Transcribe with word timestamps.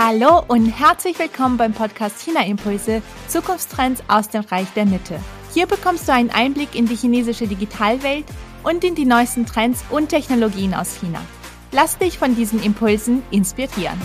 Hallo 0.00 0.44
und 0.46 0.66
herzlich 0.66 1.18
willkommen 1.18 1.56
beim 1.56 1.72
Podcast 1.72 2.20
China 2.20 2.46
Impulse 2.46 3.02
Zukunftstrends 3.26 4.00
aus 4.06 4.28
dem 4.28 4.42
Reich 4.42 4.68
der 4.74 4.86
Mitte. 4.86 5.18
Hier 5.52 5.66
bekommst 5.66 6.06
du 6.06 6.12
einen 6.12 6.30
Einblick 6.30 6.76
in 6.76 6.86
die 6.86 6.94
chinesische 6.94 7.48
Digitalwelt 7.48 8.24
und 8.62 8.84
in 8.84 8.94
die 8.94 9.06
neuesten 9.06 9.44
Trends 9.44 9.84
und 9.90 10.10
Technologien 10.10 10.72
aus 10.72 11.00
China. 11.00 11.20
Lass 11.72 11.98
dich 11.98 12.16
von 12.16 12.36
diesen 12.36 12.62
Impulsen 12.62 13.24
inspirieren. 13.32 14.00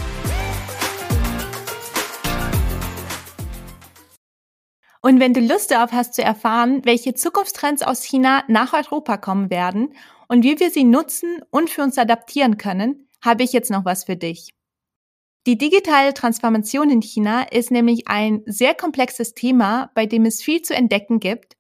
Und 5.02 5.20
wenn 5.20 5.36
du 5.36 5.42
Lust 5.42 5.70
darauf 5.70 5.92
hast 5.92 6.16
zu 6.16 6.24
erfahren, 6.24 6.82
welche 6.86 7.14
Zukunftstrends 7.14 7.84
aus 7.84 8.02
China 8.02 8.44
nach 8.48 8.74
Europa 8.74 9.18
kommen 9.18 9.52
werden 9.52 9.94
und 10.28 10.44
wie 10.44 10.60
wir 10.60 10.72
sie 10.72 10.86
nutzen 10.86 11.44
und 11.52 11.70
für 11.70 11.84
uns 11.84 12.00
adaptieren 12.00 12.58
können, 12.58 13.10
habe 13.22 13.44
ich 13.44 13.54
jetzt 13.54 13.70
noch 13.70 13.86
was 13.86 14.06
für 14.06 14.16
dich. 14.16 14.56
Die 15.46 15.58
digitale 15.58 16.14
Transformation 16.14 16.90
in 16.90 17.02
China 17.02 17.44
ist 17.44 17.70
nämlich 17.70 18.08
ein 18.08 18.44
sehr 18.46 18.74
komplexes 18.74 19.34
Thema, 19.34 19.92
bei 19.94 20.06
dem 20.06 20.24
es 20.24 20.42
viel 20.42 20.62
zu 20.62 20.74
entdecken 20.74 21.20
gibt. 21.20 21.58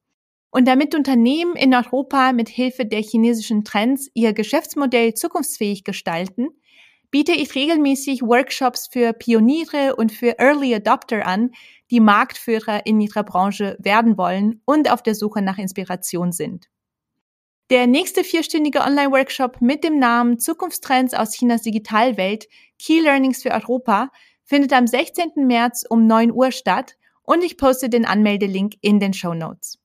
Und 0.52 0.68
damit 0.68 0.96
Unternehmen 0.96 1.58
in 1.58 1.74
Europa 1.74 2.32
mit 2.32 2.48
Hilfe 2.48 2.86
der 2.86 3.02
chinesischen 3.02 3.66
Trends 3.66 4.10
ihr 4.14 4.32
Geschäftsmodell 4.32 5.16
zukunftsfähig 5.16 5.84
gestalten, 5.84 6.50
biete 7.12 7.34
ich 7.34 7.54
regelmäßig 7.56 8.22
Workshops 8.22 8.88
für 8.90 9.12
Pioniere 9.12 9.98
und 9.98 10.14
für 10.14 10.40
Early 10.40 10.74
Adopter 10.76 11.26
an, 11.26 11.52
die 11.92 12.00
Marktführer 12.00 12.86
in 12.86 13.02
ihrer 13.02 13.24
Branche 13.24 13.76
werden 13.80 14.18
wollen 14.18 14.62
und 14.64 14.90
auf 14.90 15.04
der 15.04 15.16
Suche 15.16 15.42
nach 15.42 15.58
Inspiration 15.58 16.32
sind. 16.32 16.70
Der 17.70 17.88
nächste 17.88 18.24
vierstündige 18.24 18.82
Online-Workshop 18.82 19.62
mit 19.62 19.84
dem 19.84 19.98
Namen 19.98 20.38
Zukunftstrends 20.38 21.14
aus 21.14 21.32
Chinas 21.32 21.64
Digitalwelt, 21.64 22.48
Key 22.84 23.00
Learnings 23.00 23.42
für 23.42 23.52
Europa, 23.52 24.10
findet 24.44 24.74
am 24.74 24.88
16. 24.88 25.32
März 25.36 25.86
um 25.90 26.06
9 26.06 26.32
Uhr 26.34 26.52
statt 26.52 26.98
und 27.22 27.42
ich 27.42 27.58
poste 27.58 27.90
den 27.90 28.06
Anmeldelink 28.06 28.74
in 28.82 29.00
den 29.00 29.14
Show 29.14 29.34
Notes. 29.34 29.80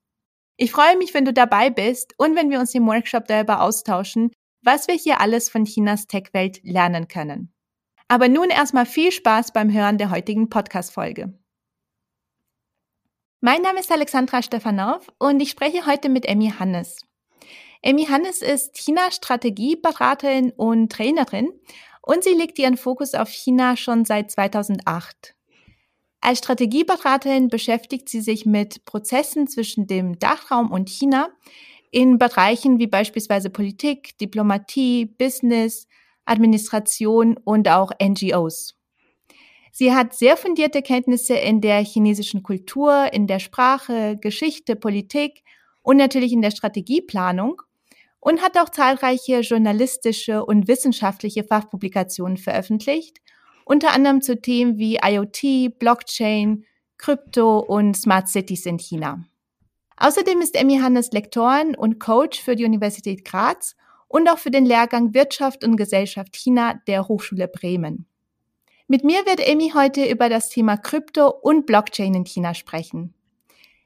Ich 0.57 0.73
freue 0.73 0.97
mich, 0.97 1.15
wenn 1.15 1.25
du 1.25 1.33
dabei 1.33 1.71
bist 1.71 2.15
und 2.17 2.35
wenn 2.35 2.51
wir 2.51 2.59
uns 2.59 2.75
im 2.75 2.87
Workshop 2.89 3.27
darüber 3.29 3.63
austauschen, 3.63 4.33
was 4.63 4.89
wir 4.89 4.97
hier 4.97 5.21
alles 5.21 5.49
von 5.49 5.65
Chinas 5.65 6.09
Tech-Welt 6.09 6.59
lernen 6.65 7.07
können. 7.07 7.53
Aber 8.09 8.29
nun 8.29 8.51
erstmal 8.51 8.87
viel 8.87 9.13
Spaß 9.13 9.53
beim 9.53 9.73
Hören 9.73 9.99
der 9.99 10.11
heutigen 10.11 10.49
Podcast-Folge. 10.49 11.39
Mein 13.41 13.63
Name 13.63 13.79
ist 13.79 13.93
Alexandra 13.93 14.43
Stefanov 14.43 15.07
und 15.21 15.39
ich 15.39 15.51
spreche 15.51 15.87
heute 15.87 16.09
mit 16.09 16.27
Emmy 16.27 16.53
Hannes. 16.59 16.97
Emmy 17.83 18.07
Hannes 18.07 18.43
ist 18.43 18.77
China-Strategieberaterin 18.77 20.51
und 20.57 20.91
Trainerin 20.91 21.53
und 22.09 22.25
sie 22.25 22.33
legt 22.33 22.59
ihren 22.59 22.79
Fokus 22.79 23.13
auf 23.13 23.29
China 23.29 23.77
schon 23.77 24.07
seit 24.07 24.31
2008. 24.31 25.35
Als 26.23 26.39
Strategieberaterin 26.39 27.49
beschäftigt 27.49 28.09
sie 28.09 28.23
sich 28.23 28.47
mit 28.47 28.87
Prozessen 28.87 29.47
zwischen 29.47 29.87
dem 29.87 30.19
Dachraum 30.19 30.73
und 30.73 30.89
China 30.89 31.29
in 31.91 32.17
Bereichen 32.17 32.79
wie 32.79 32.87
beispielsweise 32.87 33.51
Politik, 33.51 34.17
Diplomatie, 34.17 35.05
Business, 35.05 35.87
Administration 36.25 37.37
und 37.45 37.69
auch 37.69 37.93
NGOs. 38.03 38.75
Sie 39.71 39.95
hat 39.95 40.15
sehr 40.15 40.39
fundierte 40.39 40.81
Kenntnisse 40.81 41.35
in 41.35 41.61
der 41.61 41.85
chinesischen 41.85 42.43
Kultur, 42.43 43.13
in 43.13 43.27
der 43.27 43.39
Sprache, 43.39 44.17
Geschichte, 44.17 44.77
Politik 44.77 45.43
und 45.83 45.99
natürlich 45.99 46.33
in 46.33 46.41
der 46.41 46.53
Strategieplanung 46.53 47.61
und 48.21 48.43
hat 48.43 48.57
auch 48.59 48.69
zahlreiche 48.69 49.41
journalistische 49.41 50.45
und 50.45 50.69
wissenschaftliche 50.69 51.45
Fachpublikationen 51.45 52.37
veröffentlicht, 52.37 53.19
unter 53.65 53.93
anderem 53.93 54.23
zu 54.23 54.41
Themen 54.41 54.79
wie 54.79 54.99
IoT, 55.03 55.79
Blockchain, 55.79 56.65
Krypto 56.97 57.61
und 57.61 57.97
Smart 57.97 58.29
Cities 58.29 58.67
in 58.67 58.79
China. 58.79 59.25
Außerdem 59.97 60.41
ist 60.41 60.55
Emmy 60.57 60.79
Hannes 60.79 61.13
Lektorin 61.13 61.77
und 61.77 61.99
Coach 61.99 62.41
für 62.41 62.57
die 62.57 62.65
Universität 62.65 63.25
Graz 63.25 63.75
und 64.07 64.29
auch 64.29 64.39
für 64.39 64.51
den 64.51 64.65
Lehrgang 64.65 65.13
Wirtschaft 65.15 65.65
und 65.65 65.77
Gesellschaft 65.77 66.35
China 66.37 66.81
der 66.87 67.09
Hochschule 67.09 67.49
Bremen. 67.49 68.07
Mit 68.87 69.05
mir 69.05 69.27
wird 69.27 69.41
Emmy 69.47 69.73
heute 69.75 70.07
über 70.07 70.29
das 70.29 70.49
Thema 70.49 70.77
Krypto 70.77 71.29
und 71.29 71.67
Blockchain 71.67 72.15
in 72.15 72.25
China 72.25 72.55
sprechen. 72.55 73.13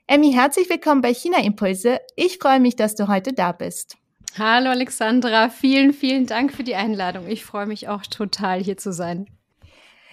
Emmy, 0.07 0.33
herzlich 0.33 0.69
willkommen 0.69 1.01
bei 1.01 1.13
China 1.13 1.39
Impulse. 1.43 2.01
Ich 2.15 2.39
freue 2.39 2.61
mich, 2.61 2.77
dass 2.77 2.95
du 2.95 3.09
heute 3.09 3.33
da 3.33 3.53
bist. 3.53 3.97
Hallo 4.39 4.71
Alexandra, 4.71 5.51
vielen, 5.51 5.93
vielen 5.93 6.25
Dank 6.25 6.55
für 6.55 6.65
die 6.65 6.75
Einladung. 6.75 7.29
Ich 7.29 7.45
freue 7.45 7.67
mich 7.67 7.89
auch 7.89 8.01
total, 8.07 8.63
hier 8.63 8.79
zu 8.79 8.91
sein. 8.91 9.27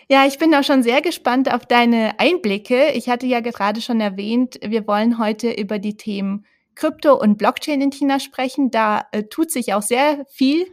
Ja, 0.09 0.25
ich 0.25 0.37
bin 0.37 0.53
auch 0.53 0.63
schon 0.63 0.83
sehr 0.83 1.01
gespannt 1.01 1.53
auf 1.53 1.65
deine 1.65 2.19
Einblicke. 2.19 2.89
Ich 2.91 3.07
hatte 3.07 3.27
ja 3.27 3.39
gerade 3.39 3.79
schon 3.79 4.01
erwähnt, 4.01 4.59
wir 4.61 4.87
wollen 4.87 5.19
heute 5.19 5.51
über 5.51 5.79
die 5.79 5.95
Themen 5.95 6.45
Krypto 6.75 7.13
und 7.13 7.37
Blockchain 7.37 7.79
in 7.79 7.91
China 7.91 8.19
sprechen. 8.19 8.71
Da 8.71 9.05
äh, 9.13 9.23
tut 9.23 9.51
sich 9.51 9.73
auch 9.73 9.83
sehr 9.83 10.25
viel 10.27 10.67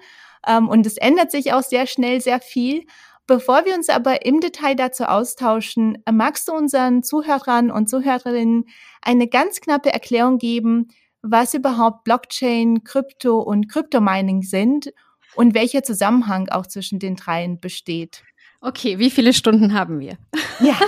ähm, 0.45 0.69
und 0.69 0.85
es 0.85 0.97
ändert 0.97 1.31
sich 1.31 1.53
auch 1.53 1.63
sehr 1.63 1.87
schnell 1.87 2.21
sehr 2.21 2.41
viel. 2.41 2.85
Bevor 3.29 3.65
wir 3.65 3.75
uns 3.75 3.89
aber 3.89 4.27
im 4.27 4.41
Detail 4.41 4.75
dazu 4.75 5.05
austauschen, 5.05 6.03
äh, 6.05 6.11
magst 6.11 6.49
du 6.49 6.53
unseren 6.53 7.05
Zuhörern 7.05 7.71
und 7.71 7.89
Zuhörerinnen 7.89 8.65
eine 9.03 9.29
ganz 9.29 9.61
knappe 9.61 9.93
Erklärung 9.93 10.39
geben, 10.39 10.89
was 11.31 11.55
überhaupt 11.55 12.05
Blockchain, 12.05 12.85
Krypto 12.85 13.39
und 13.41 13.69
Kryptomining 13.69 14.43
sind 14.43 14.93
und 15.35 15.55
welcher 15.55 15.83
Zusammenhang 15.83 16.49
auch 16.49 16.67
zwischen 16.67 16.99
den 16.99 17.17
dreien 17.17 17.61
besteht. 17.61 18.23
Okay, 18.61 18.99
wie 18.99 19.11
viele 19.11 19.33
Stunden 19.33 19.75
haben 19.75 20.01
wir? 20.01 20.17
Ja. 20.61 20.79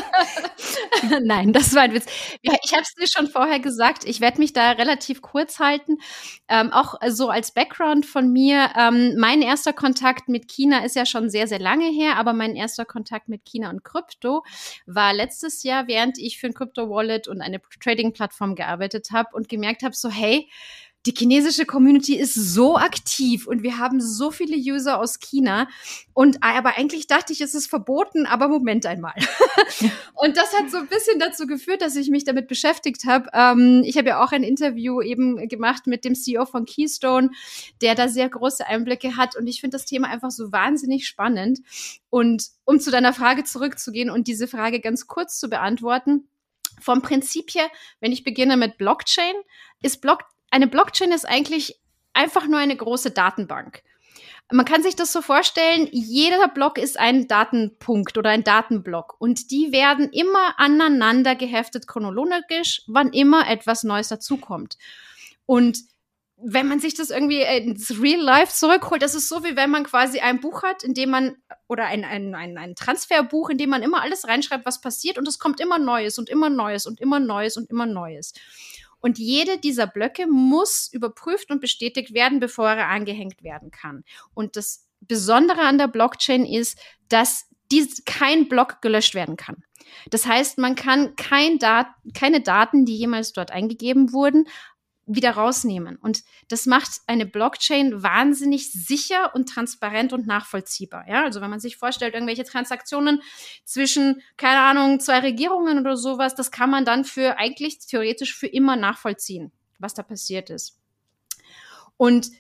Nein, 1.22 1.52
das 1.52 1.74
war 1.74 1.82
ein 1.82 1.94
Witz. 1.94 2.06
Ich 2.42 2.72
habe 2.72 2.82
es 2.82 2.94
dir 2.94 3.06
schon 3.06 3.28
vorher 3.28 3.60
gesagt, 3.60 4.04
ich 4.04 4.20
werde 4.20 4.38
mich 4.38 4.52
da 4.52 4.72
relativ 4.72 5.22
kurz 5.22 5.58
halten. 5.58 5.98
Ähm, 6.48 6.72
auch 6.72 6.94
so 7.08 7.28
als 7.28 7.52
Background 7.52 8.06
von 8.06 8.32
mir, 8.32 8.70
ähm, 8.76 9.14
mein 9.18 9.42
erster 9.42 9.72
Kontakt 9.72 10.28
mit 10.28 10.48
China 10.48 10.84
ist 10.84 10.96
ja 10.96 11.06
schon 11.06 11.30
sehr, 11.30 11.46
sehr 11.46 11.58
lange 11.58 11.88
her, 11.90 12.16
aber 12.16 12.32
mein 12.32 12.56
erster 12.56 12.84
Kontakt 12.84 13.28
mit 13.28 13.44
China 13.44 13.70
und 13.70 13.84
Krypto 13.84 14.44
war 14.86 15.12
letztes 15.12 15.62
Jahr, 15.62 15.86
während 15.86 16.18
ich 16.18 16.38
für 16.38 16.46
ein 16.48 16.54
Krypto-Wallet 16.54 17.28
und 17.28 17.40
eine 17.40 17.60
Trading-Plattform 17.80 18.54
gearbeitet 18.54 19.08
habe 19.12 19.28
und 19.34 19.48
gemerkt 19.48 19.82
habe, 19.82 19.94
so 19.94 20.08
hey, 20.10 20.48
die 21.06 21.14
chinesische 21.16 21.64
Community 21.64 22.16
ist 22.16 22.34
so 22.34 22.76
aktiv 22.76 23.46
und 23.46 23.62
wir 23.62 23.78
haben 23.78 24.00
so 24.00 24.30
viele 24.30 24.56
User 24.56 24.98
aus 24.98 25.20
China. 25.20 25.68
Und 26.12 26.42
aber 26.42 26.76
eigentlich 26.76 27.06
dachte 27.06 27.32
ich, 27.32 27.40
es 27.40 27.54
ist 27.54 27.68
verboten, 27.68 28.26
aber 28.26 28.48
Moment 28.48 28.84
einmal. 28.84 29.14
und 30.14 30.36
das 30.36 30.52
hat 30.52 30.70
so 30.70 30.78
ein 30.78 30.88
bisschen 30.88 31.20
dazu 31.20 31.46
geführt, 31.46 31.82
dass 31.82 31.94
ich 31.94 32.10
mich 32.10 32.24
damit 32.24 32.48
beschäftigt 32.48 33.04
habe. 33.06 33.30
Ähm, 33.32 33.82
ich 33.84 33.96
habe 33.96 34.08
ja 34.08 34.22
auch 34.22 34.32
ein 34.32 34.42
Interview 34.42 35.00
eben 35.00 35.48
gemacht 35.48 35.86
mit 35.86 36.04
dem 36.04 36.16
CEO 36.16 36.46
von 36.46 36.66
Keystone, 36.66 37.30
der 37.80 37.94
da 37.94 38.08
sehr 38.08 38.28
große 38.28 38.66
Einblicke 38.66 39.16
hat. 39.16 39.36
Und 39.36 39.46
ich 39.46 39.60
finde 39.60 39.76
das 39.76 39.86
Thema 39.86 40.08
einfach 40.08 40.32
so 40.32 40.50
wahnsinnig 40.50 41.06
spannend. 41.06 41.60
Und 42.10 42.48
um 42.64 42.80
zu 42.80 42.90
deiner 42.90 43.12
Frage 43.12 43.44
zurückzugehen 43.44 44.10
und 44.10 44.26
diese 44.26 44.48
Frage 44.48 44.80
ganz 44.80 45.06
kurz 45.06 45.38
zu 45.38 45.48
beantworten, 45.48 46.28
vom 46.80 47.02
Prinzip 47.02 47.54
her, 47.54 47.68
wenn 48.00 48.12
ich 48.12 48.24
beginne 48.24 48.56
mit 48.56 48.78
Blockchain, 48.78 49.34
ist 49.80 50.00
Blockchain 50.00 50.37
eine 50.50 50.66
Blockchain 50.66 51.12
ist 51.12 51.28
eigentlich 51.28 51.80
einfach 52.12 52.46
nur 52.46 52.58
eine 52.58 52.76
große 52.76 53.10
Datenbank. 53.10 53.82
Man 54.50 54.64
kann 54.64 54.82
sich 54.82 54.96
das 54.96 55.12
so 55.12 55.20
vorstellen, 55.20 55.88
jeder 55.92 56.48
Block 56.48 56.78
ist 56.78 56.98
ein 56.98 57.28
Datenpunkt 57.28 58.16
oder 58.16 58.30
ein 58.30 58.44
Datenblock 58.44 59.16
und 59.18 59.50
die 59.50 59.72
werden 59.72 60.10
immer 60.10 60.58
aneinander 60.58 61.34
geheftet 61.34 61.86
chronologisch, 61.86 62.82
wann 62.86 63.12
immer 63.12 63.48
etwas 63.48 63.84
Neues 63.84 64.08
dazukommt. 64.08 64.78
Und 65.44 65.80
wenn 66.40 66.68
man 66.68 66.78
sich 66.78 66.94
das 66.94 67.10
irgendwie 67.10 67.42
ins 67.42 68.00
Real 68.00 68.20
Life 68.20 68.54
zurückholt, 68.54 69.02
das 69.02 69.14
ist 69.14 69.28
so, 69.28 69.44
wie 69.44 69.56
wenn 69.56 69.70
man 69.70 69.84
quasi 69.84 70.20
ein 70.20 70.40
Buch 70.40 70.62
hat, 70.62 70.82
in 70.82 70.94
dem 70.94 71.10
man, 71.10 71.36
oder 71.66 71.86
ein, 71.86 72.04
ein, 72.04 72.34
ein, 72.34 72.56
ein 72.56 72.74
Transferbuch, 72.74 73.50
in 73.50 73.58
dem 73.58 73.68
man 73.68 73.82
immer 73.82 74.02
alles 74.02 74.26
reinschreibt, 74.26 74.64
was 74.64 74.80
passiert 74.80 75.18
und 75.18 75.28
es 75.28 75.38
kommt 75.38 75.60
immer 75.60 75.78
Neues 75.78 76.18
und 76.18 76.30
immer 76.30 76.48
Neues 76.48 76.86
und 76.86 77.00
immer 77.00 77.18
Neues 77.20 77.56
und 77.56 77.68
immer 77.70 77.86
Neues. 77.86 78.32
Und 78.32 78.77
jede 79.18 79.58
dieser 79.58 79.86
Blöcke 79.86 80.26
muss 80.26 80.88
überprüft 80.92 81.50
und 81.50 81.60
bestätigt 81.60 82.14
werden, 82.14 82.40
bevor 82.40 82.70
er 82.70 82.88
angehängt 82.88 83.42
werden 83.42 83.70
kann. 83.70 84.04
Und 84.34 84.56
das 84.56 84.88
Besondere 85.00 85.60
an 85.60 85.78
der 85.78 85.88
Blockchain 85.88 86.44
ist, 86.44 86.78
dass 87.08 87.46
dies, 87.70 88.02
kein 88.04 88.48
Block 88.48 88.80
gelöscht 88.80 89.14
werden 89.14 89.36
kann. 89.36 89.62
Das 90.10 90.26
heißt, 90.26 90.58
man 90.58 90.74
kann 90.74 91.16
kein 91.16 91.58
Dat 91.58 91.86
keine 92.14 92.40
Daten, 92.40 92.84
die 92.84 92.96
jemals 92.96 93.32
dort 93.32 93.50
eingegeben 93.50 94.12
wurden, 94.12 94.46
wieder 95.08 95.32
rausnehmen. 95.32 95.96
Und 95.96 96.22
das 96.48 96.66
macht 96.66 97.00
eine 97.06 97.26
Blockchain 97.26 98.02
wahnsinnig 98.02 98.70
sicher 98.70 99.34
und 99.34 99.48
transparent 99.48 100.12
und 100.12 100.26
nachvollziehbar. 100.26 101.06
Ja, 101.08 101.24
also 101.24 101.40
wenn 101.40 101.50
man 101.50 101.60
sich 101.60 101.76
vorstellt, 101.76 102.14
irgendwelche 102.14 102.44
Transaktionen 102.44 103.22
zwischen, 103.64 104.22
keine 104.36 104.60
Ahnung, 104.60 105.00
zwei 105.00 105.20
Regierungen 105.20 105.80
oder 105.80 105.96
sowas, 105.96 106.34
das 106.34 106.50
kann 106.50 106.70
man 106.70 106.84
dann 106.84 107.04
für 107.04 107.38
eigentlich 107.38 107.78
theoretisch 107.80 108.36
für 108.36 108.46
immer 108.46 108.76
nachvollziehen, 108.76 109.50
was 109.78 109.94
da 109.94 110.02
passiert 110.02 110.50
ist. 110.50 110.78
Und 111.96 112.30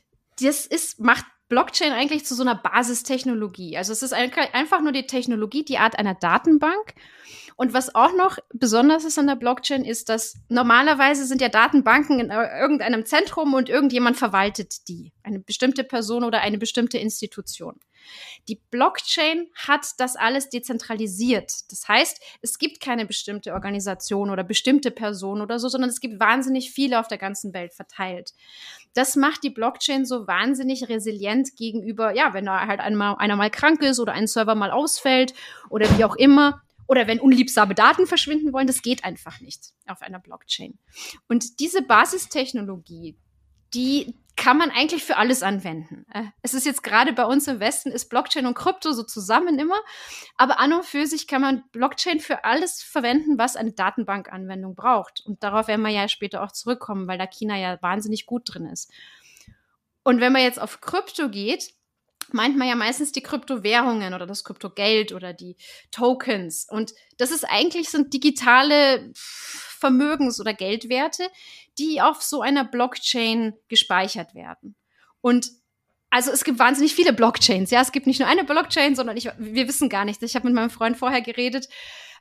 das 0.40 0.66
ist, 0.66 1.00
macht 1.00 1.24
Blockchain 1.48 1.92
eigentlich 1.92 2.26
zu 2.26 2.34
so 2.34 2.42
einer 2.42 2.54
Basistechnologie. 2.54 3.76
Also 3.76 3.92
es 3.92 4.02
ist 4.02 4.12
einfach 4.12 4.80
nur 4.82 4.92
die 4.92 5.06
Technologie, 5.06 5.64
die 5.64 5.78
Art 5.78 5.98
einer 5.98 6.14
Datenbank. 6.14 6.94
Und 7.58 7.74
was 7.74 7.92
auch 7.92 8.14
noch 8.14 8.38
besonders 8.54 9.04
ist 9.04 9.18
an 9.18 9.26
der 9.26 9.34
Blockchain, 9.34 9.84
ist, 9.84 10.08
dass 10.08 10.36
normalerweise 10.48 11.26
sind 11.26 11.40
ja 11.40 11.48
Datenbanken 11.48 12.20
in 12.20 12.30
irgendeinem 12.30 13.04
Zentrum 13.04 13.52
und 13.52 13.68
irgendjemand 13.68 14.16
verwaltet 14.16 14.86
die. 14.86 15.12
Eine 15.24 15.40
bestimmte 15.40 15.82
Person 15.82 16.22
oder 16.22 16.40
eine 16.40 16.56
bestimmte 16.56 16.98
Institution. 16.98 17.80
Die 18.46 18.62
Blockchain 18.70 19.48
hat 19.56 19.86
das 19.98 20.14
alles 20.14 20.50
dezentralisiert. 20.50 21.52
Das 21.72 21.88
heißt, 21.88 22.22
es 22.42 22.58
gibt 22.60 22.80
keine 22.80 23.06
bestimmte 23.06 23.52
Organisation 23.52 24.30
oder 24.30 24.44
bestimmte 24.44 24.92
Person 24.92 25.40
oder 25.40 25.58
so, 25.58 25.68
sondern 25.68 25.90
es 25.90 25.98
gibt 25.98 26.20
wahnsinnig 26.20 26.70
viele 26.70 27.00
auf 27.00 27.08
der 27.08 27.18
ganzen 27.18 27.52
Welt 27.54 27.74
verteilt. 27.74 28.34
Das 28.94 29.16
macht 29.16 29.42
die 29.42 29.50
Blockchain 29.50 30.06
so 30.06 30.28
wahnsinnig 30.28 30.88
resilient 30.88 31.56
gegenüber, 31.56 32.14
ja, 32.14 32.34
wenn 32.34 32.46
da 32.46 32.68
halt 32.68 32.78
einmal, 32.78 33.16
einer 33.18 33.34
mal 33.34 33.50
krank 33.50 33.82
ist 33.82 33.98
oder 33.98 34.12
ein 34.12 34.28
Server 34.28 34.54
mal 34.54 34.70
ausfällt 34.70 35.34
oder 35.70 35.86
wie 35.98 36.04
auch 36.04 36.14
immer. 36.14 36.62
Oder 36.88 37.06
wenn 37.06 37.20
unliebsame 37.20 37.74
Daten 37.74 38.06
verschwinden 38.06 38.52
wollen, 38.52 38.66
das 38.66 38.82
geht 38.82 39.04
einfach 39.04 39.40
nicht 39.40 39.72
auf 39.86 40.02
einer 40.02 40.18
Blockchain. 40.18 40.78
Und 41.28 41.60
diese 41.60 41.82
Basistechnologie, 41.82 43.16
die 43.74 44.14
kann 44.36 44.56
man 44.56 44.70
eigentlich 44.70 45.04
für 45.04 45.16
alles 45.16 45.42
anwenden. 45.42 46.06
Äh, 46.12 46.22
es 46.42 46.54
ist 46.54 46.64
jetzt 46.64 46.82
gerade 46.82 47.12
bei 47.12 47.24
uns 47.24 47.48
im 47.48 47.60
Westen 47.60 47.90
ist 47.90 48.08
Blockchain 48.08 48.46
und 48.46 48.54
Krypto 48.54 48.92
so 48.92 49.02
zusammen 49.02 49.58
immer, 49.58 49.78
aber 50.36 50.60
an 50.60 50.72
und 50.72 50.84
für 50.84 51.06
sich 51.06 51.26
kann 51.26 51.42
man 51.42 51.64
Blockchain 51.72 52.20
für 52.20 52.44
alles 52.44 52.82
verwenden, 52.82 53.36
was 53.36 53.56
eine 53.56 53.72
Datenbankanwendung 53.72 54.76
braucht. 54.76 55.20
Und 55.26 55.42
darauf 55.42 55.66
werden 55.66 55.82
wir 55.82 55.90
ja 55.90 56.08
später 56.08 56.42
auch 56.42 56.52
zurückkommen, 56.52 57.08
weil 57.08 57.18
da 57.18 57.26
China 57.26 57.58
ja 57.58 57.82
wahnsinnig 57.82 58.26
gut 58.26 58.42
drin 58.46 58.66
ist. 58.66 58.92
Und 60.04 60.20
wenn 60.20 60.32
man 60.32 60.42
jetzt 60.42 60.60
auf 60.60 60.80
Krypto 60.80 61.28
geht, 61.28 61.74
meint 62.32 62.56
man 62.56 62.68
ja 62.68 62.74
meistens 62.74 63.12
die 63.12 63.22
Kryptowährungen 63.22 64.14
oder 64.14 64.26
das 64.26 64.44
Kryptogeld 64.44 65.12
oder 65.12 65.32
die 65.32 65.56
Tokens. 65.90 66.66
Und 66.68 66.92
das 67.16 67.30
ist 67.30 67.44
eigentlich 67.44 67.88
sind 67.88 68.12
digitale 68.12 69.12
Vermögens- 69.14 70.40
oder 70.40 70.54
Geldwerte, 70.54 71.28
die 71.78 72.00
auf 72.00 72.22
so 72.22 72.42
einer 72.42 72.64
Blockchain 72.64 73.54
gespeichert 73.68 74.34
werden. 74.34 74.74
Und 75.20 75.50
also 76.10 76.30
es 76.30 76.44
gibt 76.44 76.58
wahnsinnig 76.58 76.94
viele 76.94 77.12
Blockchains. 77.12 77.70
Ja, 77.70 77.82
es 77.82 77.92
gibt 77.92 78.06
nicht 78.06 78.18
nur 78.18 78.28
eine 78.28 78.44
Blockchain, 78.44 78.96
sondern 78.96 79.16
ich, 79.16 79.28
wir 79.38 79.68
wissen 79.68 79.88
gar 79.88 80.04
nicht. 80.04 80.22
Ich 80.22 80.34
habe 80.34 80.46
mit 80.46 80.54
meinem 80.54 80.70
Freund 80.70 80.96
vorher 80.96 81.20
geredet, 81.20 81.68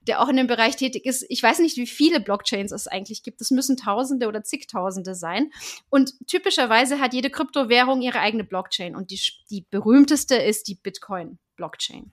der 0.01 0.21
auch 0.21 0.29
in 0.29 0.37
dem 0.37 0.47
Bereich 0.47 0.75
tätig 0.75 1.05
ist. 1.05 1.25
Ich 1.29 1.41
weiß 1.41 1.59
nicht, 1.59 1.77
wie 1.77 1.87
viele 1.87 2.19
Blockchains 2.19 2.71
es 2.71 2.87
eigentlich 2.87 3.23
gibt. 3.23 3.41
Es 3.41 3.51
müssen 3.51 3.77
Tausende 3.77 4.27
oder 4.27 4.43
zigtausende 4.43 5.15
sein. 5.15 5.51
Und 5.89 6.13
typischerweise 6.27 6.99
hat 6.99 7.13
jede 7.13 7.29
Kryptowährung 7.29 8.01
ihre 8.01 8.19
eigene 8.19 8.43
Blockchain. 8.43 8.95
Und 8.95 9.11
die, 9.11 9.21
die 9.49 9.65
berühmteste 9.69 10.35
ist 10.35 10.67
die 10.67 10.75
Bitcoin-Blockchain. 10.75 12.11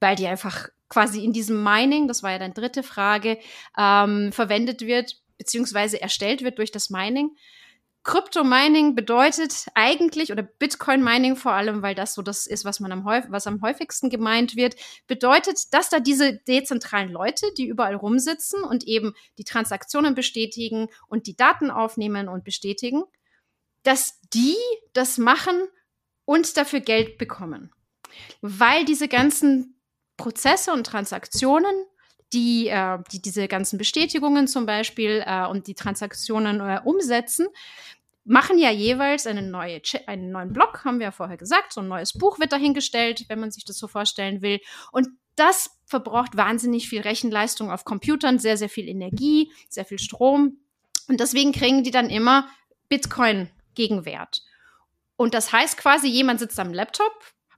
Weil 0.00 0.16
die 0.16 0.26
einfach 0.26 0.68
quasi 0.88 1.24
in 1.24 1.32
diesem 1.32 1.62
Mining, 1.62 2.08
das 2.08 2.22
war 2.22 2.32
ja 2.32 2.38
deine 2.38 2.54
dritte 2.54 2.82
Frage, 2.82 3.38
ähm, 3.78 4.32
verwendet 4.32 4.82
wird, 4.82 5.16
beziehungsweise 5.38 6.00
erstellt 6.00 6.42
wird 6.42 6.58
durch 6.58 6.70
das 6.70 6.90
Mining. 6.90 7.30
Krypto-Mining 8.06 8.94
bedeutet 8.94 9.66
eigentlich, 9.74 10.30
oder 10.30 10.44
Bitcoin-Mining 10.44 11.34
vor 11.34 11.52
allem, 11.52 11.82
weil 11.82 11.96
das 11.96 12.14
so 12.14 12.22
das 12.22 12.46
ist, 12.46 12.64
was 12.64 12.78
man 12.78 12.92
am, 12.92 13.04
was 13.04 13.48
am 13.48 13.60
häufigsten 13.62 14.10
gemeint 14.10 14.54
wird, 14.54 14.76
bedeutet, 15.08 15.74
dass 15.74 15.88
da 15.88 15.98
diese 15.98 16.34
dezentralen 16.34 17.10
Leute, 17.10 17.46
die 17.58 17.66
überall 17.66 17.96
rumsitzen 17.96 18.62
und 18.62 18.84
eben 18.84 19.12
die 19.38 19.44
Transaktionen 19.44 20.14
bestätigen 20.14 20.88
und 21.08 21.26
die 21.26 21.36
Daten 21.36 21.68
aufnehmen 21.68 22.28
und 22.28 22.44
bestätigen, 22.44 23.02
dass 23.82 24.20
die 24.32 24.56
das 24.92 25.18
machen 25.18 25.60
und 26.24 26.56
dafür 26.56 26.80
Geld 26.80 27.18
bekommen. 27.18 27.72
Weil 28.40 28.84
diese 28.84 29.08
ganzen 29.08 29.80
Prozesse 30.16 30.72
und 30.72 30.86
Transaktionen 30.86 31.74
die, 32.32 32.68
äh, 32.68 32.98
die 33.12 33.22
diese 33.22 33.48
ganzen 33.48 33.78
Bestätigungen 33.78 34.48
zum 34.48 34.66
Beispiel 34.66 35.22
äh, 35.24 35.46
und 35.46 35.66
die 35.66 35.74
Transaktionen 35.74 36.60
äh, 36.60 36.80
umsetzen, 36.84 37.46
machen 38.26 38.58
ja 38.58 38.70
jeweils 38.70 39.26
eine 39.26 39.42
neue, 39.42 39.80
einen 40.06 40.30
neuen 40.30 40.52
Blog, 40.52 40.84
haben 40.84 40.98
wir 40.98 41.06
ja 41.06 41.10
vorher 41.12 41.36
gesagt. 41.36 41.72
So 41.72 41.80
ein 41.80 41.88
neues 41.88 42.12
Buch 42.12 42.38
wird 42.40 42.52
dahingestellt, 42.52 43.24
wenn 43.28 43.40
man 43.40 43.52
sich 43.52 43.64
das 43.64 43.78
so 43.78 43.86
vorstellen 43.86 44.42
will. 44.42 44.60
Und 44.90 45.08
das 45.36 45.78
verbraucht 45.86 46.36
wahnsinnig 46.36 46.88
viel 46.88 47.02
Rechenleistung 47.02 47.70
auf 47.70 47.84
Computern, 47.84 48.38
sehr, 48.38 48.56
sehr 48.56 48.68
viel 48.68 48.88
Energie, 48.88 49.52
sehr 49.68 49.84
viel 49.84 50.00
Strom. 50.00 50.58
Und 51.08 51.20
deswegen 51.20 51.52
kriegen 51.52 51.84
die 51.84 51.92
dann 51.92 52.10
immer 52.10 52.48
Bitcoin-Gegenwert. 52.88 54.42
Und 55.16 55.32
das 55.32 55.52
heißt 55.52 55.76
quasi, 55.76 56.08
jemand 56.08 56.40
sitzt 56.40 56.58
am 56.58 56.74
Laptop, 56.74 57.12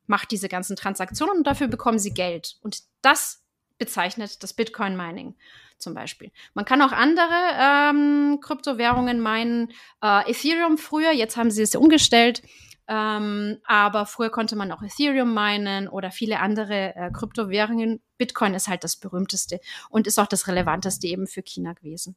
macht 0.07 0.31
diese 0.31 0.49
ganzen 0.49 0.77
Transaktionen 0.77 1.39
und 1.39 1.47
dafür 1.47 1.69
bekommen 1.69 1.99
sie 1.99 2.13
Geld. 2.13 2.57
Und 2.61 2.83
das 3.01 3.43
bezeichnet 3.79 4.43
das 4.43 4.53
Bitcoin-Mining 4.53 5.35
zum 5.79 5.95
Beispiel. 5.95 6.31
Man 6.55 6.65
kann 6.65 6.83
auch 6.83 6.93
andere 6.93 7.35
ähm, 7.59 8.39
Kryptowährungen 8.41 9.21
meinen. 9.21 9.73
Äh, 10.03 10.31
Ethereum 10.31 10.79
früher, 10.79 11.13
jetzt 11.13 11.37
haben 11.37 11.51
sie 11.51 11.63
es 11.63 11.75
umgestellt. 11.75 12.43
Ähm, 12.91 13.59
aber 13.65 14.07
früher 14.07 14.31
konnte 14.31 14.57
man 14.57 14.73
auch 14.73 14.83
Ethereum 14.83 15.35
meinen 15.35 15.89
oder 15.89 16.11
viele 16.11 16.41
andere 16.41 16.95
äh, 16.97 17.11
Kryptowährungen. 17.13 18.01
Bitcoin 18.17 18.55
ist 18.55 18.69
halt 18.69 18.83
das 18.83 18.97
berühmteste 18.97 19.61
und 19.91 20.07
ist 20.07 20.19
auch 20.19 20.27
das 20.27 20.49
relevanteste 20.49 21.07
eben 21.07 21.27
für 21.27 21.43
China 21.43 21.75
gewesen. 21.75 22.17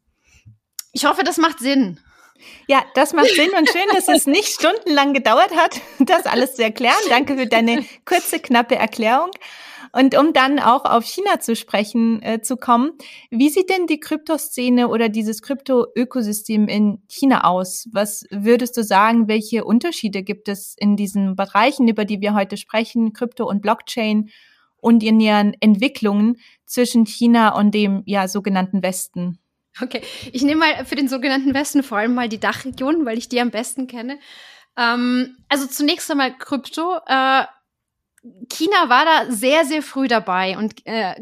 Ich 0.93 1.05
hoffe, 1.05 1.23
das 1.23 1.37
macht 1.37 1.59
Sinn. 1.59 1.99
Ja, 2.67 2.83
das 2.95 3.13
macht 3.13 3.29
Sinn 3.29 3.51
und 3.57 3.69
schön, 3.69 3.87
dass 3.93 4.07
es 4.07 4.25
nicht 4.25 4.47
stundenlang 4.47 5.13
gedauert 5.13 5.55
hat, 5.55 5.79
das 5.99 6.25
alles 6.25 6.55
zu 6.55 6.63
erklären. 6.63 6.95
Danke 7.09 7.37
für 7.37 7.47
deine 7.47 7.85
kurze, 8.05 8.39
knappe 8.39 8.75
Erklärung. 8.75 9.31
Und 9.93 10.17
um 10.17 10.33
dann 10.33 10.59
auch 10.59 10.85
auf 10.85 11.05
China 11.05 11.39
zu 11.39 11.55
sprechen 11.55 12.21
äh, 12.21 12.41
zu 12.41 12.57
kommen, 12.57 12.91
wie 13.29 13.49
sieht 13.49 13.69
denn 13.69 13.87
die 13.87 13.99
Kryptoszene 13.99 14.87
oder 14.87 15.09
dieses 15.09 15.41
Krypto-Ökosystem 15.41 16.67
in 16.67 17.01
China 17.07 17.43
aus? 17.43 17.89
Was 17.91 18.25
würdest 18.31 18.77
du 18.77 18.83
sagen, 18.83 19.27
welche 19.27 19.65
Unterschiede 19.65 20.23
gibt 20.23 20.47
es 20.47 20.75
in 20.77 20.95
diesen 20.95 21.35
Bereichen, 21.35 21.87
über 21.87 22.05
die 22.05 22.21
wir 22.21 22.33
heute 22.33 22.57
sprechen, 22.57 23.13
Krypto 23.13 23.45
und 23.47 23.61
Blockchain 23.61 24.29
und 24.77 25.03
in 25.03 25.19
ihren 25.19 25.55
Entwicklungen 25.59 26.37
zwischen 26.65 27.05
China 27.05 27.57
und 27.57 27.75
dem 27.75 28.03
ja 28.05 28.27
sogenannten 28.27 28.81
Westen? 28.81 29.39
Okay, 29.81 30.01
ich 30.31 30.41
nehme 30.41 30.59
mal 30.59 30.85
für 30.85 30.95
den 30.95 31.07
sogenannten 31.07 31.53
Westen 31.53 31.83
vor 31.83 31.97
allem 31.97 32.13
mal 32.13 32.27
die 32.27 32.39
Dachregion, 32.39 33.05
weil 33.05 33.17
ich 33.17 33.29
die 33.29 33.39
am 33.39 33.51
besten 33.51 33.87
kenne. 33.87 34.19
Ähm, 34.77 35.37
also 35.49 35.67
zunächst 35.67 36.09
einmal 36.11 36.37
Krypto. 36.37 36.97
Äh, 37.07 37.43
China 38.49 38.89
war 38.89 39.05
da 39.05 39.31
sehr, 39.31 39.65
sehr 39.65 39.81
früh 39.81 40.07
dabei 40.07 40.57
und 40.57 40.85
äh, 40.85 41.15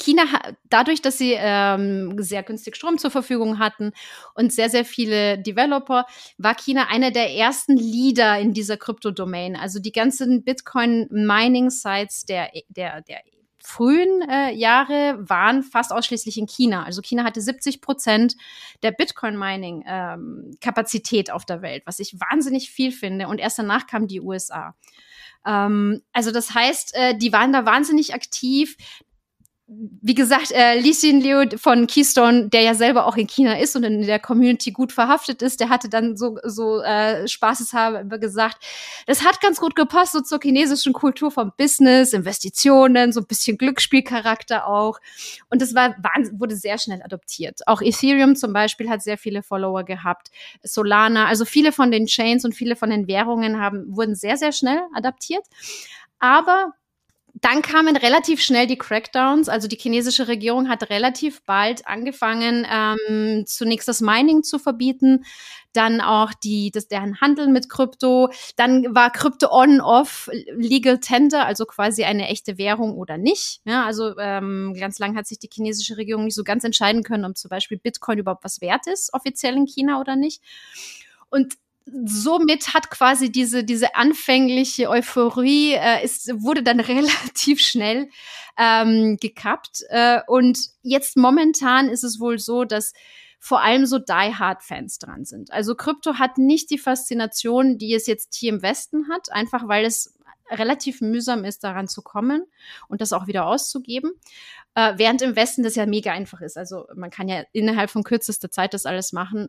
China, 0.00 0.24
dadurch, 0.70 1.02
dass 1.02 1.18
sie 1.18 1.34
ähm, 1.36 2.16
sehr 2.22 2.42
günstig 2.42 2.74
Strom 2.74 2.96
zur 2.96 3.10
Verfügung 3.10 3.58
hatten 3.58 3.92
und 4.34 4.50
sehr, 4.52 4.70
sehr 4.70 4.86
viele 4.86 5.38
Developer, 5.38 6.06
war 6.38 6.54
China 6.54 6.86
einer 6.88 7.10
der 7.10 7.34
ersten 7.34 7.76
Leader 7.76 8.38
in 8.38 8.54
dieser 8.54 8.78
Krypto-Domain. 8.78 9.56
Also 9.56 9.78
die 9.78 9.92
ganzen 9.92 10.42
Bitcoin-Mining-Sites 10.42 12.24
der, 12.24 12.48
der, 12.68 13.02
der 13.02 13.20
frühen 13.62 14.22
äh, 14.22 14.54
Jahre 14.54 15.18
waren 15.20 15.62
fast 15.62 15.92
ausschließlich 15.92 16.38
in 16.38 16.46
China. 16.46 16.84
Also 16.84 17.02
China 17.02 17.24
hatte 17.24 17.42
70 17.42 17.82
Prozent 17.82 18.36
der 18.82 18.92
Bitcoin-Mining-Kapazität 18.92 21.28
ähm, 21.28 21.34
auf 21.34 21.44
der 21.44 21.60
Welt, 21.60 21.82
was 21.84 21.98
ich 21.98 22.14
wahnsinnig 22.14 22.70
viel 22.70 22.90
finde. 22.90 23.28
Und 23.28 23.38
erst 23.38 23.58
danach 23.58 23.86
kamen 23.86 24.08
die 24.08 24.22
USA. 24.22 24.74
Ähm, 25.46 26.02
also 26.12 26.30
das 26.30 26.54
heißt, 26.54 26.94
äh, 26.94 27.16
die 27.16 27.32
waren 27.32 27.52
da 27.52 27.64
wahnsinnig 27.66 28.14
aktiv 28.14 28.76
wie 29.72 30.14
gesagt, 30.14 30.50
äh, 30.50 30.80
Li 30.80 30.92
Xin 30.92 31.20
Liu 31.20 31.44
von 31.56 31.86
Keystone, 31.86 32.48
der 32.48 32.62
ja 32.62 32.74
selber 32.74 33.06
auch 33.06 33.16
in 33.16 33.28
China 33.28 33.56
ist 33.56 33.76
und 33.76 33.84
in 33.84 34.02
der 34.02 34.18
Community 34.18 34.72
gut 34.72 34.92
verhaftet 34.92 35.42
ist, 35.42 35.60
der 35.60 35.68
hatte 35.68 35.88
dann 35.88 36.16
so, 36.16 36.38
so 36.42 36.80
äh, 36.80 37.28
spaßeshalber 37.28 38.18
gesagt, 38.18 38.64
das 39.06 39.24
hat 39.24 39.40
ganz 39.40 39.60
gut 39.60 39.76
gepasst 39.76 40.12
so 40.12 40.22
zur 40.22 40.40
chinesischen 40.42 40.92
Kultur 40.92 41.30
vom 41.30 41.52
Business, 41.56 42.12
Investitionen, 42.12 43.12
so 43.12 43.20
ein 43.20 43.26
bisschen 43.26 43.58
Glücksspielcharakter 43.58 44.66
auch. 44.66 44.98
Und 45.50 45.62
das 45.62 45.72
war, 45.72 45.94
wurde 46.32 46.56
sehr 46.56 46.78
schnell 46.78 47.00
adoptiert. 47.02 47.60
Auch 47.68 47.80
Ethereum 47.80 48.34
zum 48.34 48.52
Beispiel 48.52 48.90
hat 48.90 49.02
sehr 49.02 49.18
viele 49.18 49.44
Follower 49.44 49.84
gehabt. 49.84 50.32
Solana, 50.64 51.26
also 51.26 51.44
viele 51.44 51.70
von 51.70 51.92
den 51.92 52.06
Chains 52.06 52.44
und 52.44 52.56
viele 52.56 52.74
von 52.74 52.90
den 52.90 53.06
Währungen 53.06 53.60
haben, 53.60 53.84
wurden 53.94 54.16
sehr, 54.16 54.36
sehr 54.36 54.50
schnell 54.50 54.80
adaptiert. 54.94 55.44
Aber 56.18 56.74
dann 57.34 57.62
kamen 57.62 57.96
relativ 57.96 58.42
schnell 58.42 58.66
die 58.66 58.78
Crackdowns. 58.78 59.48
Also 59.48 59.68
die 59.68 59.76
chinesische 59.76 60.28
Regierung 60.28 60.68
hat 60.68 60.90
relativ 60.90 61.42
bald 61.44 61.86
angefangen, 61.86 62.66
ähm, 62.70 63.44
zunächst 63.46 63.88
das 63.88 64.00
Mining 64.00 64.42
zu 64.42 64.58
verbieten, 64.58 65.24
dann 65.72 66.00
auch 66.00 66.32
die, 66.34 66.70
das, 66.70 66.88
deren 66.88 67.20
Handel 67.20 67.48
mit 67.48 67.68
Krypto. 67.68 68.30
Dann 68.56 68.94
war 68.94 69.10
Krypto 69.10 69.48
on-off 69.50 70.28
legal 70.56 70.98
tender, 70.98 71.46
also 71.46 71.64
quasi 71.64 72.04
eine 72.04 72.28
echte 72.28 72.58
Währung 72.58 72.96
oder 72.96 73.18
nicht. 73.18 73.60
Ja, 73.64 73.84
also 73.84 74.16
ähm, 74.18 74.74
ganz 74.78 74.98
lang 74.98 75.16
hat 75.16 75.26
sich 75.26 75.38
die 75.38 75.50
chinesische 75.52 75.96
Regierung 75.96 76.24
nicht 76.24 76.34
so 76.34 76.44
ganz 76.44 76.64
entscheiden 76.64 77.02
können, 77.02 77.24
ob 77.24 77.36
zum 77.36 77.48
Beispiel 77.48 77.78
Bitcoin 77.78 78.18
überhaupt 78.18 78.44
was 78.44 78.60
wert 78.60 78.86
ist, 78.86 79.12
offiziell 79.14 79.56
in 79.56 79.66
China 79.66 80.00
oder 80.00 80.16
nicht. 80.16 80.42
Und 81.30 81.54
somit 81.86 82.74
hat 82.74 82.90
quasi 82.90 83.32
diese, 83.32 83.64
diese 83.64 83.94
anfängliche 83.94 84.88
Euphorie, 84.88 85.72
äh, 85.72 86.04
ist, 86.04 86.28
wurde 86.42 86.62
dann 86.62 86.80
relativ 86.80 87.60
schnell 87.60 88.08
ähm, 88.56 89.16
gekappt. 89.20 89.82
Äh, 89.88 90.20
und 90.26 90.58
jetzt 90.82 91.16
momentan 91.16 91.88
ist 91.88 92.04
es 92.04 92.20
wohl 92.20 92.38
so, 92.38 92.64
dass 92.64 92.92
vor 93.38 93.62
allem 93.62 93.86
so 93.86 93.98
Die-Hard-Fans 93.98 94.98
dran 94.98 95.24
sind. 95.24 95.50
Also 95.50 95.74
Krypto 95.74 96.18
hat 96.18 96.36
nicht 96.36 96.70
die 96.70 96.78
Faszination, 96.78 97.78
die 97.78 97.94
es 97.94 98.06
jetzt 98.06 98.34
hier 98.34 98.52
im 98.52 98.62
Westen 98.62 99.08
hat, 99.08 99.32
einfach 99.32 99.66
weil 99.66 99.86
es 99.86 100.14
relativ 100.50 101.00
mühsam 101.00 101.44
ist, 101.44 101.64
daran 101.64 101.88
zu 101.88 102.02
kommen 102.02 102.44
und 102.88 103.00
das 103.00 103.12
auch 103.12 103.26
wieder 103.26 103.46
auszugeben. 103.46 104.12
Äh, 104.74 104.94
während 104.96 105.22
im 105.22 105.36
Westen 105.36 105.62
das 105.62 105.74
ja 105.74 105.86
mega 105.86 106.12
einfach 106.12 106.40
ist. 106.40 106.56
Also 106.56 106.86
man 106.94 107.10
kann 107.10 107.28
ja 107.28 107.44
innerhalb 107.52 107.90
von 107.90 108.04
kürzester 108.04 108.50
Zeit 108.50 108.74
das 108.74 108.86
alles 108.86 109.12
machen. 109.12 109.48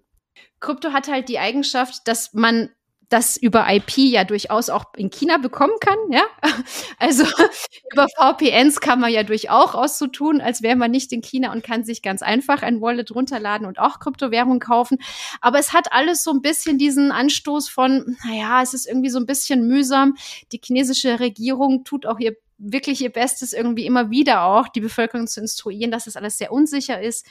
Krypto 0.59 0.93
hat 0.93 1.07
halt 1.07 1.29
die 1.29 1.39
Eigenschaft, 1.39 2.07
dass 2.07 2.33
man 2.33 2.69
das 3.11 3.35
über 3.35 3.65
IP 3.69 3.97
ja 3.97 4.23
durchaus 4.23 4.69
auch 4.69 4.85
in 4.95 5.09
China 5.09 5.37
bekommen 5.37 5.73
kann, 5.81 5.97
ja. 6.09 6.23
Also 6.97 7.25
über 7.91 8.07
VPNs 8.17 8.79
kann 8.79 8.99
man 8.99 9.11
ja 9.11 9.23
durchaus 9.23 9.75
auch 9.75 9.87
so 9.87 10.07
tun, 10.07 10.39
als 10.39 10.61
wäre 10.61 10.77
man 10.77 10.91
nicht 10.91 11.11
in 11.11 11.21
China 11.21 11.51
und 11.51 11.63
kann 11.63 11.83
sich 11.83 12.01
ganz 12.01 12.21
einfach 12.21 12.61
ein 12.61 12.79
Wallet 12.79 13.13
runterladen 13.13 13.67
und 13.67 13.79
auch 13.79 13.99
Kryptowährung 13.99 14.59
kaufen. 14.59 14.97
Aber 15.41 15.59
es 15.59 15.73
hat 15.73 15.91
alles 15.91 16.23
so 16.23 16.31
ein 16.31 16.41
bisschen 16.41 16.77
diesen 16.77 17.11
Anstoß 17.11 17.67
von, 17.69 18.17
naja, 18.25 18.61
es 18.61 18.73
ist 18.73 18.87
irgendwie 18.87 19.09
so 19.09 19.19
ein 19.19 19.25
bisschen 19.25 19.67
mühsam. 19.67 20.15
Die 20.51 20.61
chinesische 20.63 21.19
Regierung 21.19 21.83
tut 21.83 22.05
auch 22.05 22.19
ihr 22.19 22.37
wirklich 22.63 23.01
ihr 23.01 23.11
Bestes 23.11 23.53
irgendwie 23.53 23.85
immer 23.85 24.11
wieder 24.11 24.43
auch, 24.43 24.67
die 24.67 24.81
Bevölkerung 24.81 25.27
zu 25.27 25.41
instruieren, 25.41 25.91
dass 25.91 26.05
das 26.05 26.15
alles 26.15 26.37
sehr 26.37 26.51
unsicher 26.51 27.01
ist. 27.01 27.25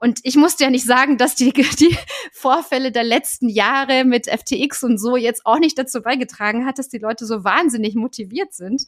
Und 0.00 0.20
ich 0.22 0.34
musste 0.34 0.64
ja 0.64 0.70
nicht 0.70 0.86
sagen, 0.86 1.18
dass 1.18 1.34
die, 1.34 1.52
die 1.52 1.96
Vorfälle 2.32 2.90
der 2.90 3.04
letzten 3.04 3.48
Jahre 3.48 4.04
mit 4.04 4.26
FTX 4.26 4.82
und 4.82 4.98
so 4.98 5.16
jetzt 5.16 5.46
auch 5.46 5.58
nicht 5.58 5.78
dazu 5.78 6.02
beigetragen 6.02 6.66
hat, 6.66 6.78
dass 6.78 6.88
die 6.88 6.98
Leute 6.98 7.26
so 7.26 7.44
wahnsinnig 7.44 7.94
motiviert 7.94 8.54
sind. 8.54 8.84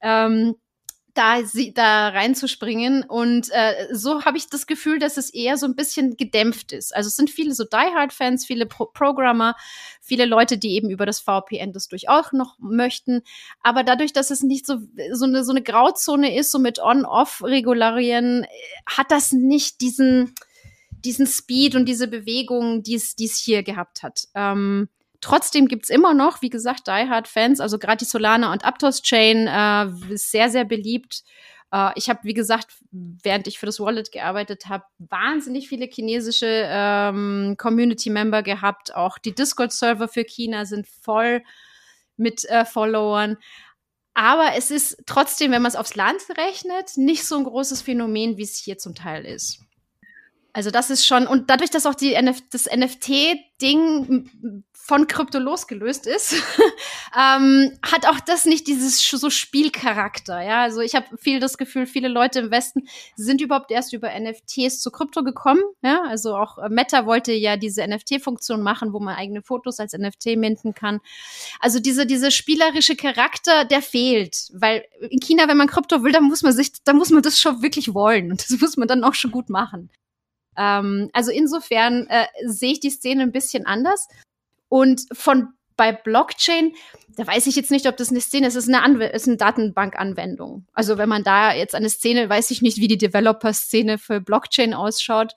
Ähm, 0.00 0.56
da, 1.14 1.42
sie, 1.44 1.72
da 1.74 2.08
reinzuspringen. 2.08 3.02
Und 3.02 3.48
äh, 3.50 3.88
so 3.92 4.24
habe 4.24 4.36
ich 4.36 4.48
das 4.48 4.66
Gefühl, 4.66 4.98
dass 4.98 5.16
es 5.16 5.30
eher 5.30 5.56
so 5.56 5.66
ein 5.66 5.74
bisschen 5.74 6.16
gedämpft 6.16 6.72
ist. 6.72 6.94
Also 6.94 7.08
es 7.08 7.16
sind 7.16 7.30
viele 7.30 7.54
so 7.54 7.64
Die-Hard-Fans, 7.64 8.46
viele 8.46 8.66
Pro 8.66 8.86
Programmer, 8.86 9.56
viele 10.00 10.26
Leute, 10.26 10.58
die 10.58 10.74
eben 10.74 10.90
über 10.90 11.06
das 11.06 11.20
VPN 11.20 11.72
das 11.72 11.88
durchaus 11.88 12.32
noch 12.32 12.56
möchten. 12.58 13.22
Aber 13.62 13.84
dadurch, 13.84 14.12
dass 14.12 14.30
es 14.30 14.42
nicht 14.42 14.66
so, 14.66 14.78
so, 15.12 15.24
eine, 15.24 15.44
so 15.44 15.52
eine 15.52 15.62
Grauzone 15.62 16.36
ist, 16.36 16.50
so 16.50 16.58
mit 16.58 16.78
On-Off-Regularien, 16.78 18.46
hat 18.86 19.10
das 19.10 19.32
nicht 19.32 19.80
diesen, 19.80 20.34
diesen 21.04 21.26
Speed 21.26 21.74
und 21.74 21.86
diese 21.86 22.08
Bewegung, 22.08 22.82
die 22.82 22.94
es 22.94 23.38
hier 23.38 23.62
gehabt 23.62 24.02
hat. 24.02 24.24
Ähm, 24.34 24.88
Trotzdem 25.20 25.66
gibt's 25.66 25.90
immer 25.90 26.14
noch, 26.14 26.42
wie 26.42 26.50
gesagt, 26.50 26.86
Die 26.86 26.90
Hard-Fans, 26.90 27.60
also 27.60 27.78
gerade 27.78 27.98
die 27.98 28.04
Solana 28.04 28.52
und 28.52 28.64
Aptos-Chain 28.64 29.46
äh, 29.48 30.12
ist 30.14 30.30
sehr, 30.30 30.48
sehr 30.48 30.64
beliebt. 30.64 31.24
Äh, 31.72 31.90
ich 31.96 32.08
habe, 32.08 32.20
wie 32.22 32.34
gesagt, 32.34 32.74
während 32.90 33.46
ich 33.46 33.58
für 33.58 33.66
das 33.66 33.80
Wallet 33.80 34.12
gearbeitet 34.12 34.66
habe, 34.66 34.84
wahnsinnig 34.98 35.68
viele 35.68 35.86
chinesische 35.86 36.46
ähm, 36.46 37.56
Community-Member 37.58 38.42
gehabt. 38.42 38.94
Auch 38.94 39.18
die 39.18 39.34
Discord-Server 39.34 40.08
für 40.08 40.24
China 40.24 40.64
sind 40.64 40.86
voll 40.86 41.42
mit 42.16 42.44
äh, 42.44 42.64
Followern. 42.64 43.36
Aber 44.14 44.54
es 44.56 44.70
ist 44.70 45.02
trotzdem, 45.06 45.52
wenn 45.52 45.62
man 45.62 45.70
es 45.70 45.76
aufs 45.76 45.94
Land 45.94 46.22
rechnet, 46.36 46.96
nicht 46.96 47.24
so 47.24 47.36
ein 47.36 47.44
großes 47.44 47.82
Phänomen, 47.82 48.36
wie 48.36 48.42
es 48.42 48.56
hier 48.56 48.78
zum 48.78 48.94
Teil 48.94 49.24
ist. 49.24 49.60
Also 50.58 50.72
das 50.72 50.90
ist 50.90 51.06
schon, 51.06 51.28
und 51.28 51.50
dadurch, 51.50 51.70
dass 51.70 51.86
auch 51.86 51.94
die 51.94 52.14
NF 52.14 52.42
das 52.50 52.64
NFT-Ding 52.66 54.64
von 54.72 55.06
Krypto 55.06 55.38
losgelöst 55.38 56.08
ist, 56.08 56.34
ähm, 57.16 57.78
hat 57.80 58.06
auch 58.06 58.18
das 58.18 58.44
nicht 58.44 58.66
dieses 58.66 59.08
so 59.08 59.30
Spielcharakter. 59.30 60.42
Ja, 60.42 60.62
also 60.62 60.80
ich 60.80 60.96
habe 60.96 61.16
viel 61.16 61.38
das 61.38 61.58
Gefühl, 61.58 61.86
viele 61.86 62.08
Leute 62.08 62.40
im 62.40 62.50
Westen 62.50 62.88
sind 63.14 63.40
überhaupt 63.40 63.70
erst 63.70 63.92
über 63.92 64.10
NFTs 64.18 64.80
zu 64.80 64.90
Krypto 64.90 65.22
gekommen. 65.22 65.62
Ja, 65.80 66.02
also 66.08 66.34
auch 66.34 66.58
äh, 66.58 66.68
Meta 66.68 67.06
wollte 67.06 67.32
ja 67.32 67.56
diese 67.56 67.86
NFT-Funktion 67.86 68.60
machen, 68.60 68.92
wo 68.92 68.98
man 68.98 69.14
eigene 69.14 69.42
Fotos 69.42 69.78
als 69.78 69.92
NFT 69.92 70.34
minten 70.38 70.74
kann. 70.74 70.98
Also 71.60 71.78
diese 71.78 72.04
diese 72.04 72.32
spielerische 72.32 72.96
Charakter, 72.96 73.64
der 73.64 73.80
fehlt, 73.80 74.48
weil 74.54 74.84
in 75.08 75.20
China, 75.20 75.46
wenn 75.46 75.56
man 75.56 75.68
Krypto 75.68 76.02
will, 76.02 76.10
dann 76.10 76.24
muss 76.24 76.42
man 76.42 76.52
sich, 76.52 76.72
dann 76.82 76.96
muss 76.96 77.10
man 77.10 77.22
das 77.22 77.38
schon 77.38 77.62
wirklich 77.62 77.94
wollen 77.94 78.32
und 78.32 78.42
das 78.42 78.60
muss 78.60 78.76
man 78.76 78.88
dann 78.88 79.04
auch 79.04 79.14
schon 79.14 79.30
gut 79.30 79.50
machen. 79.50 79.90
Ähm, 80.58 81.08
also 81.12 81.30
insofern 81.30 82.06
äh, 82.08 82.26
sehe 82.44 82.72
ich 82.72 82.80
die 82.80 82.90
Szene 82.90 83.22
ein 83.22 83.32
bisschen 83.32 83.64
anders. 83.64 84.08
Und 84.68 85.02
von 85.12 85.54
bei 85.78 85.92
Blockchain, 85.92 86.74
da 87.16 87.26
weiß 87.26 87.46
ich 87.46 87.54
jetzt 87.54 87.70
nicht, 87.70 87.86
ob 87.86 87.96
das 87.96 88.10
eine 88.10 88.20
Szene 88.20 88.48
ist, 88.48 88.56
es 88.56 88.64
ist 88.64 88.74
eine, 88.74 88.82
Anw 88.82 89.06
ist 89.06 89.28
eine 89.28 89.36
Datenbankanwendung. 89.36 90.66
Also 90.72 90.98
wenn 90.98 91.08
man 91.08 91.22
da 91.22 91.54
jetzt 91.54 91.74
eine 91.74 91.88
Szene, 91.88 92.28
weiß 92.28 92.50
ich 92.50 92.60
nicht, 92.62 92.78
wie 92.78 92.88
die 92.88 92.98
Developer-Szene 92.98 93.96
für 93.96 94.20
Blockchain 94.20 94.74
ausschaut. 94.74 95.34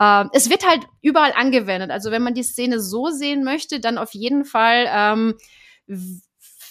Ähm, 0.00 0.28
es 0.32 0.50
wird 0.50 0.68
halt 0.68 0.82
überall 1.02 1.32
angewendet. 1.32 1.90
Also 1.90 2.10
wenn 2.10 2.22
man 2.22 2.34
die 2.34 2.42
Szene 2.42 2.80
so 2.80 3.10
sehen 3.10 3.44
möchte, 3.44 3.78
dann 3.78 3.96
auf 3.96 4.12
jeden 4.12 4.44
Fall 4.44 4.86
ähm, 4.88 5.34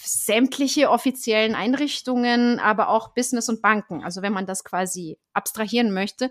sämtliche 0.08 0.90
offiziellen 0.90 1.54
Einrichtungen, 1.54 2.58
aber 2.58 2.88
auch 2.88 3.14
Business 3.14 3.48
und 3.48 3.62
Banken. 3.62 4.02
Also 4.02 4.22
wenn 4.22 4.32
man 4.32 4.46
das 4.46 4.64
quasi 4.64 5.18
abstrahieren 5.32 5.92
möchte, 5.92 6.30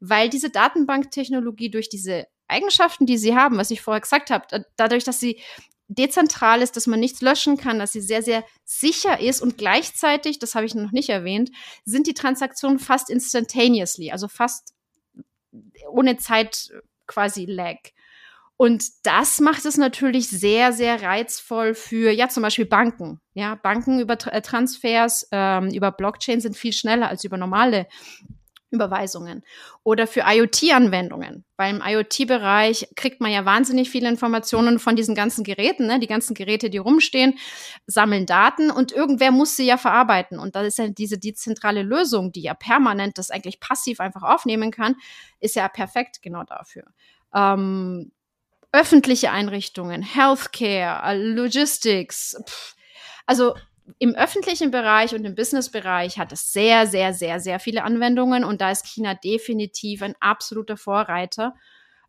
weil 0.00 0.28
diese 0.28 0.50
Datenbanktechnologie 0.50 1.70
durch 1.70 1.88
diese 1.88 2.26
Eigenschaften, 2.48 3.06
die 3.06 3.18
sie 3.18 3.36
haben, 3.36 3.58
was 3.58 3.70
ich 3.70 3.82
vorher 3.82 4.00
gesagt 4.00 4.30
habe, 4.30 4.64
dadurch, 4.76 5.04
dass 5.04 5.20
sie 5.20 5.40
dezentral 5.88 6.62
ist, 6.62 6.76
dass 6.76 6.86
man 6.86 7.00
nichts 7.00 7.20
löschen 7.20 7.56
kann, 7.56 7.78
dass 7.78 7.92
sie 7.92 8.00
sehr, 8.00 8.22
sehr 8.22 8.44
sicher 8.64 9.20
ist 9.20 9.40
und 9.40 9.56
gleichzeitig, 9.56 10.38
das 10.38 10.54
habe 10.54 10.66
ich 10.66 10.74
noch 10.74 10.92
nicht 10.92 11.08
erwähnt, 11.08 11.50
sind 11.84 12.06
die 12.06 12.14
Transaktionen 12.14 12.78
fast 12.78 13.08
instantaneously, 13.10 14.10
also 14.10 14.28
fast 14.28 14.74
ohne 15.88 16.16
Zeit 16.16 16.72
quasi 17.06 17.44
lag. 17.44 17.78
Und 18.58 18.84
das 19.02 19.40
macht 19.40 19.66
es 19.66 19.76
natürlich 19.76 20.28
sehr, 20.28 20.72
sehr 20.72 21.02
reizvoll 21.02 21.74
für, 21.74 22.10
ja, 22.10 22.28
zum 22.28 22.42
Beispiel 22.42 22.64
Banken. 22.64 23.20
Ja, 23.34 23.54
Banken 23.54 24.00
über 24.00 24.16
äh, 24.32 24.40
Transfers, 24.40 25.28
ähm, 25.30 25.68
über 25.68 25.92
Blockchain 25.92 26.40
sind 26.40 26.56
viel 26.56 26.72
schneller 26.72 27.08
als 27.08 27.24
über 27.24 27.36
normale 27.36 27.86
Überweisungen 28.70 29.44
oder 29.84 30.06
für 30.06 30.24
IoT-Anwendungen. 30.26 31.44
Weil 31.56 31.74
im 31.74 31.82
IoT-Bereich 31.84 32.88
kriegt 32.96 33.20
man 33.20 33.30
ja 33.30 33.44
wahnsinnig 33.44 33.90
viele 33.90 34.08
Informationen 34.08 34.78
von 34.78 34.96
diesen 34.96 35.14
ganzen 35.14 35.44
Geräten. 35.44 35.86
Ne? 35.86 36.00
Die 36.00 36.06
ganzen 36.06 36.34
Geräte, 36.34 36.70
die 36.70 36.78
rumstehen, 36.78 37.38
sammeln 37.86 38.26
Daten 38.26 38.70
und 38.70 38.90
irgendwer 38.90 39.30
muss 39.30 39.56
sie 39.56 39.66
ja 39.66 39.76
verarbeiten. 39.76 40.38
Und 40.38 40.56
da 40.56 40.62
ist 40.62 40.78
ja 40.78 40.88
diese 40.88 41.18
dezentrale 41.18 41.82
Lösung, 41.82 42.32
die 42.32 42.42
ja 42.42 42.54
permanent 42.54 43.18
das 43.18 43.30
eigentlich 43.30 43.60
passiv 43.60 44.00
einfach 44.00 44.22
aufnehmen 44.22 44.70
kann, 44.70 44.96
ist 45.40 45.56
ja 45.56 45.68
perfekt 45.68 46.22
genau 46.22 46.42
dafür. 46.42 46.84
Ähm, 47.34 48.12
öffentliche 48.76 49.30
Einrichtungen, 49.30 50.02
Healthcare, 50.02 51.16
Logistics, 51.16 52.36
pff, 52.46 52.74
also 53.24 53.54
im 53.98 54.14
öffentlichen 54.14 54.70
Bereich 54.70 55.14
und 55.14 55.24
im 55.24 55.34
Businessbereich 55.34 56.18
hat 56.18 56.30
es 56.32 56.52
sehr, 56.52 56.86
sehr, 56.86 57.14
sehr, 57.14 57.40
sehr 57.40 57.58
viele 57.58 57.84
Anwendungen 57.84 58.44
und 58.44 58.60
da 58.60 58.70
ist 58.70 58.86
China 58.86 59.14
definitiv 59.14 60.02
ein 60.02 60.14
absoluter 60.20 60.76
Vorreiter, 60.76 61.54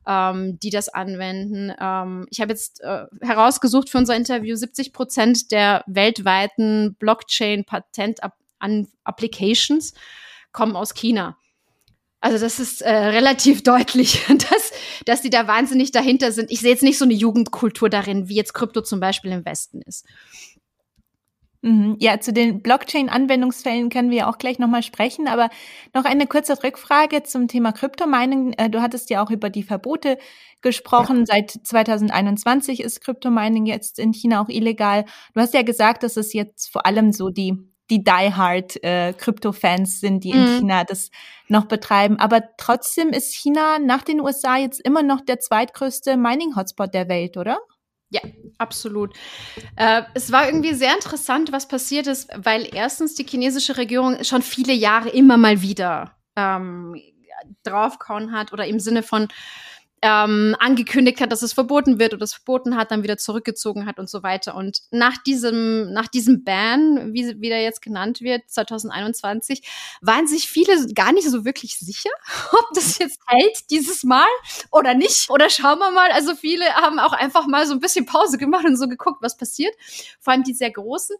ähm, 0.06 0.60
die 0.60 0.72
das 0.72 0.90
anwenden. 0.90 1.74
Ähm, 1.80 2.28
ich 2.32 2.42
habe 2.42 2.52
jetzt 2.52 2.82
äh, 2.82 3.06
herausgesucht 3.22 3.90
für 3.90 4.00
unser 4.00 4.16
Interview, 4.16 4.56
70 4.56 4.92
Prozent 4.92 5.52
der 5.52 5.84
weltweiten 5.88 6.96
Blockchain-Patent-Applications 6.96 9.94
kommen 10.52 10.76
aus 10.76 10.96
China. 10.96 11.38
Also 12.28 12.44
das 12.44 12.60
ist 12.60 12.82
äh, 12.82 12.94
relativ 12.94 13.64
deutlich, 13.64 14.26
dass, 14.28 14.74
dass 15.06 15.22
die 15.22 15.30
da 15.30 15.48
wahnsinnig 15.48 15.92
dahinter 15.92 16.34
sind. 16.34 16.52
Ich 16.52 16.60
sehe 16.60 16.72
jetzt 16.72 16.84
nicht 16.84 16.98
so 16.98 17.06
eine 17.06 17.14
Jugendkultur 17.14 17.90
darin, 17.90 18.28
wie 18.28 18.36
jetzt 18.36 18.54
Krypto 18.54 18.82
zum 18.82 19.00
Beispiel 19.00 19.32
im 19.32 19.46
Westen 19.46 19.82
ist. 19.84 20.06
Mhm. 21.62 21.96
Ja, 22.02 22.20
zu 22.20 22.34
den 22.34 22.62
Blockchain-Anwendungsfällen 22.62 23.90
können 23.90 24.12
wir 24.12 24.28
auch 24.28 24.40
gleich 24.40 24.60
nochmal 24.60 24.84
sprechen, 24.84 25.30
aber 25.30 25.50
noch 25.94 26.04
eine 26.04 26.28
kurze 26.28 26.62
Rückfrage 26.62 27.24
zum 27.24 27.48
Thema 27.48 27.72
Kryptomining. 27.72 28.54
Äh, 28.58 28.70
du 28.70 28.82
hattest 28.82 29.10
ja 29.10 29.24
auch 29.24 29.32
über 29.32 29.50
die 29.50 29.64
Verbote 29.64 30.18
gesprochen. 30.62 31.26
Seit 31.26 31.52
2021 31.52 32.82
ist 32.82 33.00
Kryptomining 33.00 33.66
jetzt 33.66 34.00
in 34.00 34.12
China 34.12 34.42
auch 34.42 34.50
illegal. 34.50 35.06
Du 35.34 35.40
hast 35.40 35.54
ja 35.54 35.62
gesagt, 35.62 36.04
dass 36.04 36.18
es 36.18 36.34
jetzt 36.34 36.68
vor 36.74 36.86
allem 36.86 37.14
so 37.14 37.30
die 37.30 37.56
die 37.90 38.04
die-hard 38.04 38.84
äh, 38.84 39.14
Krypto-Fans 39.14 40.00
sind, 40.00 40.24
die 40.24 40.32
in 40.32 40.42
mhm. 40.42 40.58
China 40.60 40.84
das 40.84 41.10
noch 41.48 41.66
betreiben. 41.66 42.20
Aber 42.20 42.42
trotzdem 42.58 43.10
ist 43.10 43.34
China 43.34 43.80
nach 43.80 44.04
den 44.04 44.20
USA 44.20 44.58
jetzt 44.58 44.82
immer 44.82 45.04
noch 45.04 45.22
der 45.22 45.40
zweitgrößte 45.40 46.18
Mining-Hotspot 46.18 46.94
der 46.94 47.08
Welt, 47.08 47.38
oder? 47.38 47.60
Ja, 48.10 48.22
absolut. 48.58 49.14
Äh, 49.76 50.04
es 50.14 50.32
war 50.32 50.46
irgendwie 50.46 50.74
sehr 50.74 50.94
interessant, 50.94 51.52
was 51.52 51.68
passiert 51.68 52.08
ist, 52.08 52.30
weil 52.38 52.68
erstens 52.74 53.16
die 53.16 53.26
chinesische 53.26 53.78
Regierung 53.78 54.24
schon 54.24 54.42
viele 54.42 54.74
Jahre 54.74 55.10
immer 55.10 55.38
mal 55.38 55.62
wieder 55.62 56.16
ähm, 56.38 56.96
draufkauen 57.64 58.32
hat 58.32 58.54
oder 58.54 58.66
im 58.66 58.80
Sinne 58.80 59.04
von 59.04 59.28
ähm, 60.02 60.56
angekündigt 60.60 61.22
hat, 61.22 61.32
dass 61.32 61.42
es 61.42 61.54
verboten 61.54 61.98
wird 61.98 62.14
oder 62.14 62.24
es 62.24 62.34
verboten 62.34 62.76
hat, 62.76 62.92
dann 62.92 63.04
wieder 63.04 63.18
zurückgezogen 63.18 63.86
hat 63.86 63.98
und 63.98 64.10
so 64.10 64.22
weiter. 64.22 64.56
Und 64.56 64.82
nach 64.92 65.18
diesem, 65.18 65.92
nach 65.92 66.08
diesem 66.08 66.44
Ban, 66.44 67.14
wie, 67.14 67.42
wie 67.42 67.50
der 67.50 67.64
jetzt 67.64 67.82
genannt 67.82 68.22
wird, 68.22 68.48
2021, 68.48 69.64
waren 70.02 70.28
sich 70.28 70.50
viele 70.50 70.94
gar 70.94 71.12
nicht 71.14 71.30
so 71.30 71.46
wirklich 71.46 71.80
sicher, 71.80 72.12
ob 72.52 72.68
das 72.74 73.00
jetzt 73.00 73.20
hält 73.26 73.72
dieses 73.72 74.04
Mal 74.04 74.28
oder 74.72 74.94
nicht. 74.94 75.30
Oder 75.30 75.50
schauen 75.50 75.80
wir 75.80 75.92
mal. 75.92 76.12
Also 76.12 76.36
viele 76.36 76.66
haben 76.76 77.00
auch 77.00 77.14
einfach 77.14 77.48
mal 77.48 77.66
so 77.66 77.74
ein 77.74 77.80
bisschen 77.80 78.06
Pause 78.06 78.38
gemacht 78.38 78.66
und 78.66 78.78
so 78.78 78.88
geguckt, 78.88 79.22
was 79.22 79.38
passiert. 79.38 79.74
Vor 80.20 80.34
allem 80.34 80.44
die 80.44 80.54
sehr 80.54 80.72
großen. 80.72 81.16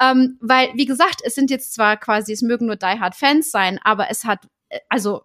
Ähm, 0.00 0.38
weil, 0.40 0.70
wie 0.74 0.86
gesagt, 0.86 1.20
es 1.24 1.34
sind 1.34 1.50
jetzt 1.50 1.74
zwar 1.74 1.98
quasi, 1.98 2.32
es 2.32 2.42
mögen 2.42 2.66
nur 2.66 2.76
Die 2.76 2.86
Hard 2.86 3.14
Fans 3.14 3.50
sein, 3.50 3.78
aber 3.82 4.10
es 4.10 4.24
hat 4.24 4.46
äh, 4.72 4.80
also 4.88 5.22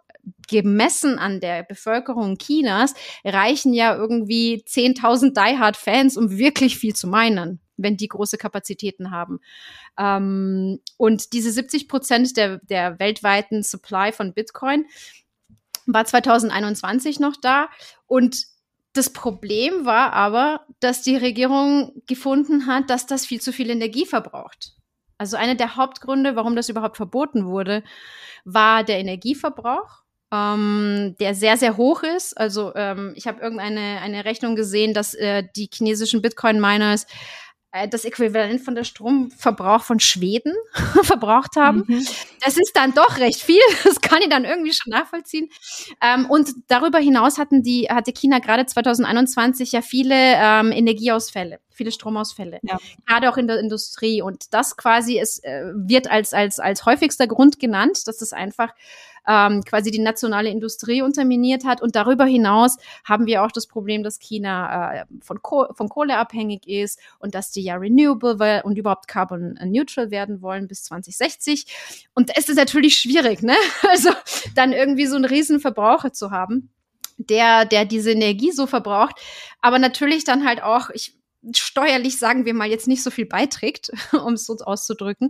gemessen 0.47 1.19
an 1.19 1.39
der 1.39 1.63
Bevölkerung 1.63 2.37
Chinas 2.37 2.93
reichen 3.23 3.73
ja 3.73 3.95
irgendwie 3.95 4.63
10.000 4.67 5.33
Die 5.33 5.57
Hard 5.57 5.77
Fans, 5.77 6.17
um 6.17 6.37
wirklich 6.37 6.77
viel 6.77 6.95
zu 6.95 7.07
meinen 7.07 7.59
wenn 7.77 7.95
die 7.95 8.07
große 8.07 8.37
Kapazitäten 8.37 9.11
haben. 9.11 9.39
Ähm, 9.97 10.79
und 10.97 11.33
diese 11.33 11.51
70 11.51 11.87
Prozent 11.87 12.35
der, 12.35 12.57
der 12.63 12.99
weltweiten 12.99 13.63
Supply 13.63 14.11
von 14.11 14.33
Bitcoin 14.33 14.85
war 15.85 16.05
2021 16.05 17.19
noch 17.19 17.35
da. 17.39 17.69
Und 18.07 18.45
das 18.93 19.13
Problem 19.13 19.85
war 19.85 20.13
aber, 20.13 20.65
dass 20.79 21.03
die 21.03 21.15
Regierung 21.15 22.01
gefunden 22.07 22.65
hat, 22.65 22.89
dass 22.89 23.05
das 23.05 23.25
viel 23.25 23.39
zu 23.39 23.53
viel 23.53 23.69
Energie 23.69 24.05
verbraucht. 24.05 24.73
Also 25.19 25.37
einer 25.37 25.55
der 25.55 25.75
Hauptgründe, 25.75 26.35
warum 26.35 26.55
das 26.55 26.69
überhaupt 26.69 26.97
verboten 26.97 27.45
wurde, 27.45 27.83
war 28.43 28.83
der 28.83 28.99
Energieverbrauch 28.99 30.03
ähm, 30.31 31.15
der 31.19 31.35
sehr, 31.35 31.57
sehr 31.57 31.77
hoch 31.77 32.03
ist. 32.03 32.37
Also 32.37 32.73
ähm, 32.75 33.13
ich 33.15 33.27
habe 33.27 33.41
irgendeine 33.41 33.99
eine 34.01 34.25
Rechnung 34.25 34.55
gesehen, 34.55 34.93
dass 34.93 35.13
äh, 35.13 35.43
die 35.55 35.69
chinesischen 35.73 36.21
Bitcoin-Miners 36.21 37.05
äh, 37.71 37.87
das 37.87 38.05
Äquivalent 38.05 38.61
von 38.61 38.75
der 38.75 38.83
Stromverbrauch 38.83 39.83
von 39.83 39.99
Schweden 39.99 40.53
verbraucht 41.03 41.55
haben. 41.55 41.83
Mhm. 41.87 42.05
Das 42.43 42.57
ist 42.57 42.71
dann 42.73 42.93
doch 42.93 43.17
recht 43.19 43.41
viel. 43.41 43.61
Das 43.83 44.01
kann 44.01 44.21
ich 44.21 44.29
dann 44.29 44.45
irgendwie 44.45 44.73
schon 44.73 44.91
nachvollziehen. 44.91 45.49
Ähm, 46.01 46.29
und 46.29 46.49
darüber 46.67 46.99
hinaus 46.99 47.37
hatten 47.37 47.63
die, 47.63 47.87
hatte 47.89 48.11
China 48.11 48.39
gerade 48.39 48.65
2021 48.65 49.71
ja 49.71 49.81
viele 49.81 50.15
ähm, 50.15 50.71
Energieausfälle 50.71 51.59
viele 51.77 51.91
Stromausfälle, 51.91 52.59
ja. 52.63 52.79
gerade 53.05 53.29
auch 53.29 53.37
in 53.37 53.47
der 53.47 53.59
Industrie. 53.59 54.21
Und 54.21 54.51
das 54.51 54.75
quasi 54.77 55.19
ist, 55.19 55.45
äh, 55.45 55.71
wird 55.75 56.09
als, 56.09 56.33
als, 56.33 56.59
als 56.59 56.85
häufigster 56.85 57.27
Grund 57.27 57.59
genannt, 57.59 58.07
dass 58.07 58.21
es 58.21 58.33
einfach 58.33 58.73
ähm, 59.27 59.63
quasi 59.63 59.91
die 59.91 59.99
nationale 59.99 60.49
Industrie 60.49 61.01
unterminiert 61.01 61.65
hat. 61.65 61.81
Und 61.81 61.95
darüber 61.95 62.25
hinaus 62.25 62.77
haben 63.03 63.25
wir 63.25 63.43
auch 63.43 63.51
das 63.51 63.67
Problem, 63.67 64.03
dass 64.03 64.19
China 64.19 65.01
äh, 65.01 65.05
von, 65.21 65.41
Koh 65.41 65.67
von 65.73 65.89
Kohle 65.89 66.17
abhängig 66.17 66.67
ist 66.67 66.99
und 67.19 67.35
dass 67.35 67.51
die 67.51 67.61
ja 67.61 67.75
renewable 67.75 68.63
und 68.63 68.77
überhaupt 68.77 69.07
carbon 69.07 69.59
neutral 69.65 70.11
werden 70.11 70.41
wollen 70.41 70.67
bis 70.67 70.83
2060. 70.83 72.07
Und 72.13 72.31
es 72.35 72.49
ist 72.49 72.57
natürlich 72.57 72.97
schwierig, 72.97 73.43
ne? 73.43 73.55
Also 73.89 74.11
dann 74.55 74.73
irgendwie 74.73 75.05
so 75.05 75.15
einen 75.15 75.25
riesen 75.25 75.59
Verbraucher 75.59 76.11
zu 76.13 76.31
haben 76.31 76.69
der, 77.17 77.65
der 77.65 77.85
diese 77.85 78.11
Energie 78.11 78.51
so 78.51 78.67
verbraucht, 78.67 79.15
aber 79.59 79.79
natürlich 79.79 80.23
dann 80.23 80.45
halt 80.45 80.61
auch, 80.61 80.89
ich 80.91 81.17
steuerlich, 81.55 82.19
sagen 82.19 82.45
wir 82.45 82.53
mal, 82.53 82.69
jetzt 82.69 82.87
nicht 82.87 83.03
so 83.03 83.11
viel 83.11 83.25
beiträgt, 83.25 83.91
um 84.13 84.33
es 84.33 84.45
so 84.45 84.55
auszudrücken. 84.57 85.29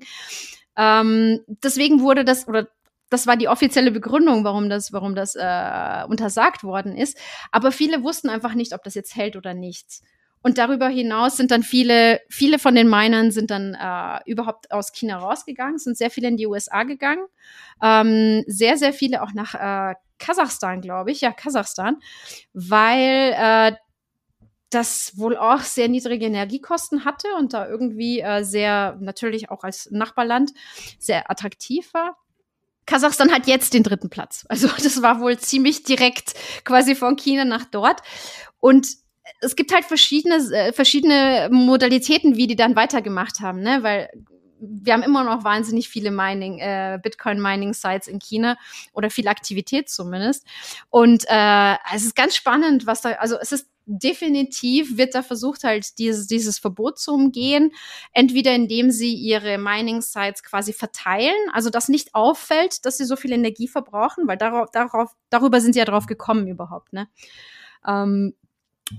Ähm, 0.75 1.39
deswegen 1.47 2.01
wurde 2.01 2.23
das, 2.23 2.47
oder 2.47 2.67
das 3.09 3.27
war 3.27 3.37
die 3.37 3.47
offizielle 3.47 3.91
Begründung, 3.91 4.43
warum 4.43 4.69
das, 4.69 4.91
warum 4.93 5.15
das 5.15 5.35
äh, 5.35 6.03
untersagt 6.07 6.63
worden 6.63 6.95
ist. 6.95 7.17
Aber 7.51 7.71
viele 7.71 8.03
wussten 8.03 8.29
einfach 8.29 8.53
nicht, 8.53 8.73
ob 8.73 8.83
das 8.83 8.95
jetzt 8.95 9.15
hält 9.15 9.35
oder 9.35 9.53
nicht. 9.53 10.01
Und 10.43 10.57
darüber 10.57 10.87
hinaus 10.87 11.35
sind 11.35 11.51
dann 11.51 11.63
viele, 11.63 12.21
viele 12.29 12.59
von 12.59 12.75
den 12.75 12.89
Minern 12.89 13.31
sind 13.31 13.51
dann 13.51 13.73
äh, 13.73 14.19
überhaupt 14.29 14.71
aus 14.71 14.91
China 14.91 15.17
rausgegangen, 15.17 15.77
sind 15.77 15.97
sehr 15.97 16.09
viele 16.11 16.27
in 16.27 16.37
die 16.37 16.47
USA 16.47 16.83
gegangen, 16.83 17.25
ähm, 17.81 18.43
sehr, 18.47 18.77
sehr 18.77 18.93
viele 18.93 19.23
auch 19.23 19.33
nach 19.33 19.55
äh, 19.55 19.95
Kasachstan, 20.19 20.81
glaube 20.81 21.11
ich, 21.11 21.21
ja, 21.21 21.31
Kasachstan, 21.31 21.97
weil 22.53 23.33
äh, 23.35 23.75
das 24.69 25.17
wohl 25.17 25.37
auch 25.37 25.61
sehr 25.61 25.87
niedrige 25.87 26.25
Energiekosten 26.25 27.05
hatte 27.05 27.27
und 27.37 27.53
da 27.53 27.67
irgendwie 27.67 28.19
äh, 28.19 28.43
sehr, 28.43 28.97
natürlich 28.99 29.49
auch 29.49 29.63
als 29.63 29.89
Nachbarland, 29.91 30.51
sehr 30.99 31.31
attraktiv 31.31 31.93
war. 31.93 32.17
Kasachstan 32.87 33.31
hat 33.31 33.45
jetzt 33.45 33.75
den 33.75 33.83
dritten 33.83 34.09
Platz. 34.09 34.45
Also 34.49 34.67
das 34.83 35.03
war 35.03 35.21
wohl 35.21 35.37
ziemlich 35.37 35.83
direkt 35.83 36.33
quasi 36.63 36.95
von 36.95 37.15
China 37.15 37.45
nach 37.45 37.65
dort. 37.65 38.01
Und 38.59 38.87
es 39.41 39.55
gibt 39.55 39.71
halt 39.73 39.85
verschiedene, 39.85 40.37
äh, 40.51 40.73
verschiedene 40.73 41.49
Modalitäten, 41.51 42.37
wie 42.37 42.47
die 42.47 42.55
dann 42.55 42.75
weitergemacht 42.75 43.41
haben, 43.41 43.61
ne? 43.61 43.83
Weil 43.83 44.09
wir 44.59 44.93
haben 44.93 45.03
immer 45.03 45.23
noch 45.23 45.43
wahnsinnig 45.43 45.89
viele 45.89 46.11
Mining, 46.11 46.59
äh, 46.59 46.99
Bitcoin-Mining-Sites 47.01 48.07
in 48.07 48.19
China 48.19 48.57
oder 48.93 49.09
viel 49.09 49.27
Aktivität 49.27 49.89
zumindest. 49.89 50.45
Und 50.89 51.25
äh, 51.27 51.75
es 51.93 52.05
ist 52.05 52.15
ganz 52.15 52.35
spannend, 52.35 52.87
was 52.87 53.01
da, 53.01 53.11
also 53.13 53.37
es 53.39 53.51
ist 53.51 53.67
definitiv 53.87 54.97
wird 54.97 55.15
da 55.15 55.23
versucht 55.23 55.63
halt 55.63 55.97
dieses, 55.97 56.27
dieses 56.27 56.59
Verbot 56.59 56.99
zu 56.99 57.13
umgehen, 57.13 57.71
entweder 58.11 58.53
indem 58.53 58.91
sie 58.91 59.13
ihre 59.13 59.57
Mining-Sites 59.57 60.43
quasi 60.43 60.73
verteilen, 60.73 61.49
also 61.53 61.69
dass 61.69 61.87
nicht 61.87 62.13
auffällt, 62.13 62.85
dass 62.85 62.97
sie 62.97 63.05
so 63.05 63.15
viel 63.15 63.31
Energie 63.31 63.67
verbrauchen, 63.67 64.27
weil 64.27 64.37
darauf, 64.37 64.69
darauf, 64.71 65.15
darüber 65.29 65.61
sind 65.61 65.73
sie 65.73 65.79
ja 65.79 65.85
drauf 65.85 66.05
gekommen 66.05 66.47
überhaupt, 66.47 66.91
ne? 66.91 67.07
Ähm, 67.87 68.33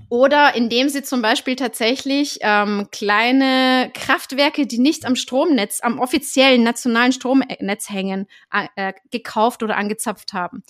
oder 0.09 0.55
indem 0.55 0.89
sie 0.89 1.03
zum 1.03 1.21
Beispiel 1.21 1.55
tatsächlich 1.55 2.39
ähm, 2.41 2.87
kleine 2.91 3.91
Kraftwerke, 3.93 4.67
die 4.67 4.79
nicht 4.79 5.05
am 5.05 5.15
Stromnetz, 5.15 5.81
am 5.81 5.99
offiziellen 5.99 6.63
nationalen 6.63 7.11
Stromnetz 7.11 7.89
hängen, 7.89 8.27
äh, 8.75 8.93
gekauft 9.11 9.63
oder 9.63 9.77
angezapft 9.77 10.33
haben. 10.33 10.63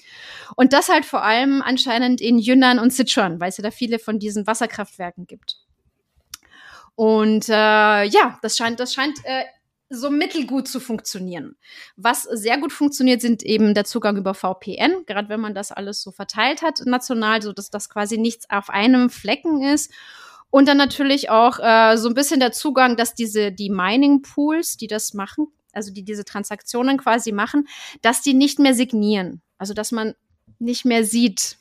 Und 0.55 0.73
das 0.73 0.89
halt 0.89 1.05
vor 1.05 1.23
allem 1.23 1.62
anscheinend 1.62 2.21
in 2.21 2.39
Yunnan 2.39 2.79
und 2.79 2.93
Sichuan, 2.93 3.39
weil 3.39 3.49
es 3.49 3.58
ja 3.58 3.63
da 3.63 3.71
viele 3.71 3.99
von 3.99 4.19
diesen 4.19 4.47
Wasserkraftwerken 4.47 5.27
gibt. 5.27 5.58
Und 6.95 7.47
äh, 7.47 7.53
ja, 7.53 8.38
das 8.41 8.58
scheint, 8.58 8.79
das 8.79 8.93
scheint 8.93 9.19
äh, 9.23 9.43
so 9.89 10.10
mittelgut 10.10 10.67
zu 10.67 10.80
funktionieren. 10.80 11.56
Was 11.95 12.23
sehr 12.23 12.60
gut 12.60 12.71
funktioniert, 12.71 13.21
sind 13.21 13.43
eben 13.43 13.73
der 13.73 13.86
Zugang 13.86 14.17
über 14.17 14.34
VPN, 14.34 15.06
gerade 15.08 15.30
wenn 15.30 15.39
man 15.39 15.56
das 15.56 15.71
alles 15.71 16.02
so 16.02 16.12
verteilt 16.12 16.62
hat 16.62 16.82
national, 16.86 17.41
so 17.41 17.54
dass 17.54 17.71
das 17.71 17.89
quasi 17.89 18.17
nichts 18.17 18.49
auf 18.49 18.69
einem 18.69 19.10
Flecken 19.10 19.62
ist. 19.63 19.91
Und 20.52 20.67
dann 20.67 20.78
natürlich 20.78 21.30
auch 21.30 21.60
äh, 21.60 21.97
so 21.97 22.08
ein 22.08 22.15
bisschen 22.15 22.39
der 22.39 22.52
Zugang, 22.52 22.97
dass 22.97 23.13
diese 23.13 23.52
die 23.52 23.69
Mining 23.69 24.21
Pools, 24.21 24.78
die 24.78 24.88
das 24.88 25.13
machen, 25.13 25.47
also 25.73 25.91
die 25.91 26.04
diese 26.04 26.25
Transaktionen 26.25 26.97
quasi 26.97 27.32
machen, 27.32 27.67
dass 28.02 28.21
die 28.21 28.34
nicht 28.34 28.60
mehr 28.60 28.73
signieren. 28.73 29.41
Also 29.58 29.73
dass 29.73 29.91
man 29.91 30.15
nicht 30.58 30.86
mehr 30.86 31.06
sieht, 31.06 31.58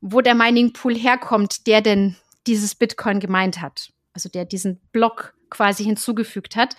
wo 0.00 0.20
der 0.20 0.34
Mining 0.34 0.72
Pool 0.72 0.94
herkommt, 0.94 1.66
der 1.66 1.80
denn 1.80 2.16
dieses 2.46 2.74
Bitcoin 2.74 3.20
gemeint 3.20 3.60
hat. 3.60 3.90
Also 4.12 4.28
der 4.28 4.44
diesen 4.44 4.80
Block 4.92 5.34
quasi 5.54 5.84
hinzugefügt 5.84 6.56
hat, 6.56 6.76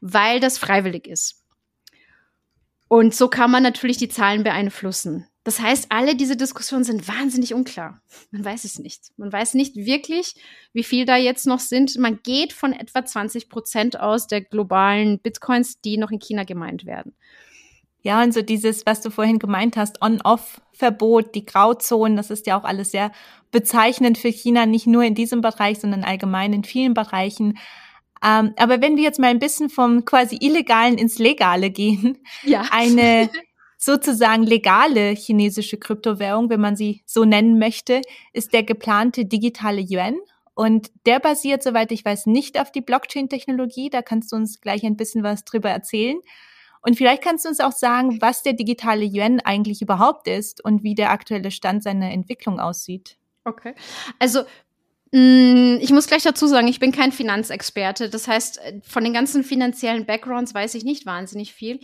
weil 0.00 0.40
das 0.40 0.58
freiwillig 0.58 1.06
ist. 1.06 1.42
Und 2.88 3.14
so 3.14 3.28
kann 3.28 3.50
man 3.50 3.62
natürlich 3.62 3.96
die 3.96 4.08
Zahlen 4.08 4.44
beeinflussen. 4.44 5.26
Das 5.46 5.60
heißt, 5.60 5.86
alle 5.90 6.16
diese 6.16 6.36
Diskussionen 6.36 6.82
sind 6.82 7.06
wahnsinnig 7.06 7.54
unklar. 7.54 8.00
Man 8.32 8.44
weiß 8.44 8.64
es 8.64 8.80
nicht. 8.80 9.12
Man 9.16 9.32
weiß 9.32 9.54
nicht 9.54 9.76
wirklich, 9.76 10.34
wie 10.72 10.82
viel 10.82 11.04
da 11.04 11.16
jetzt 11.16 11.46
noch 11.46 11.60
sind. 11.60 11.96
Man 11.98 12.20
geht 12.24 12.52
von 12.52 12.72
etwa 12.72 13.04
20 13.04 13.48
Prozent 13.48 14.00
aus 14.00 14.26
der 14.26 14.40
globalen 14.40 15.20
Bitcoins, 15.20 15.80
die 15.80 15.98
noch 15.98 16.10
in 16.10 16.18
China 16.18 16.42
gemeint 16.42 16.84
werden. 16.84 17.14
Ja, 18.02 18.22
und 18.22 18.34
so 18.34 18.42
dieses, 18.42 18.86
was 18.86 19.00
du 19.00 19.10
vorhin 19.10 19.38
gemeint 19.38 19.76
hast, 19.76 20.00
On-Off-Verbot, 20.02 21.34
die 21.34 21.44
Grauzonen, 21.44 22.16
das 22.16 22.30
ist 22.30 22.46
ja 22.46 22.58
auch 22.58 22.64
alles 22.64 22.90
sehr 22.90 23.10
bezeichnend 23.50 24.18
für 24.18 24.28
China, 24.28 24.66
nicht 24.66 24.86
nur 24.86 25.02
in 25.02 25.14
diesem 25.14 25.40
Bereich, 25.40 25.80
sondern 25.80 26.04
allgemein 26.04 26.52
in 26.52 26.62
vielen 26.62 26.94
Bereichen. 26.94 27.58
Ähm, 28.24 28.54
aber 28.56 28.80
wenn 28.80 28.96
wir 28.96 29.02
jetzt 29.02 29.18
mal 29.18 29.28
ein 29.28 29.38
bisschen 29.38 29.68
vom 29.68 30.04
quasi 30.04 30.38
Illegalen 30.40 30.98
ins 30.98 31.18
Legale 31.18 31.70
gehen, 31.70 32.18
ja. 32.42 32.64
eine 32.70 33.30
sozusagen 33.78 34.42
legale 34.42 35.10
chinesische 35.10 35.76
Kryptowährung, 35.76 36.50
wenn 36.50 36.60
man 36.60 36.76
sie 36.76 37.02
so 37.06 37.24
nennen 37.24 37.58
möchte, 37.58 38.02
ist 38.32 38.52
der 38.52 38.62
geplante 38.62 39.26
digitale 39.26 39.80
Yuan. 39.80 40.16
Und 40.54 40.90
der 41.04 41.20
basiert, 41.20 41.62
soweit 41.62 41.92
ich 41.92 42.02
weiß, 42.02 42.26
nicht 42.26 42.58
auf 42.58 42.72
die 42.72 42.80
Blockchain-Technologie. 42.80 43.90
Da 43.90 44.00
kannst 44.00 44.32
du 44.32 44.36
uns 44.36 44.62
gleich 44.62 44.84
ein 44.84 44.96
bisschen 44.96 45.22
was 45.22 45.44
drüber 45.44 45.68
erzählen. 45.68 46.16
Und 46.80 46.96
vielleicht 46.96 47.22
kannst 47.22 47.44
du 47.44 47.50
uns 47.50 47.60
auch 47.60 47.72
sagen, 47.72 48.22
was 48.22 48.42
der 48.42 48.54
digitale 48.54 49.04
Yuan 49.04 49.40
eigentlich 49.40 49.82
überhaupt 49.82 50.28
ist 50.28 50.64
und 50.64 50.82
wie 50.82 50.94
der 50.94 51.10
aktuelle 51.10 51.50
Stand 51.50 51.82
seiner 51.82 52.10
Entwicklung 52.10 52.58
aussieht. 52.58 53.18
Okay. 53.44 53.74
Also 54.18 54.42
ich 55.18 55.90
muss 55.92 56.08
gleich 56.08 56.24
dazu 56.24 56.46
sagen, 56.46 56.68
ich 56.68 56.78
bin 56.78 56.92
kein 56.92 57.10
Finanzexperte. 57.10 58.10
Das 58.10 58.28
heißt, 58.28 58.60
von 58.82 59.02
den 59.02 59.14
ganzen 59.14 59.44
finanziellen 59.44 60.04
Backgrounds 60.04 60.52
weiß 60.52 60.74
ich 60.74 60.84
nicht 60.84 61.06
wahnsinnig 61.06 61.54
viel. 61.54 61.80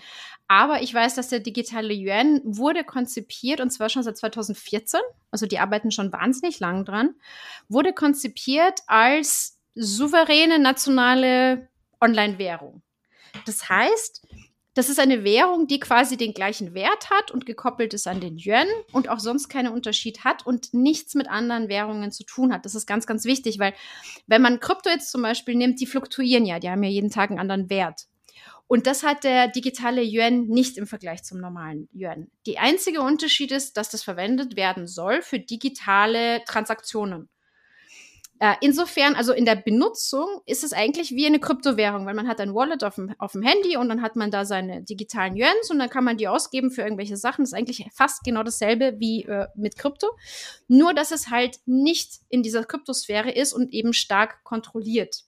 Aber 0.49 0.83
ich 0.83 0.92
weiß, 0.92 1.14
dass 1.14 1.29
der 1.29 1.40
digitale 1.40 1.95
Yuan 1.95 2.42
wurde 2.45 2.85
konzipiert 2.85 3.62
und 3.62 3.71
zwar 3.71 3.88
schon 3.88 4.03
seit 4.03 4.18
2014. 4.18 5.01
Also 5.31 5.47
die 5.47 5.61
arbeiten 5.61 5.90
schon 5.90 6.12
wahnsinnig 6.12 6.61
lang 6.61 6.85
dran. 6.85 7.14
Wurde 7.68 7.95
konzipiert 7.95 8.81
als 8.87 9.59
souveräne 9.75 10.59
nationale 10.59 11.68
Online-Währung. 12.03 12.83
Das 13.47 13.71
heißt, 13.71 14.27
das 14.74 14.88
ist 14.88 14.98
eine 14.98 15.22
Währung, 15.24 15.66
die 15.66 15.80
quasi 15.80 16.16
den 16.16 16.32
gleichen 16.32 16.74
Wert 16.74 17.11
hat 17.11 17.30
und 17.30 17.44
gekoppelt 17.44 17.92
ist 17.92 18.06
an 18.06 18.20
den 18.20 18.38
Yuan 18.38 18.66
und 18.92 19.08
auch 19.08 19.18
sonst 19.18 19.48
keinen 19.48 19.72
Unterschied 19.72 20.24
hat 20.24 20.46
und 20.46 20.72
nichts 20.72 21.14
mit 21.14 21.28
anderen 21.28 21.68
Währungen 21.68 22.11
zu 22.11 22.24
tun 22.24 22.52
hat. 22.52 22.64
Das 22.64 22.74
ist 22.74 22.87
ganz, 22.87 23.06
ganz 23.06 23.24
wichtig, 23.24 23.58
weil 23.58 23.74
wenn 24.26 24.40
man 24.40 24.61
Krypto 24.61 24.88
jetzt 24.88 25.11
zum 25.11 25.22
Beispiel 25.22 25.56
nimmt, 25.56 25.80
die 25.80 25.87
fluktuieren 25.87 26.46
ja, 26.46 26.58
die 26.58 26.70
haben 26.70 26.82
ja 26.82 26.90
jeden 26.90 27.11
Tag 27.11 27.30
einen 27.30 27.38
anderen 27.38 27.68
Wert. 27.68 28.06
Und 28.66 28.87
das 28.87 29.02
hat 29.02 29.24
der 29.24 29.48
digitale 29.48 30.02
Yuan 30.02 30.46
nicht 30.46 30.78
im 30.78 30.87
Vergleich 30.87 31.22
zum 31.24 31.38
normalen 31.38 31.90
Yuan. 31.92 32.30
Die 32.46 32.58
einzige 32.58 33.02
Unterschied 33.02 33.52
ist, 33.52 33.76
dass 33.76 33.90
das 33.90 34.02
verwendet 34.02 34.56
werden 34.56 34.87
soll 34.87 35.20
für 35.20 35.38
digitale 35.38 36.42
Transaktionen. 36.46 37.28
Äh, 38.42 38.57
insofern, 38.61 39.14
also 39.14 39.33
in 39.33 39.44
der 39.44 39.55
Benutzung 39.55 40.26
ist 40.46 40.64
es 40.64 40.72
eigentlich 40.72 41.12
wie 41.12 41.26
eine 41.26 41.38
Kryptowährung, 41.38 42.07
weil 42.07 42.14
man 42.14 42.26
hat 42.26 42.40
ein 42.40 42.52
Wallet 42.52 42.83
auf 42.83 42.96
dem, 42.96 43.14
auf 43.20 43.31
dem 43.31 43.42
Handy 43.42 43.76
und 43.76 43.88
dann 43.88 44.02
hat 44.02 44.16
man 44.16 44.33
da 44.33 44.44
seine 44.44 44.83
digitalen 44.83 45.37
Yuans 45.37 45.70
und 45.70 45.78
dann 45.78 45.88
kann 45.88 46.02
man 46.02 46.16
die 46.16 46.26
ausgeben 46.26 46.72
für 46.72 46.83
irgendwelche 46.83 47.16
Sachen. 47.16 47.42
Das 47.42 47.50
ist 47.50 47.55
eigentlich 47.57 47.87
fast 47.94 48.24
genau 48.24 48.42
dasselbe 48.42 48.98
wie 48.98 49.22
äh, 49.26 49.46
mit 49.55 49.78
Krypto. 49.78 50.09
Nur, 50.66 50.92
dass 50.92 51.12
es 51.12 51.31
halt 51.31 51.61
nicht 51.66 52.14
in 52.31 52.42
dieser 52.42 52.64
Kryptosphäre 52.64 53.31
ist 53.31 53.52
und 53.52 53.72
eben 53.72 53.92
stark 53.92 54.42
kontrolliert. 54.42 55.22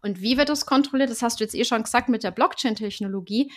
Und 0.00 0.20
wie 0.20 0.36
wird 0.36 0.48
das 0.48 0.64
kontrolliert? 0.64 1.10
Das 1.10 1.22
hast 1.22 1.40
du 1.40 1.44
jetzt 1.44 1.56
eh 1.56 1.64
schon 1.64 1.82
gesagt 1.82 2.08
mit 2.08 2.22
der 2.22 2.30
Blockchain-Technologie. 2.30 3.50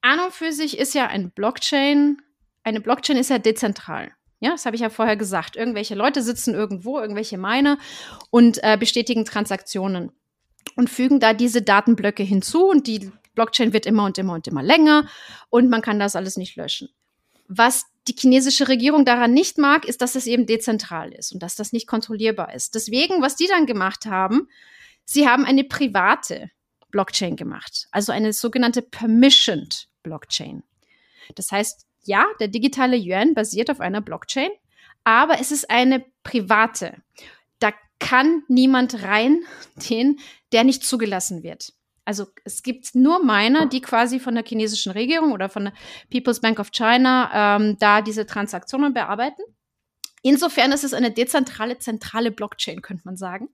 An 0.00 0.18
und 0.18 0.32
für 0.32 0.50
sich 0.50 0.76
ist 0.76 0.92
ja 0.94 1.06
ein 1.06 1.30
Blockchain, 1.30 2.20
eine 2.64 2.80
Blockchain 2.80 3.16
ist 3.16 3.30
ja 3.30 3.38
dezentral. 3.38 4.10
Ja, 4.40 4.50
das 4.52 4.64
habe 4.64 4.74
ich 4.74 4.82
ja 4.82 4.88
vorher 4.88 5.16
gesagt. 5.16 5.56
Irgendwelche 5.56 5.94
Leute 5.94 6.22
sitzen 6.22 6.54
irgendwo, 6.54 6.98
irgendwelche 6.98 7.38
Miner 7.38 7.78
und 8.30 8.58
äh, 8.62 8.76
bestätigen 8.78 9.24
Transaktionen 9.24 10.12
und 10.76 10.88
fügen 10.88 11.20
da 11.20 11.34
diese 11.34 11.62
Datenblöcke 11.62 12.22
hinzu 12.22 12.66
und 12.66 12.86
die 12.86 13.12
Blockchain 13.34 13.72
wird 13.72 13.86
immer 13.86 14.04
und 14.04 14.18
immer 14.18 14.34
und 14.34 14.48
immer 14.48 14.62
länger 14.62 15.06
und 15.50 15.68
man 15.68 15.82
kann 15.82 15.98
das 15.98 16.16
alles 16.16 16.36
nicht 16.36 16.56
löschen. 16.56 16.88
Was 17.48 17.84
die 18.08 18.14
chinesische 18.18 18.68
Regierung 18.68 19.04
daran 19.04 19.34
nicht 19.34 19.58
mag, 19.58 19.84
ist, 19.84 20.00
dass 20.00 20.14
es 20.14 20.26
eben 20.26 20.46
dezentral 20.46 21.12
ist 21.12 21.32
und 21.32 21.42
dass 21.42 21.56
das 21.56 21.72
nicht 21.72 21.86
kontrollierbar 21.86 22.54
ist. 22.54 22.74
Deswegen, 22.74 23.22
was 23.22 23.36
die 23.36 23.46
dann 23.46 23.66
gemacht 23.66 24.06
haben, 24.06 24.48
sie 25.04 25.28
haben 25.28 25.44
eine 25.44 25.64
private 25.64 26.50
Blockchain 26.90 27.36
gemacht, 27.36 27.88
also 27.92 28.12
eine 28.12 28.32
sogenannte 28.32 28.82
Permissioned 28.82 29.88
Blockchain. 30.02 30.62
Das 31.34 31.52
heißt, 31.52 31.86
ja, 32.04 32.26
der 32.40 32.48
digitale 32.48 32.96
Yuan 32.96 33.34
basiert 33.34 33.70
auf 33.70 33.80
einer 33.80 34.00
Blockchain, 34.00 34.50
aber 35.04 35.40
es 35.40 35.52
ist 35.52 35.70
eine 35.70 36.04
private. 36.22 36.96
Da 37.58 37.72
kann 37.98 38.42
niemand 38.48 39.02
rein, 39.02 39.42
den, 39.90 40.18
der 40.52 40.64
nicht 40.64 40.84
zugelassen 40.84 41.42
wird. 41.42 41.72
Also 42.04 42.26
es 42.44 42.62
gibt 42.62 42.94
nur 42.94 43.24
Miner, 43.24 43.66
die 43.66 43.80
quasi 43.80 44.18
von 44.18 44.34
der 44.34 44.44
chinesischen 44.44 44.92
Regierung 44.92 45.32
oder 45.32 45.48
von 45.48 45.66
der 45.66 45.72
People's 46.10 46.40
Bank 46.40 46.58
of 46.58 46.72
China 46.72 47.56
ähm, 47.56 47.76
da 47.78 48.02
diese 48.02 48.26
Transaktionen 48.26 48.92
bearbeiten. 48.92 49.42
Insofern 50.22 50.72
ist 50.72 50.84
es 50.84 50.92
eine 50.92 51.12
dezentrale, 51.12 51.78
zentrale 51.78 52.30
Blockchain, 52.30 52.82
könnte 52.82 53.02
man 53.04 53.16
sagen. 53.16 53.48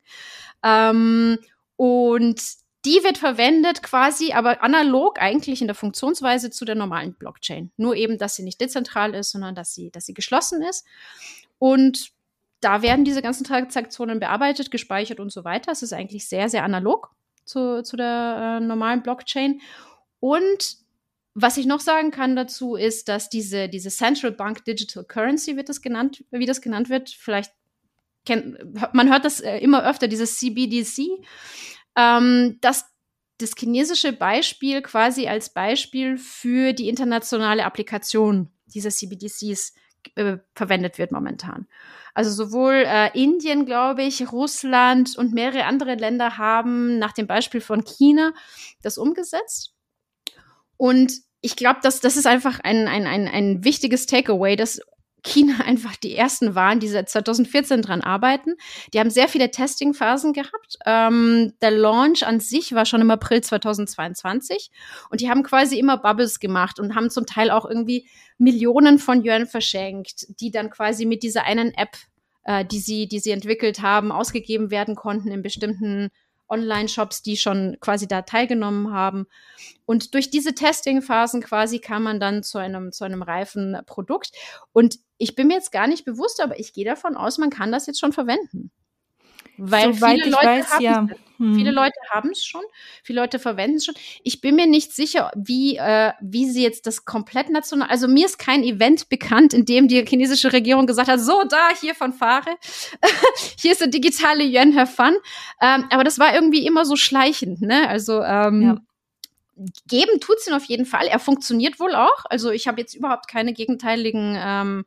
Ähm, 0.62 1.38
und 1.76 2.40
die 2.86 3.02
wird 3.02 3.18
verwendet 3.18 3.82
quasi, 3.82 4.32
aber 4.32 4.62
analog 4.62 5.20
eigentlich 5.20 5.60
in 5.60 5.66
der 5.66 5.74
Funktionsweise 5.74 6.50
zu 6.50 6.64
der 6.64 6.76
normalen 6.76 7.14
Blockchain. 7.14 7.72
Nur 7.76 7.96
eben, 7.96 8.16
dass 8.16 8.36
sie 8.36 8.44
nicht 8.44 8.60
dezentral 8.60 9.14
ist, 9.14 9.32
sondern 9.32 9.56
dass 9.56 9.74
sie, 9.74 9.90
dass 9.90 10.06
sie 10.06 10.14
geschlossen 10.14 10.62
ist. 10.62 10.86
Und 11.58 12.12
da 12.60 12.82
werden 12.82 13.04
diese 13.04 13.22
ganzen 13.22 13.44
Transaktionen 13.44 14.20
bearbeitet, 14.20 14.70
gespeichert 14.70 15.18
und 15.18 15.32
so 15.32 15.44
weiter. 15.44 15.72
Es 15.72 15.82
ist 15.82 15.92
eigentlich 15.92 16.28
sehr, 16.28 16.48
sehr 16.48 16.62
analog 16.62 17.10
zu, 17.44 17.82
zu 17.82 17.96
der 17.96 18.60
äh, 18.60 18.64
normalen 18.64 19.02
Blockchain. 19.02 19.60
Und 20.20 20.76
was 21.34 21.56
ich 21.56 21.66
noch 21.66 21.80
sagen 21.80 22.12
kann 22.12 22.36
dazu 22.36 22.76
ist, 22.76 23.08
dass 23.08 23.28
diese, 23.28 23.68
diese 23.68 23.90
Central 23.90 24.32
Bank 24.32 24.64
Digital 24.64 25.04
Currency 25.04 25.56
wird 25.56 25.68
das 25.68 25.82
genannt, 25.82 26.24
wie 26.30 26.46
das 26.46 26.62
genannt 26.62 26.88
wird, 26.88 27.10
vielleicht 27.10 27.52
kennt, 28.24 28.58
man 28.94 29.10
hört 29.10 29.24
das 29.24 29.40
äh, 29.40 29.58
immer 29.58 29.84
öfter, 29.84 30.08
dieses 30.08 30.38
CBDC 30.38 31.08
ähm, 31.96 32.58
dass 32.60 32.84
das 33.38 33.52
chinesische 33.56 34.12
Beispiel 34.12 34.82
quasi 34.82 35.26
als 35.28 35.52
Beispiel 35.52 36.16
für 36.16 36.72
die 36.72 36.88
internationale 36.88 37.64
Applikation 37.64 38.50
dieser 38.66 38.90
CBDCs 38.90 39.74
äh, 40.14 40.38
verwendet 40.54 40.98
wird 40.98 41.12
momentan. 41.12 41.66
Also 42.14 42.30
sowohl 42.30 42.84
äh, 42.86 43.10
Indien, 43.20 43.66
glaube 43.66 44.02
ich, 44.02 44.32
Russland 44.32 45.18
und 45.18 45.34
mehrere 45.34 45.64
andere 45.64 45.96
Länder 45.96 46.38
haben 46.38 46.98
nach 46.98 47.12
dem 47.12 47.26
Beispiel 47.26 47.60
von 47.60 47.84
China 47.84 48.32
das 48.82 48.96
umgesetzt. 48.96 49.74
Und 50.78 51.12
ich 51.42 51.56
glaube, 51.56 51.80
dass 51.82 52.00
das 52.00 52.16
ist 52.16 52.26
einfach 52.26 52.60
ein, 52.60 52.88
ein, 52.88 53.06
ein, 53.06 53.28
ein 53.28 53.64
wichtiges 53.64 54.06
Takeaway, 54.06 54.56
dass 54.56 54.80
China 55.26 55.56
einfach 55.66 55.96
die 55.96 56.14
ersten 56.14 56.54
waren, 56.54 56.80
die 56.80 56.88
seit 56.88 57.08
2014 57.08 57.82
dran 57.82 58.00
arbeiten. 58.00 58.54
Die 58.92 59.00
haben 59.00 59.10
sehr 59.10 59.28
viele 59.28 59.50
Testingphasen 59.50 60.32
gehabt. 60.32 60.78
Ähm, 60.86 61.52
der 61.60 61.72
Launch 61.72 62.26
an 62.26 62.40
sich 62.40 62.74
war 62.74 62.86
schon 62.86 63.00
im 63.00 63.10
April 63.10 63.40
2022 63.40 64.70
und 65.10 65.20
die 65.20 65.28
haben 65.28 65.42
quasi 65.42 65.78
immer 65.78 65.98
Bubbles 65.98 66.40
gemacht 66.40 66.80
und 66.80 66.94
haben 66.94 67.10
zum 67.10 67.26
Teil 67.26 67.50
auch 67.50 67.66
irgendwie 67.66 68.06
Millionen 68.38 68.98
von 68.98 69.24
Yuan 69.24 69.46
verschenkt, 69.46 70.26
die 70.40 70.50
dann 70.50 70.70
quasi 70.70 71.06
mit 71.06 71.22
dieser 71.22 71.44
einen 71.44 71.72
App, 71.74 71.96
äh, 72.44 72.64
die 72.64 72.80
sie, 72.80 73.08
die 73.08 73.18
sie 73.18 73.30
entwickelt 73.30 73.82
haben, 73.82 74.12
ausgegeben 74.12 74.70
werden 74.70 74.94
konnten 74.94 75.30
in 75.30 75.42
bestimmten 75.42 76.10
Online-Shops, 76.48 77.22
die 77.22 77.36
schon 77.36 77.76
quasi 77.80 78.06
da 78.06 78.22
teilgenommen 78.22 78.92
haben. 78.92 79.26
Und 79.84 80.14
durch 80.14 80.30
diese 80.30 80.54
Testing-Phasen 80.54 81.42
quasi 81.42 81.78
kam 81.78 82.02
man 82.02 82.20
dann 82.20 82.42
zu 82.42 82.58
einem, 82.58 82.92
zu 82.92 83.04
einem 83.04 83.22
reifen 83.22 83.78
Produkt. 83.86 84.30
Und 84.72 84.98
ich 85.18 85.34
bin 85.34 85.48
mir 85.48 85.54
jetzt 85.54 85.72
gar 85.72 85.86
nicht 85.86 86.04
bewusst, 86.04 86.42
aber 86.42 86.58
ich 86.58 86.72
gehe 86.72 86.84
davon 86.84 87.16
aus, 87.16 87.38
man 87.38 87.50
kann 87.50 87.72
das 87.72 87.86
jetzt 87.86 88.00
schon 88.00 88.12
verwenden. 88.12 88.70
Weil 89.58 89.94
Soweit 89.94 90.20
viele 90.20 90.30
Leute 90.30 90.46
weiß, 90.46 90.70
haben 90.72 90.82
ja. 90.82 91.08
hm. 91.38 91.54
viele 91.54 91.70
Leute 91.70 91.98
haben 92.10 92.30
es 92.30 92.44
schon, 92.44 92.62
viele 93.02 93.20
Leute 93.20 93.38
verwenden 93.38 93.76
es 93.76 93.86
schon. 93.86 93.94
Ich 94.22 94.40
bin 94.40 94.54
mir 94.54 94.66
nicht 94.66 94.92
sicher, 94.92 95.30
wie 95.34 95.76
äh, 95.76 96.12
wie 96.20 96.50
sie 96.50 96.62
jetzt 96.62 96.86
das 96.86 97.04
komplett 97.04 97.48
national. 97.48 97.88
Also 97.88 98.06
mir 98.06 98.26
ist 98.26 98.38
kein 98.38 98.62
Event 98.62 99.08
bekannt, 99.08 99.54
in 99.54 99.64
dem 99.64 99.88
die 99.88 100.04
chinesische 100.04 100.52
Regierung 100.52 100.86
gesagt 100.86 101.08
hat, 101.08 101.20
so 101.20 101.42
da 101.44 101.70
hier 101.80 101.94
von 101.94 102.12
Fahre, 102.12 102.56
hier 103.58 103.72
ist 103.72 103.80
der 103.80 103.88
digitale 103.88 104.44
Yuan 104.44 104.76
Have 104.76 104.92
Fun. 104.92 105.16
Ähm, 105.60 105.84
aber 105.90 106.04
das 106.04 106.18
war 106.18 106.34
irgendwie 106.34 106.66
immer 106.66 106.84
so 106.84 106.96
schleichend, 106.96 107.62
ne? 107.62 107.88
Also 107.88 108.22
ähm, 108.22 108.62
ja 108.62 108.76
geben 109.88 110.20
tut 110.20 110.36
es 110.36 110.46
ihn 110.46 110.52
auf 110.52 110.64
jeden 110.64 110.84
Fall. 110.84 111.06
Er 111.06 111.18
funktioniert 111.18 111.80
wohl 111.80 111.94
auch. 111.94 112.24
Also 112.28 112.50
ich 112.50 112.68
habe 112.68 112.80
jetzt 112.80 112.94
überhaupt 112.94 113.26
keine 113.28 113.54
gegenteiligen 113.54 114.36
ähm, 114.38 114.84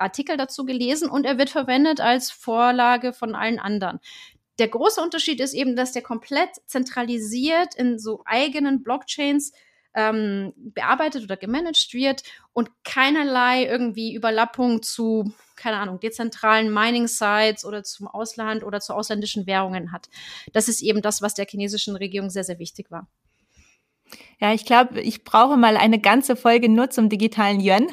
Artikel 0.00 0.36
dazu 0.36 0.64
gelesen 0.64 1.10
und 1.10 1.24
er 1.24 1.38
wird 1.38 1.50
verwendet 1.50 2.00
als 2.00 2.30
Vorlage 2.30 3.12
von 3.12 3.34
allen 3.34 3.58
anderen. 3.58 4.00
Der 4.58 4.68
große 4.68 5.00
Unterschied 5.00 5.40
ist 5.40 5.54
eben, 5.54 5.76
dass 5.76 5.92
der 5.92 6.02
komplett 6.02 6.50
zentralisiert 6.66 7.74
in 7.74 7.98
so 7.98 8.22
eigenen 8.26 8.82
Blockchains 8.82 9.52
ähm, 9.94 10.52
bearbeitet 10.56 11.24
oder 11.24 11.36
gemanagt 11.36 11.94
wird 11.94 12.22
und 12.52 12.70
keinerlei 12.84 13.64
irgendwie 13.64 14.14
Überlappung 14.14 14.82
zu, 14.82 15.32
keine 15.56 15.78
Ahnung, 15.78 15.98
dezentralen 15.98 16.72
Mining-Sites 16.72 17.64
oder 17.64 17.82
zum 17.82 18.06
Ausland 18.06 18.62
oder 18.62 18.80
zu 18.80 18.94
ausländischen 18.94 19.46
Währungen 19.46 19.92
hat. 19.92 20.08
Das 20.52 20.68
ist 20.68 20.82
eben 20.82 21.02
das, 21.02 21.22
was 21.22 21.34
der 21.34 21.46
chinesischen 21.46 21.96
Regierung 21.96 22.30
sehr, 22.30 22.44
sehr 22.44 22.58
wichtig 22.58 22.90
war. 22.90 23.08
Ja, 24.40 24.52
ich 24.52 24.64
glaube, 24.64 25.00
ich 25.00 25.24
brauche 25.24 25.56
mal 25.56 25.76
eine 25.76 26.00
ganze 26.00 26.34
Folge 26.34 26.68
nur 26.68 26.90
zum 26.90 27.08
digitalen 27.08 27.60
Yuan, 27.60 27.86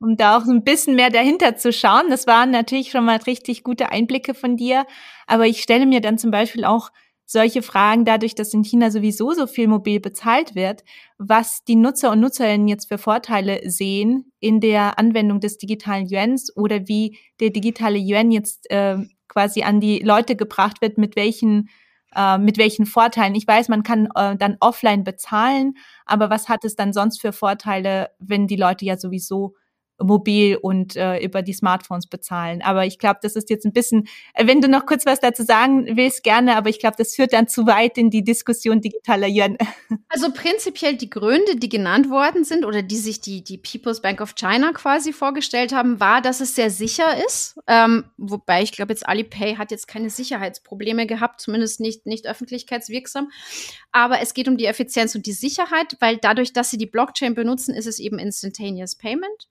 um 0.00 0.16
da 0.16 0.36
auch 0.36 0.44
so 0.44 0.52
ein 0.52 0.64
bisschen 0.64 0.94
mehr 0.96 1.10
dahinter 1.10 1.56
zu 1.56 1.72
schauen. 1.72 2.10
Das 2.10 2.26
waren 2.26 2.50
natürlich 2.50 2.90
schon 2.90 3.04
mal 3.04 3.16
richtig 3.18 3.62
gute 3.64 3.90
Einblicke 3.90 4.34
von 4.34 4.56
dir. 4.56 4.86
Aber 5.26 5.46
ich 5.46 5.62
stelle 5.62 5.86
mir 5.86 6.00
dann 6.00 6.18
zum 6.18 6.30
Beispiel 6.30 6.64
auch 6.64 6.90
solche 7.26 7.60
Fragen 7.60 8.04
dadurch, 8.04 8.34
dass 8.34 8.54
in 8.54 8.62
China 8.62 8.90
sowieso 8.90 9.32
so 9.32 9.46
viel 9.48 9.66
mobil 9.66 9.98
bezahlt 9.98 10.54
wird, 10.54 10.84
was 11.18 11.64
die 11.64 11.74
Nutzer 11.74 12.12
und 12.12 12.20
Nutzerinnen 12.20 12.68
jetzt 12.68 12.86
für 12.86 12.98
Vorteile 12.98 13.68
sehen 13.68 14.32
in 14.38 14.60
der 14.60 14.98
Anwendung 14.98 15.40
des 15.40 15.58
digitalen 15.58 16.06
Yuans 16.08 16.56
oder 16.56 16.86
wie 16.86 17.18
der 17.40 17.50
digitale 17.50 17.98
Yuan 17.98 18.30
jetzt 18.30 18.70
äh, 18.70 18.98
quasi 19.28 19.62
an 19.62 19.80
die 19.80 19.98
Leute 19.98 20.36
gebracht 20.36 20.80
wird, 20.80 20.98
mit 20.98 21.16
welchen 21.16 21.68
äh, 22.14 22.38
mit 22.38 22.58
welchen 22.58 22.86
Vorteilen. 22.86 23.34
Ich 23.34 23.46
weiß, 23.46 23.68
man 23.68 23.82
kann 23.82 24.08
äh, 24.14 24.36
dann 24.36 24.56
offline 24.60 25.02
bezahlen, 25.02 25.74
aber 26.06 26.30
was 26.30 26.48
hat 26.48 26.64
es 26.64 26.76
dann 26.76 26.92
sonst 26.92 27.20
für 27.20 27.32
Vorteile, 27.32 28.10
wenn 28.20 28.46
die 28.46 28.56
Leute 28.56 28.84
ja 28.84 28.96
sowieso 28.96 29.54
mobil 30.02 30.56
und 30.56 30.96
äh, 30.96 31.18
über 31.18 31.42
die 31.42 31.52
Smartphones 31.52 32.06
bezahlen. 32.06 32.62
Aber 32.62 32.84
ich 32.84 32.98
glaube, 32.98 33.20
das 33.22 33.36
ist 33.36 33.50
jetzt 33.50 33.64
ein 33.64 33.72
bisschen, 33.72 34.08
äh, 34.34 34.46
wenn 34.46 34.60
du 34.60 34.68
noch 34.68 34.86
kurz 34.86 35.06
was 35.06 35.20
dazu 35.20 35.42
sagen 35.42 35.96
willst, 35.96 36.22
gerne, 36.22 36.56
aber 36.56 36.68
ich 36.68 36.78
glaube, 36.78 36.96
das 36.98 37.14
führt 37.14 37.32
dann 37.32 37.48
zu 37.48 37.66
weit 37.66 37.96
in 37.98 38.10
die 38.10 38.24
Diskussion 38.24 38.80
digitaler 38.80 39.28
Yuan. 39.28 39.56
Also 40.08 40.32
prinzipiell 40.32 40.96
die 40.96 41.10
Gründe, 41.10 41.56
die 41.56 41.68
genannt 41.68 42.08
worden 42.08 42.44
sind 42.44 42.64
oder 42.64 42.80
die 42.80 42.96
sich 42.96 43.20
die, 43.20 43.42
die 43.42 43.58
People's 43.58 44.00
Bank 44.00 44.20
of 44.20 44.34
China 44.34 44.72
quasi 44.72 45.12
vorgestellt 45.12 45.74
haben, 45.74 46.00
war, 46.00 46.22
dass 46.22 46.40
es 46.40 46.54
sehr 46.54 46.70
sicher 46.70 47.22
ist. 47.26 47.58
Ähm, 47.66 48.04
wobei 48.16 48.62
ich 48.62 48.72
glaube, 48.72 48.92
jetzt 48.92 49.06
Alipay 49.06 49.56
hat 49.56 49.70
jetzt 49.70 49.88
keine 49.88 50.08
Sicherheitsprobleme 50.08 51.06
gehabt, 51.06 51.40
zumindest 51.40 51.80
nicht, 51.80 52.06
nicht 52.06 52.26
öffentlichkeitswirksam. 52.26 53.30
Aber 53.92 54.20
es 54.20 54.32
geht 54.32 54.48
um 54.48 54.56
die 54.56 54.66
Effizienz 54.66 55.14
und 55.14 55.26
die 55.26 55.32
Sicherheit, 55.32 55.96
weil 56.00 56.18
dadurch, 56.18 56.52
dass 56.52 56.70
sie 56.70 56.78
die 56.78 56.86
Blockchain 56.86 57.34
benutzen, 57.34 57.74
ist 57.74 57.86
es 57.86 57.98
eben 57.98 58.18
Instantaneous 58.18 58.94
Payment. 58.94 59.48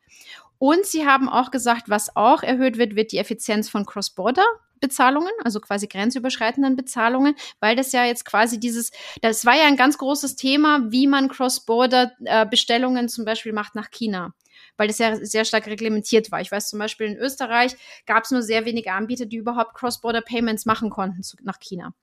Und 0.58 0.86
sie 0.86 1.06
haben 1.06 1.30
auch 1.30 1.52
gesagt, 1.52 1.90
was 1.90 2.16
auch 2.16 2.44
erhöht 2.44 2.78
wird, 2.78 2.96
wird 2.96 3.12
die 3.12 3.18
Effizienz 3.18 3.70
von 3.70 3.86
Cross-Border. 3.86 4.46
Bezahlungen, 4.82 5.32
also 5.44 5.62
quasi 5.62 5.88
grenzüberschreitenden 5.88 6.76
Bezahlungen, 6.76 7.34
weil 7.62 7.78
das 7.78 7.94
ja 7.94 8.04
jetzt 8.04 8.26
quasi 8.26 8.60
dieses, 8.60 8.92
das 9.22 9.46
war 9.46 9.56
ja 9.56 9.66
ein 9.68 9.78
ganz 9.78 9.98
großes 9.98 10.36
Thema, 10.36 10.92
wie 10.92 11.08
man 11.08 11.30
Cross-Border-Bestellungen 11.30 13.08
zum 13.08 13.24
Beispiel 13.24 13.54
macht 13.54 13.74
nach 13.76 13.90
China 13.90 14.34
weil 14.78 14.88
das 14.88 14.98
ja 14.98 15.16
sehr 15.24 15.46
stark 15.46 15.68
reglementiert 15.68 16.32
war. 16.32 16.42
Ich 16.42 16.52
weiß 16.52 16.70
zum 16.70 16.80
Beispiel, 16.80 17.08
in 17.08 17.18
Österreich 17.18 17.76
gab 18.06 18.24
es 18.24 18.32
nur 18.32 18.42
sehr 18.42 18.66
wenige 18.66 18.92
Anbieter, 18.92 19.26
die 19.26 19.38
überhaupt 19.38 19.74
Cross-Border-Payments 19.74 20.66
machen 20.66 20.90
konnten 20.90 21.24
zu, 21.24 21.38
nach 21.44 21.60
China. 21.60 21.94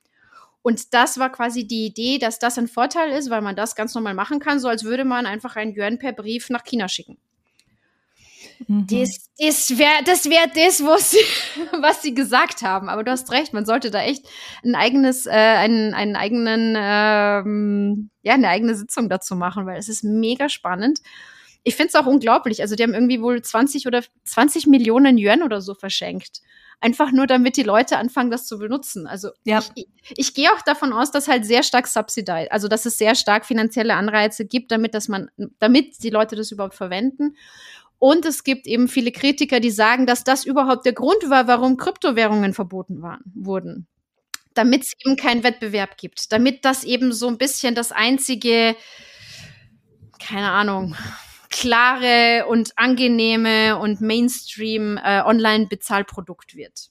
Und 0.61 0.93
das 0.93 1.19
war 1.19 1.31
quasi 1.31 1.67
die 1.67 1.85
Idee, 1.85 2.19
dass 2.19 2.39
das 2.39 2.57
ein 2.57 2.67
Vorteil 2.67 3.11
ist, 3.11 3.29
weil 3.29 3.41
man 3.41 3.55
das 3.55 3.75
ganz 3.75 3.93
normal 3.95 4.13
machen 4.13 4.39
kann, 4.39 4.59
so 4.59 4.69
als 4.69 4.85
würde 4.85 5.03
man 5.03 5.25
einfach 5.25 5.55
einen 5.55 5.75
Yuan 5.75 5.99
per 5.99 6.13
Brief 6.13 6.49
nach 6.49 6.63
China 6.63 6.87
schicken. 6.87 7.17
Mhm. 8.67 8.87
Das, 8.87 9.29
das 9.37 9.77
wäre 9.77 10.03
das, 10.05 10.29
wär 10.29 10.47
das 10.47 10.83
was, 10.83 11.11
sie, 11.11 11.17
was 11.81 12.01
sie 12.01 12.13
gesagt 12.13 12.61
haben. 12.61 12.89
Aber 12.89 13.03
du 13.03 13.11
hast 13.11 13.31
recht, 13.31 13.53
man 13.53 13.65
sollte 13.65 13.91
da 13.91 14.01
echt 14.01 14.27
ein 14.63 14.75
eigenes, 14.75 15.25
äh, 15.25 15.31
einen, 15.31 15.93
einen 15.93 16.15
eigenen, 16.15 16.75
ähm, 16.77 18.09
ja, 18.21 18.33
eine 18.33 18.49
eigene 18.49 18.75
Sitzung 18.75 19.09
dazu 19.09 19.35
machen, 19.35 19.65
weil 19.65 19.77
es 19.77 19.89
ist 19.89 20.03
mega 20.03 20.49
spannend. 20.49 20.99
Ich 21.63 21.75
finde 21.75 21.89
es 21.89 21.95
auch 21.95 22.05
unglaublich. 22.05 22.61
Also 22.61 22.75
die 22.75 22.83
haben 22.83 22.93
irgendwie 22.93 23.21
wohl 23.21 23.41
20 23.41 23.87
oder 23.87 24.03
20 24.25 24.67
Millionen 24.67 25.17
Yuan 25.17 25.43
oder 25.43 25.61
so 25.61 25.73
verschenkt. 25.73 26.41
Einfach 26.81 27.13
nur, 27.13 27.27
damit 27.27 27.55
die 27.55 27.63
Leute 27.63 27.97
anfangen, 27.97 28.29
das 28.29 28.45
zu 28.45 28.59
benutzen. 28.59 29.07
Also 29.07 29.29
ja. 29.45 29.63
ich, 29.73 29.87
ich 30.17 30.33
gehe 30.33 30.51
auch 30.51 30.61
davon 30.63 30.91
aus, 30.91 31.11
dass 31.11 31.29
halt 31.29 31.45
sehr 31.45 31.63
stark 31.63 31.87
subsidized, 31.87 32.51
also 32.51 32.67
dass 32.67 32.85
es 32.85 32.97
sehr 32.97 33.15
stark 33.15 33.45
finanzielle 33.45 33.93
Anreize 33.93 34.45
gibt, 34.45 34.69
damit, 34.69 34.93
dass 34.93 35.07
man, 35.07 35.29
damit 35.59 36.03
die 36.03 36.09
Leute 36.09 36.35
das 36.35 36.51
überhaupt 36.51 36.75
verwenden. 36.75 37.37
Und 38.03 38.25
es 38.25 38.43
gibt 38.43 38.67
eben 38.67 38.89
viele 38.89 39.13
Kritiker, 39.13 39.61
die 39.61 39.71
sagen, 39.71 40.05
dass 40.05 40.25
das 40.25 40.43
überhaupt 40.43 40.85
der 40.85 40.91
Grund 40.91 41.29
war, 41.29 41.47
warum 41.47 41.77
Kryptowährungen 41.77 42.53
verboten 42.53 43.01
waren, 43.01 43.21
wurden. 43.33 43.87
Damit 44.53 44.83
es 44.83 44.91
eben 45.05 45.15
keinen 45.15 45.45
Wettbewerb 45.45 45.95
gibt. 45.95 46.33
Damit 46.33 46.65
das 46.65 46.83
eben 46.83 47.13
so 47.13 47.29
ein 47.29 47.37
bisschen 47.37 47.75
das 47.75 47.93
einzige, 47.93 48.75
keine 50.19 50.51
Ahnung, 50.51 50.97
klare 51.49 52.45
und 52.49 52.77
angenehme 52.77 53.79
und 53.79 54.01
Mainstream 54.01 54.99
äh, 55.01 55.21
Online-Bezahlprodukt 55.21 56.57
wird. 56.57 56.89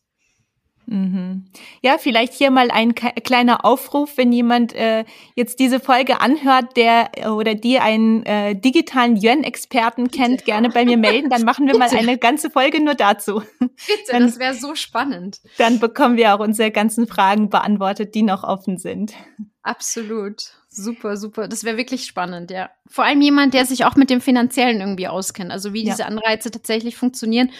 Mhm. 0.86 1.44
Ja, 1.80 1.96
vielleicht 1.98 2.32
hier 2.34 2.50
mal 2.50 2.70
ein 2.70 2.94
kleiner 2.94 3.64
Aufruf, 3.64 4.16
wenn 4.16 4.32
jemand 4.32 4.74
äh, 4.74 5.04
jetzt 5.34 5.60
diese 5.60 5.80
Folge 5.80 6.20
anhört, 6.20 6.76
der 6.76 7.10
äh, 7.16 7.28
oder 7.28 7.54
die 7.54 7.78
einen 7.78 8.24
äh, 8.26 8.54
digitalen 8.54 9.16
Yuan-Experten 9.16 10.10
kennt, 10.10 10.44
gerne 10.44 10.70
bei 10.70 10.84
mir 10.84 10.96
melden. 10.96 11.30
Dann 11.30 11.44
machen 11.44 11.66
wir 11.66 11.78
mal 11.78 11.88
eine 11.88 12.18
ganze 12.18 12.50
Folge 12.50 12.82
nur 12.82 12.94
dazu. 12.94 13.42
Bitte, 13.58 13.70
dann, 14.10 14.22
das 14.22 14.38
wäre 14.38 14.54
so 14.54 14.74
spannend. 14.74 15.40
Dann 15.58 15.78
bekommen 15.78 16.16
wir 16.16 16.34
auch 16.34 16.40
unsere 16.40 16.70
ganzen 16.70 17.06
Fragen 17.06 17.48
beantwortet, 17.48 18.14
die 18.14 18.22
noch 18.22 18.42
offen 18.42 18.78
sind. 18.78 19.14
Absolut. 19.62 20.52
Super, 20.74 21.18
super. 21.18 21.48
Das 21.48 21.64
wäre 21.64 21.76
wirklich 21.76 22.06
spannend, 22.06 22.50
ja. 22.50 22.70
Vor 22.88 23.04
allem 23.04 23.20
jemand, 23.20 23.52
der 23.52 23.66
sich 23.66 23.84
auch 23.84 23.94
mit 23.94 24.08
dem 24.08 24.22
Finanziellen 24.22 24.80
irgendwie 24.80 25.06
auskennt, 25.06 25.50
also 25.52 25.74
wie 25.74 25.84
ja. 25.84 25.92
diese 25.92 26.06
Anreize 26.06 26.50
tatsächlich 26.50 26.96
funktionieren 26.96 27.50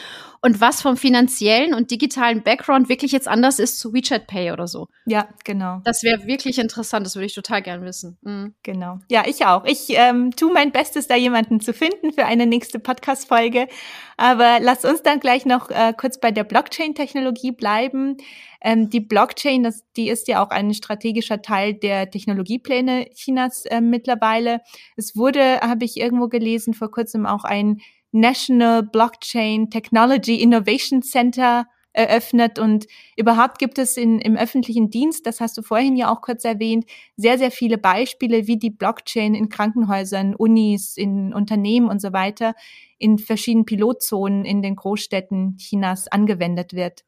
und 0.41 0.62
was 0.62 0.81
vom 0.81 0.97
finanziellen 0.97 1.75
und 1.75 1.91
digitalen 1.91 2.43
Background 2.43 2.88
wirklich 2.88 3.12
jetzt 3.12 3.29
anders 3.29 3.59
ist 3.59 3.79
zu 3.79 3.93
WeChat 3.93 4.27
Pay 4.27 4.53
oder 4.53 4.67
so. 4.67 4.88
Ja, 5.05 5.29
genau. 5.45 5.83
Das 5.85 6.03
wäre 6.03 6.27
wirklich 6.27 6.59
interessant, 6.59 7.05
das 7.05 7.15
würde 7.15 7.27
ich 7.27 7.35
total 7.35 7.61
gern 7.61 7.85
wissen. 7.85 8.17
Mhm. 8.23 8.55
Genau. 8.62 8.99
Ja, 9.11 9.25
ich 9.27 9.45
auch. 9.45 9.67
Ich 9.67 9.91
ähm, 9.91 10.35
tue 10.35 10.53
mein 10.53 10.73
Bestes, 10.73 11.07
da 11.07 11.15
jemanden 11.15 11.61
zu 11.61 11.75
finden 11.75 12.12
für 12.15 12.25
eine 12.25 12.47
nächste 12.47 12.79
Podcast-Folge. 12.79 13.69
Aber 14.17 14.59
lass 14.59 14.85
uns 14.85 15.03
dann 15.03 15.21
gleich 15.21 15.45
noch 15.45 15.71
äh, 15.71 15.93
kurz 15.97 16.19
bei 16.19 16.31
der 16.31 16.45
Blockchain-Technologie 16.45 17.53
bleiben. 17.53 18.17
Ähm, 18.62 18.90
die 18.90 19.01
Blockchain, 19.01 19.62
das, 19.64 19.85
die 19.96 20.09
ist 20.09 20.29
ja 20.29 20.44
auch 20.44 20.51
ein 20.51 20.72
strategischer 20.72 21.42
Teil 21.42 21.75
der 21.75 22.11
Technologiepläne 22.11 23.11
Chinas 23.14 23.64
äh, 23.66 23.81
mittlerweile. 23.81 24.61
Es 24.96 25.16
wurde, 25.16 25.61
habe 25.61 25.85
ich 25.85 25.96
irgendwo 25.98 26.29
gelesen, 26.29 26.72
vor 26.72 26.90
kurzem 26.90 27.27
auch 27.27 27.44
ein 27.44 27.81
National 28.12 28.83
Blockchain 28.83 29.70
Technology 29.70 30.37
Innovation 30.37 31.03
Center 31.03 31.66
eröffnet 31.94 32.59
und 32.59 32.87
überhaupt 33.16 33.59
gibt 33.59 33.79
es 33.79 33.96
in, 33.96 34.18
im 34.18 34.37
öffentlichen 34.37 34.88
Dienst, 34.90 35.27
das 35.27 35.40
hast 35.40 35.59
du 35.59 35.62
vorhin 35.62 35.96
ja 35.96 36.11
auch 36.11 36.22
kurz 36.22 36.44
erwähnt, 36.44 36.87
sehr, 37.16 37.37
sehr 37.37 37.51
viele 37.51 37.77
Beispiele, 37.77 38.46
wie 38.46 38.57
die 38.57 38.70
Blockchain 38.70 39.35
in 39.35 39.51
Krankenhäusern, 39.51 40.35
Unis, 40.35 40.96
in 40.96 41.35
Unternehmen 41.35 41.88
und 41.88 42.01
so 42.01 42.12
weiter 42.12 42.55
in 42.98 43.18
verschiedenen 43.18 43.66
Pilotzonen 43.66 44.44
in 44.44 44.62
den 44.62 44.77
Großstädten 44.77 45.57
Chinas 45.59 46.09
angewendet 46.09 46.72
wird. 46.72 47.05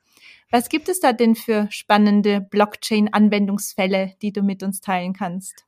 Was 0.51 0.69
gibt 0.69 0.89
es 0.89 1.01
da 1.01 1.13
denn 1.13 1.35
für 1.35 1.67
spannende 1.71 2.41
Blockchain-Anwendungsfälle, 2.41 4.15
die 4.23 4.33
du 4.33 4.43
mit 4.43 4.63
uns 4.63 4.81
teilen 4.81 5.13
kannst? 5.13 5.65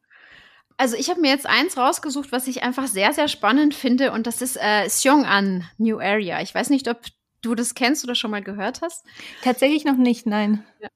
Also 0.79 0.97
ich 0.97 1.09
habe 1.09 1.21
mir 1.21 1.31
jetzt 1.31 1.47
eins 1.47 1.77
rausgesucht, 1.77 2.33
was 2.33 2.47
ich 2.47 2.63
einfach 2.63 2.87
sehr, 2.87 3.13
sehr 3.13 3.29
spannend 3.29 3.75
finde 3.75 4.13
und 4.13 4.27
das 4.27 4.43
ist 4.43 4.57
äh, 4.57 4.87
Seong'an 4.89 5.63
New 5.79 5.99
Area. 5.99 6.43
Ich 6.43 6.55
weiß 6.55 6.69
nicht, 6.71 6.89
ob 6.89 6.99
du 7.47 7.55
das 7.55 7.75
kennst 7.75 8.05
oder 8.05 8.15
schon 8.15 8.31
mal 8.31 8.43
gehört 8.43 8.83
hast? 8.83 9.05
Tatsächlich 9.43 9.85
noch 9.85 9.97
nicht, 9.97 10.27
nein. 10.27 10.65
Ja. 10.81 10.89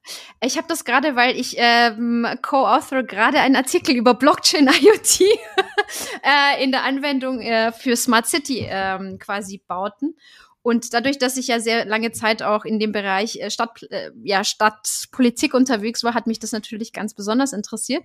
Ich 0.43 0.57
habe 0.57 0.67
das 0.67 0.85
gerade, 0.85 1.15
weil 1.15 1.35
ich 1.35 1.55
ähm, 1.57 2.27
co-author 2.41 3.03
gerade 3.03 3.39
einen 3.39 3.55
Artikel 3.55 3.95
über 3.95 4.13
Blockchain 4.13 4.67
IoT 4.81 5.21
äh, 5.21 6.63
in 6.63 6.71
der 6.71 6.83
Anwendung 6.83 7.39
äh, 7.39 7.71
für 7.71 7.95
Smart 7.95 8.27
City 8.27 8.67
ähm, 8.69 9.17
quasi 9.19 9.61
bauten. 9.65 10.15
Und 10.63 10.93
dadurch, 10.93 11.17
dass 11.17 11.37
ich 11.37 11.47
ja 11.47 11.59
sehr 11.59 11.85
lange 11.85 12.11
Zeit 12.11 12.43
auch 12.43 12.65
in 12.65 12.79
dem 12.79 12.91
Bereich 12.91 13.37
äh, 13.37 13.49
Stadt, 13.49 13.83
äh, 13.89 14.11
ja, 14.23 14.43
Stadtpolitik 14.43 15.53
unterwegs 15.53 16.03
war, 16.03 16.13
hat 16.13 16.27
mich 16.27 16.39
das 16.39 16.51
natürlich 16.51 16.93
ganz 16.93 17.13
besonders 17.13 17.51
interessiert. 17.51 18.03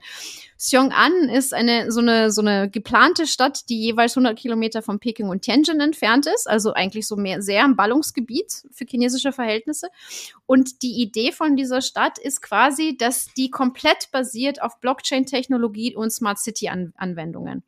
Seong'an 0.59 1.29
ist 1.31 1.53
eine 1.53 1.92
so 1.92 2.01
eine 2.01 2.31
so 2.31 2.40
eine 2.40 2.71
geplante 2.71 3.27
Stadt, 3.27 3.69
die 3.69 3.79
jeweils 3.81 4.16
100 4.16 4.38
Kilometer 4.38 4.81
von 4.81 4.99
Peking 4.99 5.29
und 5.29 5.42
Tianjin 5.42 5.81
entfernt 5.81 6.27
ist, 6.27 6.49
also 6.49 6.73
eigentlich 6.73 7.07
so 7.07 7.16
mehr 7.16 7.42
sehr 7.42 7.64
im 7.64 7.77
Ballungsgebiet 7.77 8.64
für 8.71 8.87
chinesische 8.87 9.33
Verhältnisse. 9.33 9.88
Und 10.47 10.83
die 10.83 11.03
Idee 11.03 11.33
von 11.33 11.57
dieser 11.57 11.83
Stadt 11.83 12.19
ist 12.19 12.41
quasi, 12.41 12.97
dass 12.97 13.27
die 13.37 13.51
komplett 13.51 14.11
basiert 14.13 14.63
auf 14.63 14.81
Blockchain-Technologie 14.81 15.95
und 15.97 16.11
Smart 16.11 16.39
City-Anwendungen. 16.39 17.65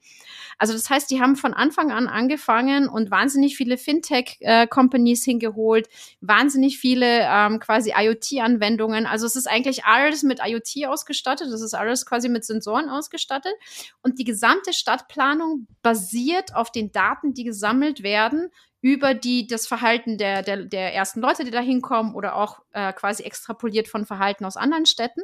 Also 0.59 0.73
das 0.73 0.89
heißt, 0.89 1.11
die 1.11 1.21
haben 1.21 1.37
von 1.37 1.55
Anfang 1.55 1.91
an 1.91 2.07
angefangen 2.07 2.89
und 2.89 3.11
wahnsinnig 3.11 3.57
viele 3.57 3.79
Fintech-Companies 3.79 5.25
hingeholt, 5.25 5.89
wahnsinnig 6.21 6.79
viele 6.79 7.21
ähm, 7.23 7.59
quasi 7.61 7.93
IoT-Anwendungen. 7.97 9.07
Also 9.07 9.27
es 9.27 9.37
ist 9.37 9.49
eigentlich 9.49 9.85
alles 9.85 10.23
mit 10.23 10.41
IoT 10.45 10.87
ausgestattet, 10.87 11.49
das 11.51 11.63
ist 11.63 11.75
alles 11.75 12.07
quasi 12.07 12.29
mit 12.29 12.45
Sensoren 12.45 12.89
ausgestattet. 12.89 13.55
Und 14.03 14.19
die 14.19 14.25
gesamte 14.25 14.73
Stadtplanung 14.73 15.67
basiert 15.83 16.55
auf 16.55 16.71
den 16.71 16.93
Daten, 16.93 17.35
die 17.35 17.45
gesammelt 17.45 18.03
werden 18.03 18.51
über 18.81 19.15
die 19.15 19.47
das 19.47 19.67
Verhalten 19.67 20.19
der, 20.19 20.43
der, 20.43 20.65
der 20.65 20.95
ersten 20.95 21.21
Leute, 21.21 21.45
die 21.45 21.51
da 21.51 21.61
hinkommen 21.61 22.15
oder 22.15 22.37
auch 22.37 22.61
äh, 22.73 22.93
quasi 22.93 23.25
extrapoliert 23.25 23.89
von 23.89 24.07
Verhalten 24.07 24.45
aus 24.45 24.57
anderen 24.57 24.87
Städten. 24.87 25.23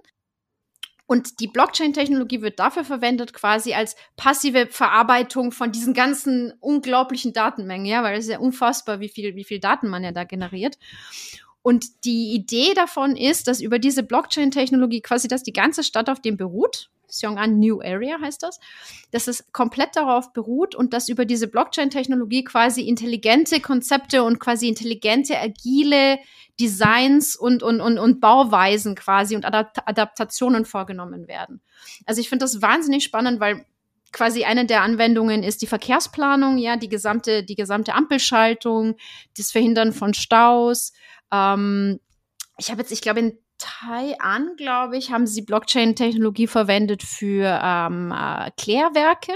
Und 1.07 1.41
die 1.41 1.49
Blockchain-Technologie 1.49 2.41
wird 2.41 2.59
dafür 2.59 2.83
verwendet, 2.85 3.35
quasi 3.35 3.75
als 3.75 3.95
passive 4.17 4.69
Verarbeitung 4.69 5.53
von 5.53 5.71
diesen 5.71 5.93
ganzen 5.93 6.55
unglaublichen 6.61 7.35
Datenmengen, 7.35 7.87
ja, 7.87 8.03
weil 8.03 8.19
es 8.19 8.25
ist 8.25 8.31
ja 8.31 8.39
unfassbar, 8.39 9.01
wie 9.01 9.11
viel, 9.11 9.37
wie 9.37 9.45
viel 9.45 9.61
Daten 9.61 9.89
man 9.89 10.03
ja 10.03 10.13
da 10.13 10.25
generiert. 10.25 10.79
Und 11.61 12.05
die 12.05 12.33
Idee 12.33 12.73
davon 12.75 13.17
ist, 13.17 13.49
dass 13.49 13.61
über 13.61 13.79
diese 13.79 14.03
Blockchain-Technologie 14.03 15.03
quasi, 15.03 15.29
dass 15.29 15.43
die 15.43 15.53
ganze 15.53 15.83
Stadt 15.83 16.09
auf 16.09 16.21
dem 16.21 16.37
beruht, 16.37 16.91
Seong'an 17.15 17.59
New 17.59 17.81
Area 17.81 18.19
heißt 18.21 18.43
das, 18.43 18.61
dass 19.11 19.29
es 19.29 19.51
komplett 19.53 19.97
darauf 19.97 20.33
beruht 20.33 20.75
und 20.75 20.93
dass 20.93 21.09
über 21.09 21.25
diese 21.25 21.49
Blockchain-Technologie 21.49 22.45
quasi 22.45 22.83
intelligente 22.83 23.61
Konzepte 23.61 24.23
und 24.23 24.41
quasi 24.41 24.69
intelligente, 24.69 25.39
agile 25.39 26.19
Designs 26.61 27.37
und, 27.37 27.63
und, 27.63 27.81
und, 27.81 27.99
und 27.99 28.21
Bauweisen 28.21 28.95
quasi 28.95 29.35
und 29.35 29.45
Adapt 29.45 29.79
Adaptationen 29.87 30.65
vorgenommen 30.65 31.27
werden. 31.27 31.61
Also 32.07 32.21
ich 32.21 32.29
finde 32.29 32.45
das 32.45 32.63
wahnsinnig 32.63 33.05
spannend, 33.05 33.41
weil 33.41 33.65
quasi 34.13 34.45
eine 34.45 34.65
der 34.65 34.83
Anwendungen 34.83 35.43
ist 35.43 35.61
die 35.61 35.67
Verkehrsplanung, 35.67 36.57
ja, 36.57 36.77
die 36.77 36.89
gesamte, 36.89 37.43
die 37.43 37.57
gesamte 37.57 37.95
Ampelschaltung, 37.95 38.97
das 39.37 39.51
Verhindern 39.51 39.93
von 39.93 40.15
Staus. 40.15 40.93
Ähm, 41.33 41.99
ich 42.57 42.71
habe 42.71 42.83
jetzt, 42.83 42.93
ich 42.93 43.03
glaube, 43.03 43.21
in 43.21 43.39
Taiwan, 43.65 44.57
glaube 44.57 44.99
ich, 44.99 45.11
haben 45.11 45.27
sie 45.27 45.41
Blockchain-Technologie 45.41 46.47
verwendet 46.47 47.03
für 47.03 47.61
ähm, 47.63 48.13
äh, 48.13 48.51
Klärwerke, 48.59 49.33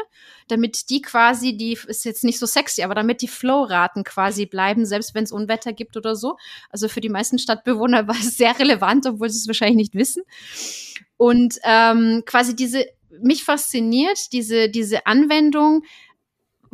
damit 0.48 0.90
die 0.90 1.00
quasi, 1.00 1.56
die 1.56 1.78
ist 1.86 2.04
jetzt 2.04 2.24
nicht 2.24 2.38
so 2.38 2.44
sexy, 2.44 2.82
aber 2.82 2.94
damit 2.94 3.22
die 3.22 3.28
Flow-Raten 3.28 4.04
quasi 4.04 4.44
bleiben, 4.44 4.84
selbst 4.84 5.14
wenn 5.14 5.24
es 5.24 5.32
Unwetter 5.32 5.72
gibt 5.72 5.96
oder 5.96 6.14
so. 6.14 6.36
Also 6.68 6.88
für 6.88 7.00
die 7.00 7.08
meisten 7.08 7.38
Stadtbewohner 7.38 8.06
war 8.08 8.16
es 8.16 8.36
sehr 8.36 8.58
relevant, 8.58 9.06
obwohl 9.06 9.30
sie 9.30 9.38
es 9.38 9.46
wahrscheinlich 9.46 9.76
nicht 9.76 9.94
wissen. 9.94 10.24
Und 11.16 11.58
ähm, 11.64 12.22
quasi 12.26 12.54
diese, 12.54 12.84
mich 13.22 13.44
fasziniert 13.44 14.32
diese, 14.32 14.68
diese 14.68 15.06
Anwendung 15.06 15.84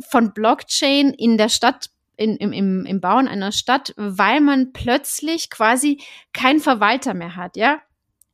von 0.09 0.33
Blockchain 0.33 1.13
in 1.13 1.37
der 1.37 1.47
Stadt 1.47 1.89
in, 2.17 2.37
im, 2.37 2.51
im, 2.51 2.85
im 2.85 3.01
Bauen 3.01 3.27
einer 3.27 3.51
Stadt, 3.51 3.93
weil 3.97 4.41
man 4.41 4.73
plötzlich 4.73 5.49
quasi 5.49 6.01
keinen 6.33 6.59
Verwalter 6.59 7.13
mehr 7.13 7.35
hat, 7.35 7.57
ja. 7.57 7.81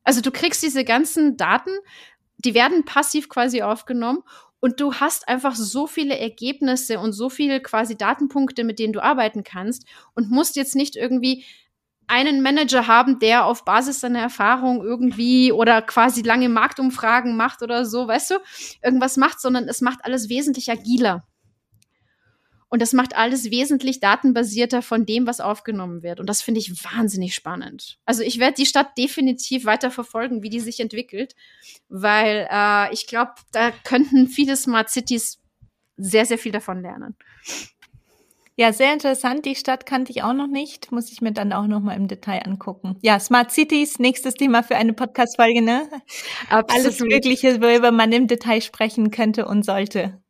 Also 0.04 0.20
du 0.20 0.30
kriegst 0.30 0.62
diese 0.62 0.84
ganzen 0.84 1.36
Daten, 1.36 1.70
die 2.38 2.54
werden 2.54 2.84
passiv 2.84 3.28
quasi 3.28 3.62
aufgenommen 3.62 4.22
und 4.60 4.80
du 4.80 4.94
hast 4.94 5.28
einfach 5.28 5.54
so 5.54 5.86
viele 5.86 6.18
Ergebnisse 6.18 6.98
und 6.98 7.12
so 7.12 7.28
viele 7.28 7.60
quasi 7.60 7.96
Datenpunkte, 7.96 8.64
mit 8.64 8.78
denen 8.78 8.92
du 8.92 9.02
arbeiten 9.02 9.44
kannst 9.44 9.86
und 10.14 10.30
musst 10.30 10.56
jetzt 10.56 10.76
nicht 10.76 10.96
irgendwie 10.96 11.44
einen 12.06 12.42
Manager 12.42 12.86
haben, 12.86 13.18
der 13.18 13.46
auf 13.46 13.64
Basis 13.64 14.00
seiner 14.00 14.20
Erfahrung 14.20 14.82
irgendwie 14.82 15.50
oder 15.50 15.82
quasi 15.82 16.22
lange 16.22 16.48
Marktumfragen 16.48 17.36
macht 17.36 17.62
oder 17.62 17.84
so, 17.84 18.06
weißt 18.06 18.32
du, 18.32 18.34
irgendwas 18.82 19.16
macht, 19.16 19.40
sondern 19.40 19.68
es 19.68 19.80
macht 19.80 20.04
alles 20.04 20.28
wesentlich 20.28 20.70
agiler. 20.70 21.24
Und 22.72 22.80
das 22.80 22.94
macht 22.94 23.14
alles 23.14 23.50
wesentlich 23.50 24.00
datenbasierter 24.00 24.80
von 24.80 25.04
dem, 25.04 25.26
was 25.26 25.40
aufgenommen 25.40 26.02
wird. 26.02 26.20
Und 26.20 26.26
das 26.26 26.40
finde 26.40 26.58
ich 26.58 26.72
wahnsinnig 26.82 27.34
spannend. 27.34 27.98
Also 28.06 28.22
ich 28.22 28.38
werde 28.38 28.54
die 28.54 28.64
Stadt 28.64 28.96
definitiv 28.96 29.66
weiter 29.66 29.90
verfolgen, 29.90 30.42
wie 30.42 30.48
die 30.48 30.58
sich 30.58 30.80
entwickelt, 30.80 31.34
weil 31.90 32.48
äh, 32.50 32.90
ich 32.94 33.06
glaube, 33.06 33.32
da 33.52 33.72
könnten 33.84 34.26
viele 34.26 34.56
Smart 34.56 34.88
Cities 34.88 35.38
sehr, 35.98 36.24
sehr 36.24 36.38
viel 36.38 36.50
davon 36.50 36.80
lernen. 36.80 37.14
Ja, 38.56 38.72
sehr 38.72 38.94
interessant. 38.94 39.44
Die 39.44 39.54
Stadt 39.54 39.84
kannte 39.84 40.10
ich 40.10 40.22
auch 40.22 40.32
noch 40.32 40.46
nicht. 40.46 40.92
Muss 40.92 41.12
ich 41.12 41.20
mir 41.20 41.32
dann 41.32 41.52
auch 41.52 41.66
noch 41.66 41.80
mal 41.80 41.94
im 41.94 42.08
Detail 42.08 42.38
angucken. 42.46 42.96
Ja, 43.02 43.20
Smart 43.20 43.50
Cities, 43.50 43.98
nächstes 43.98 44.32
Thema 44.32 44.62
für 44.62 44.76
eine 44.76 44.94
Podcast-Folge, 44.94 45.60
ne? 45.60 45.90
Absolut. 46.48 46.86
Alles 46.86 47.00
Mögliche, 47.00 47.60
worüber 47.60 47.90
man 47.90 48.12
im 48.12 48.28
Detail 48.28 48.62
sprechen 48.62 49.10
könnte 49.10 49.44
und 49.44 49.62
sollte. 49.62 50.21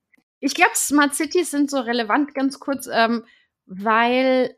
Ich 0.43 0.55
glaube, 0.55 0.73
Smart 0.75 1.15
Cities 1.15 1.53
sind 1.53 1.71
so 1.71 1.79
relevant, 1.79 2.35
ganz 2.35 2.59
kurz, 2.59 2.89
ähm, 2.93 3.25
weil 3.65 4.57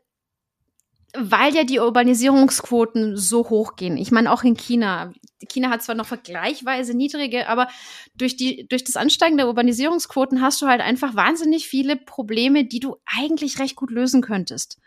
weil 1.17 1.55
ja 1.55 1.63
die 1.63 1.79
Urbanisierungsquoten 1.79 3.15
so 3.15 3.49
hoch 3.49 3.77
gehen. 3.77 3.95
Ich 3.95 4.11
meine, 4.11 4.33
auch 4.33 4.43
in 4.43 4.57
China. 4.57 5.13
China 5.47 5.69
hat 5.69 5.81
zwar 5.81 5.95
noch 5.95 6.07
vergleichsweise 6.07 6.93
niedrige, 6.93 7.47
aber 7.47 7.69
durch, 8.15 8.35
die, 8.35 8.67
durch 8.67 8.83
das 8.83 8.97
Ansteigen 8.97 9.37
der 9.37 9.47
Urbanisierungsquoten 9.47 10.41
hast 10.41 10.61
du 10.61 10.67
halt 10.67 10.81
einfach 10.81 11.15
wahnsinnig 11.15 11.67
viele 11.67 11.95
Probleme, 11.95 12.65
die 12.65 12.81
du 12.81 12.97
eigentlich 13.05 13.59
recht 13.59 13.77
gut 13.77 13.91
lösen 13.91 14.21
könntest. 14.21 14.79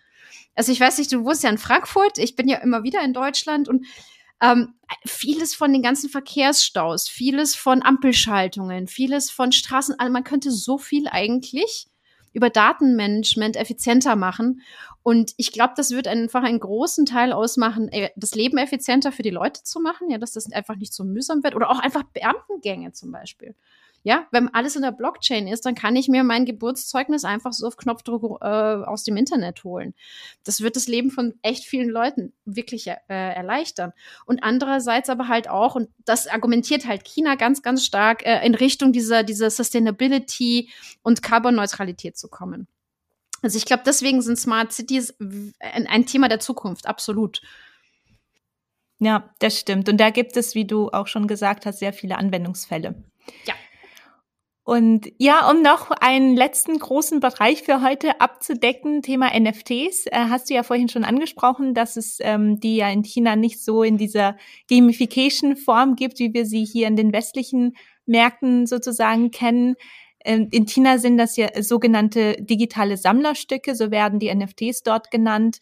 Also 0.54 0.72
ich 0.72 0.80
weiß 0.80 0.98
nicht, 0.98 1.12
du 1.12 1.24
wohnst 1.24 1.44
ja 1.44 1.50
in 1.50 1.58
Frankfurt, 1.58 2.18
ich 2.18 2.34
bin 2.34 2.48
ja 2.48 2.58
immer 2.58 2.82
wieder 2.82 3.02
in 3.02 3.14
Deutschland 3.14 3.68
und 3.68 3.86
ähm, 4.40 4.74
vieles 5.04 5.54
von 5.54 5.72
den 5.72 5.82
ganzen 5.82 6.08
Verkehrsstaus, 6.08 7.08
vieles 7.08 7.54
von 7.54 7.82
Ampelschaltungen, 7.82 8.86
vieles 8.86 9.30
von 9.30 9.52
Straßen, 9.52 9.98
also 9.98 10.12
man 10.12 10.24
könnte 10.24 10.50
so 10.50 10.78
viel 10.78 11.08
eigentlich 11.08 11.88
über 12.32 12.50
Datenmanagement 12.50 13.56
effizienter 13.56 14.16
machen. 14.16 14.62
Und 15.02 15.32
ich 15.38 15.52
glaube, 15.52 15.72
das 15.76 15.90
wird 15.90 16.06
einfach 16.06 16.42
einen 16.42 16.60
großen 16.60 17.06
Teil 17.06 17.32
ausmachen, 17.32 17.88
äh, 17.88 18.10
das 18.16 18.34
Leben 18.34 18.58
effizienter 18.58 19.12
für 19.12 19.22
die 19.22 19.30
Leute 19.30 19.62
zu 19.62 19.80
machen, 19.80 20.10
ja, 20.10 20.18
dass 20.18 20.32
das 20.32 20.52
einfach 20.52 20.76
nicht 20.76 20.92
so 20.92 21.04
mühsam 21.04 21.42
wird. 21.42 21.56
Oder 21.56 21.70
auch 21.70 21.78
einfach 21.78 22.02
Beamtengänge 22.04 22.92
zum 22.92 23.10
Beispiel. 23.10 23.54
Ja, 24.04 24.26
wenn 24.30 24.52
alles 24.54 24.76
in 24.76 24.82
der 24.82 24.92
Blockchain 24.92 25.48
ist, 25.48 25.66
dann 25.66 25.74
kann 25.74 25.96
ich 25.96 26.08
mir 26.08 26.22
mein 26.24 26.46
Geburtszeugnis 26.46 27.24
einfach 27.24 27.52
so 27.52 27.66
auf 27.66 27.76
Knopfdruck 27.76 28.40
äh, 28.40 28.46
aus 28.46 29.04
dem 29.04 29.16
Internet 29.16 29.64
holen. 29.64 29.94
Das 30.44 30.60
wird 30.60 30.76
das 30.76 30.86
Leben 30.86 31.10
von 31.10 31.34
echt 31.42 31.64
vielen 31.64 31.88
Leuten 31.88 32.32
wirklich 32.44 32.86
äh, 32.86 32.96
erleichtern. 33.08 33.92
Und 34.24 34.42
andererseits 34.42 35.10
aber 35.10 35.28
halt 35.28 35.50
auch, 35.50 35.74
und 35.74 35.88
das 36.04 36.26
argumentiert 36.26 36.86
halt 36.86 37.04
China 37.04 37.34
ganz, 37.34 37.62
ganz 37.62 37.84
stark, 37.84 38.24
äh, 38.24 38.44
in 38.46 38.54
Richtung 38.54 38.92
dieser, 38.92 39.24
dieser 39.24 39.50
Sustainability 39.50 40.70
und 41.02 41.22
Carbon-Neutralität 41.22 42.16
zu 42.16 42.28
kommen. 42.28 42.68
Also 43.42 43.56
ich 43.58 43.66
glaube, 43.66 43.82
deswegen 43.86 44.22
sind 44.22 44.38
Smart 44.38 44.72
Cities 44.72 45.14
ein, 45.60 45.86
ein 45.86 46.06
Thema 46.06 46.28
der 46.28 46.40
Zukunft, 46.40 46.86
absolut. 46.86 47.40
Ja, 49.00 49.30
das 49.38 49.58
stimmt. 49.58 49.88
Und 49.88 49.98
da 49.98 50.10
gibt 50.10 50.36
es, 50.36 50.54
wie 50.54 50.64
du 50.64 50.90
auch 50.90 51.06
schon 51.06 51.28
gesagt 51.28 51.66
hast, 51.66 51.78
sehr 51.78 51.92
viele 51.92 52.16
Anwendungsfälle. 52.16 53.04
Ja. 53.46 53.54
Und 54.68 55.10
ja, 55.16 55.50
um 55.50 55.62
noch 55.62 55.90
einen 55.92 56.36
letzten 56.36 56.78
großen 56.78 57.20
Bereich 57.20 57.62
für 57.62 57.80
heute 57.80 58.20
abzudecken, 58.20 59.00
Thema 59.00 59.30
NFTs, 59.34 60.04
äh, 60.08 60.26
hast 60.28 60.50
du 60.50 60.54
ja 60.54 60.62
vorhin 60.62 60.90
schon 60.90 61.04
angesprochen, 61.04 61.72
dass 61.72 61.96
es 61.96 62.18
ähm, 62.20 62.60
die 62.60 62.76
ja 62.76 62.90
in 62.90 63.02
China 63.02 63.34
nicht 63.34 63.64
so 63.64 63.82
in 63.82 63.96
dieser 63.96 64.36
Gamification-Form 64.68 65.96
gibt, 65.96 66.18
wie 66.18 66.34
wir 66.34 66.44
sie 66.44 66.66
hier 66.66 66.86
in 66.86 66.96
den 66.96 67.14
westlichen 67.14 67.78
Märkten 68.04 68.66
sozusagen 68.66 69.30
kennen. 69.30 69.74
Ähm, 70.22 70.48
in 70.50 70.66
China 70.66 70.98
sind 70.98 71.16
das 71.16 71.38
ja 71.38 71.48
sogenannte 71.62 72.36
digitale 72.38 72.98
Sammlerstücke, 72.98 73.74
so 73.74 73.90
werden 73.90 74.18
die 74.18 74.34
NFTs 74.34 74.82
dort 74.82 75.10
genannt 75.10 75.60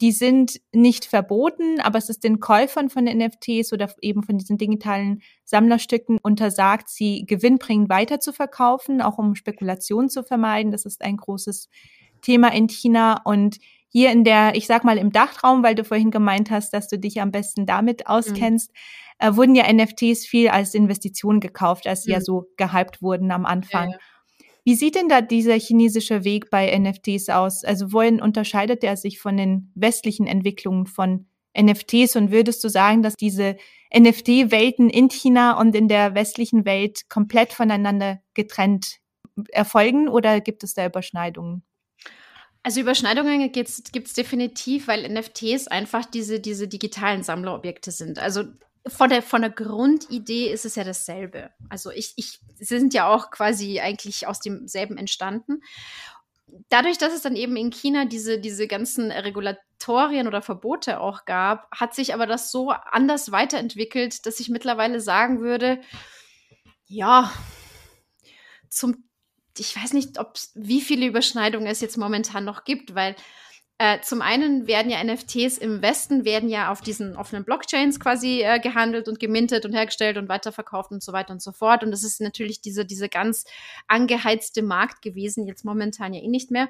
die 0.00 0.12
sind 0.12 0.60
nicht 0.72 1.04
verboten, 1.04 1.80
aber 1.80 1.98
es 1.98 2.08
ist 2.08 2.24
den 2.24 2.40
Käufern 2.40 2.90
von 2.90 3.04
NFTs 3.04 3.72
oder 3.72 3.90
eben 4.00 4.22
von 4.22 4.38
diesen 4.38 4.58
digitalen 4.58 5.22
Sammlerstücken 5.44 6.18
untersagt, 6.22 6.88
sie 6.88 7.24
gewinnbringend 7.26 7.88
weiter 7.88 8.20
zu 8.20 8.32
verkaufen, 8.32 9.00
auch 9.00 9.18
um 9.18 9.34
Spekulation 9.34 10.08
zu 10.08 10.22
vermeiden. 10.22 10.72
Das 10.72 10.84
ist 10.84 11.02
ein 11.02 11.16
großes 11.16 11.68
Thema 12.20 12.52
in 12.52 12.68
China 12.68 13.20
und 13.24 13.58
hier 13.88 14.10
in 14.10 14.24
der, 14.24 14.54
ich 14.54 14.66
sag 14.66 14.84
mal 14.84 14.98
im 14.98 15.12
Dachraum, 15.12 15.62
weil 15.62 15.74
du 15.74 15.84
vorhin 15.84 16.10
gemeint 16.10 16.50
hast, 16.50 16.72
dass 16.72 16.88
du 16.88 16.98
dich 16.98 17.20
am 17.20 17.30
besten 17.30 17.64
damit 17.64 18.00
mhm. 18.00 18.06
auskennst, 18.06 18.72
mhm. 18.72 19.28
äh, 19.28 19.36
wurden 19.36 19.54
ja 19.54 19.72
NFTs 19.72 20.26
viel 20.26 20.48
als 20.48 20.74
Investition 20.74 21.40
gekauft, 21.40 21.86
als 21.86 22.02
sie 22.02 22.10
mhm. 22.10 22.14
ja 22.14 22.20
so 22.20 22.46
gehypt 22.56 23.00
wurden 23.00 23.30
am 23.30 23.46
Anfang. 23.46 23.90
Ja, 23.90 23.94
ja. 23.94 24.00
Wie 24.66 24.74
sieht 24.74 24.96
denn 24.96 25.08
da 25.08 25.20
dieser 25.20 25.54
chinesische 25.54 26.24
Weg 26.24 26.50
bei 26.50 26.76
NFTs 26.76 27.28
aus? 27.28 27.62
Also 27.62 27.92
wohin 27.92 28.20
unterscheidet 28.20 28.82
er 28.82 28.96
sich 28.96 29.20
von 29.20 29.36
den 29.36 29.70
westlichen 29.76 30.26
Entwicklungen 30.26 30.86
von 30.86 31.28
NFTs 31.56 32.16
und 32.16 32.32
würdest 32.32 32.64
du 32.64 32.68
sagen, 32.68 33.00
dass 33.00 33.14
diese 33.14 33.56
NFT-Welten 33.96 34.90
in 34.90 35.08
China 35.08 35.56
und 35.60 35.76
in 35.76 35.86
der 35.86 36.16
westlichen 36.16 36.64
Welt 36.64 37.08
komplett 37.08 37.52
voneinander 37.52 38.18
getrennt 38.34 38.96
erfolgen 39.50 40.08
oder 40.08 40.40
gibt 40.40 40.64
es 40.64 40.74
da 40.74 40.84
Überschneidungen? 40.84 41.62
Also 42.64 42.80
Überschneidungen 42.80 43.52
gibt 43.52 43.68
es 43.68 44.12
definitiv, 44.14 44.88
weil 44.88 45.08
NFTs 45.08 45.68
einfach 45.68 46.06
diese, 46.06 46.40
diese 46.40 46.66
digitalen 46.66 47.22
Sammlerobjekte 47.22 47.92
sind. 47.92 48.18
Also 48.18 48.42
von 48.88 49.10
der, 49.10 49.22
von 49.22 49.42
der 49.42 49.50
Grundidee 49.50 50.50
ist 50.50 50.64
es 50.64 50.76
ja 50.76 50.84
dasselbe. 50.84 51.50
Also 51.68 51.90
ich, 51.90 52.12
ich, 52.16 52.40
sie 52.56 52.64
sind 52.64 52.94
ja 52.94 53.08
auch 53.08 53.30
quasi 53.30 53.80
eigentlich 53.80 54.26
aus 54.26 54.40
demselben 54.40 54.96
entstanden. 54.96 55.62
Dadurch, 56.68 56.96
dass 56.98 57.12
es 57.12 57.22
dann 57.22 57.36
eben 57.36 57.56
in 57.56 57.70
China 57.70 58.04
diese, 58.04 58.38
diese 58.38 58.68
ganzen 58.68 59.10
Regulatorien 59.10 60.28
oder 60.28 60.42
Verbote 60.42 61.00
auch 61.00 61.24
gab, 61.24 61.68
hat 61.72 61.94
sich 61.94 62.14
aber 62.14 62.26
das 62.26 62.52
so 62.52 62.70
anders 62.70 63.32
weiterentwickelt, 63.32 64.24
dass 64.26 64.40
ich 64.40 64.48
mittlerweile 64.48 65.00
sagen 65.00 65.40
würde, 65.40 65.80
ja, 66.86 67.32
zum, 68.68 69.08
ich 69.58 69.74
weiß 69.74 69.92
nicht, 69.92 70.18
ob 70.18 70.34
wie 70.54 70.80
viele 70.80 71.06
Überschneidungen 71.06 71.66
es 71.66 71.80
jetzt 71.80 71.96
momentan 71.96 72.44
noch 72.44 72.64
gibt, 72.64 72.94
weil 72.94 73.16
äh, 73.78 74.00
zum 74.00 74.22
einen 74.22 74.66
werden 74.66 74.90
ja 74.90 75.02
NFTs 75.04 75.58
im 75.58 75.82
Westen 75.82 76.24
werden 76.24 76.48
ja 76.48 76.72
auf 76.72 76.80
diesen 76.80 77.14
offenen 77.14 77.44
Blockchains 77.44 78.00
quasi 78.00 78.42
äh, 78.42 78.58
gehandelt 78.58 79.06
und 79.06 79.20
gemintet 79.20 79.66
und 79.66 79.74
hergestellt 79.74 80.16
und 80.16 80.30
weiterverkauft 80.30 80.92
und 80.92 81.02
so 81.02 81.12
weiter 81.12 81.32
und 81.32 81.42
so 81.42 81.52
fort. 81.52 81.84
Und 81.84 81.90
das 81.90 82.02
ist 82.02 82.20
natürlich 82.20 82.62
diese, 82.62 82.86
diese 82.86 83.10
ganz 83.10 83.44
angeheizte 83.86 84.62
Markt 84.62 85.02
gewesen, 85.02 85.46
jetzt 85.46 85.64
momentan 85.64 86.14
ja 86.14 86.22
eh 86.22 86.28
nicht 86.28 86.50
mehr 86.50 86.68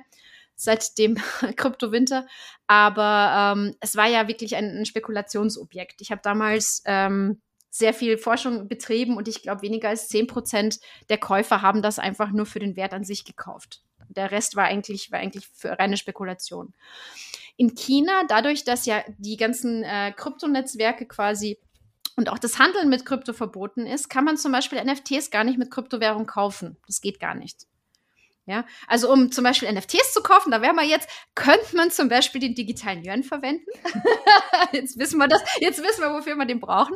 seit 0.56 0.98
dem 0.98 1.14
Kryptowinter. 1.56 2.26
Aber 2.66 3.54
ähm, 3.56 3.76
es 3.80 3.94
war 3.94 4.08
ja 4.08 4.26
wirklich 4.26 4.56
ein, 4.56 4.76
ein 4.76 4.86
Spekulationsobjekt. 4.86 6.00
Ich 6.00 6.10
habe 6.10 6.22
damals 6.24 6.82
ähm, 6.86 7.40
sehr 7.70 7.94
viel 7.94 8.18
Forschung 8.18 8.66
betrieben 8.66 9.16
und 9.16 9.28
ich 9.28 9.42
glaube, 9.42 9.62
weniger 9.62 9.90
als 9.90 10.08
10 10.08 10.26
Prozent 10.26 10.80
der 11.08 11.18
Käufer 11.18 11.62
haben 11.62 11.82
das 11.82 12.00
einfach 12.00 12.32
nur 12.32 12.46
für 12.46 12.58
den 12.58 12.74
Wert 12.74 12.94
an 12.94 13.04
sich 13.04 13.24
gekauft. 13.24 13.82
Der 14.16 14.30
Rest 14.30 14.56
war 14.56 14.64
eigentlich, 14.64 15.12
war 15.12 15.18
eigentlich 15.18 15.46
für 15.54 15.78
reine 15.78 15.96
Spekulation. 15.96 16.74
In 17.56 17.74
China, 17.74 18.22
dadurch, 18.28 18.64
dass 18.64 18.86
ja 18.86 19.02
die 19.18 19.36
ganzen 19.36 19.82
äh, 19.82 20.12
Kryptonetzwerke 20.14 21.06
quasi 21.06 21.58
und 22.16 22.30
auch 22.30 22.38
das 22.38 22.58
Handeln 22.58 22.88
mit 22.88 23.04
Krypto 23.04 23.32
verboten 23.32 23.86
ist, 23.86 24.08
kann 24.08 24.24
man 24.24 24.36
zum 24.36 24.50
Beispiel 24.52 24.82
NFTs 24.82 25.30
gar 25.30 25.44
nicht 25.44 25.58
mit 25.58 25.70
Kryptowährung 25.70 26.26
kaufen. 26.26 26.76
Das 26.86 27.00
geht 27.00 27.20
gar 27.20 27.34
nicht. 27.34 27.66
Ja, 28.46 28.64
also 28.86 29.12
um 29.12 29.32
zum 29.32 29.42
Beispiel 29.42 29.70
NFTs 29.72 30.12
zu 30.12 30.22
kaufen, 30.22 30.52
da 30.52 30.62
wäre 30.62 30.72
man 30.72 30.88
jetzt, 30.88 31.08
könnte 31.34 31.74
man 31.74 31.90
zum 31.90 32.08
Beispiel 32.08 32.40
den 32.40 32.54
digitalen 32.54 33.04
Yuan 33.04 33.24
verwenden. 33.24 33.66
jetzt 34.72 34.96
wissen 34.98 35.18
wir 35.18 35.26
das, 35.26 35.42
jetzt 35.58 35.82
wissen 35.82 36.00
wir, 36.00 36.14
wofür 36.14 36.36
wir 36.36 36.46
den 36.46 36.60
brauchen. 36.60 36.94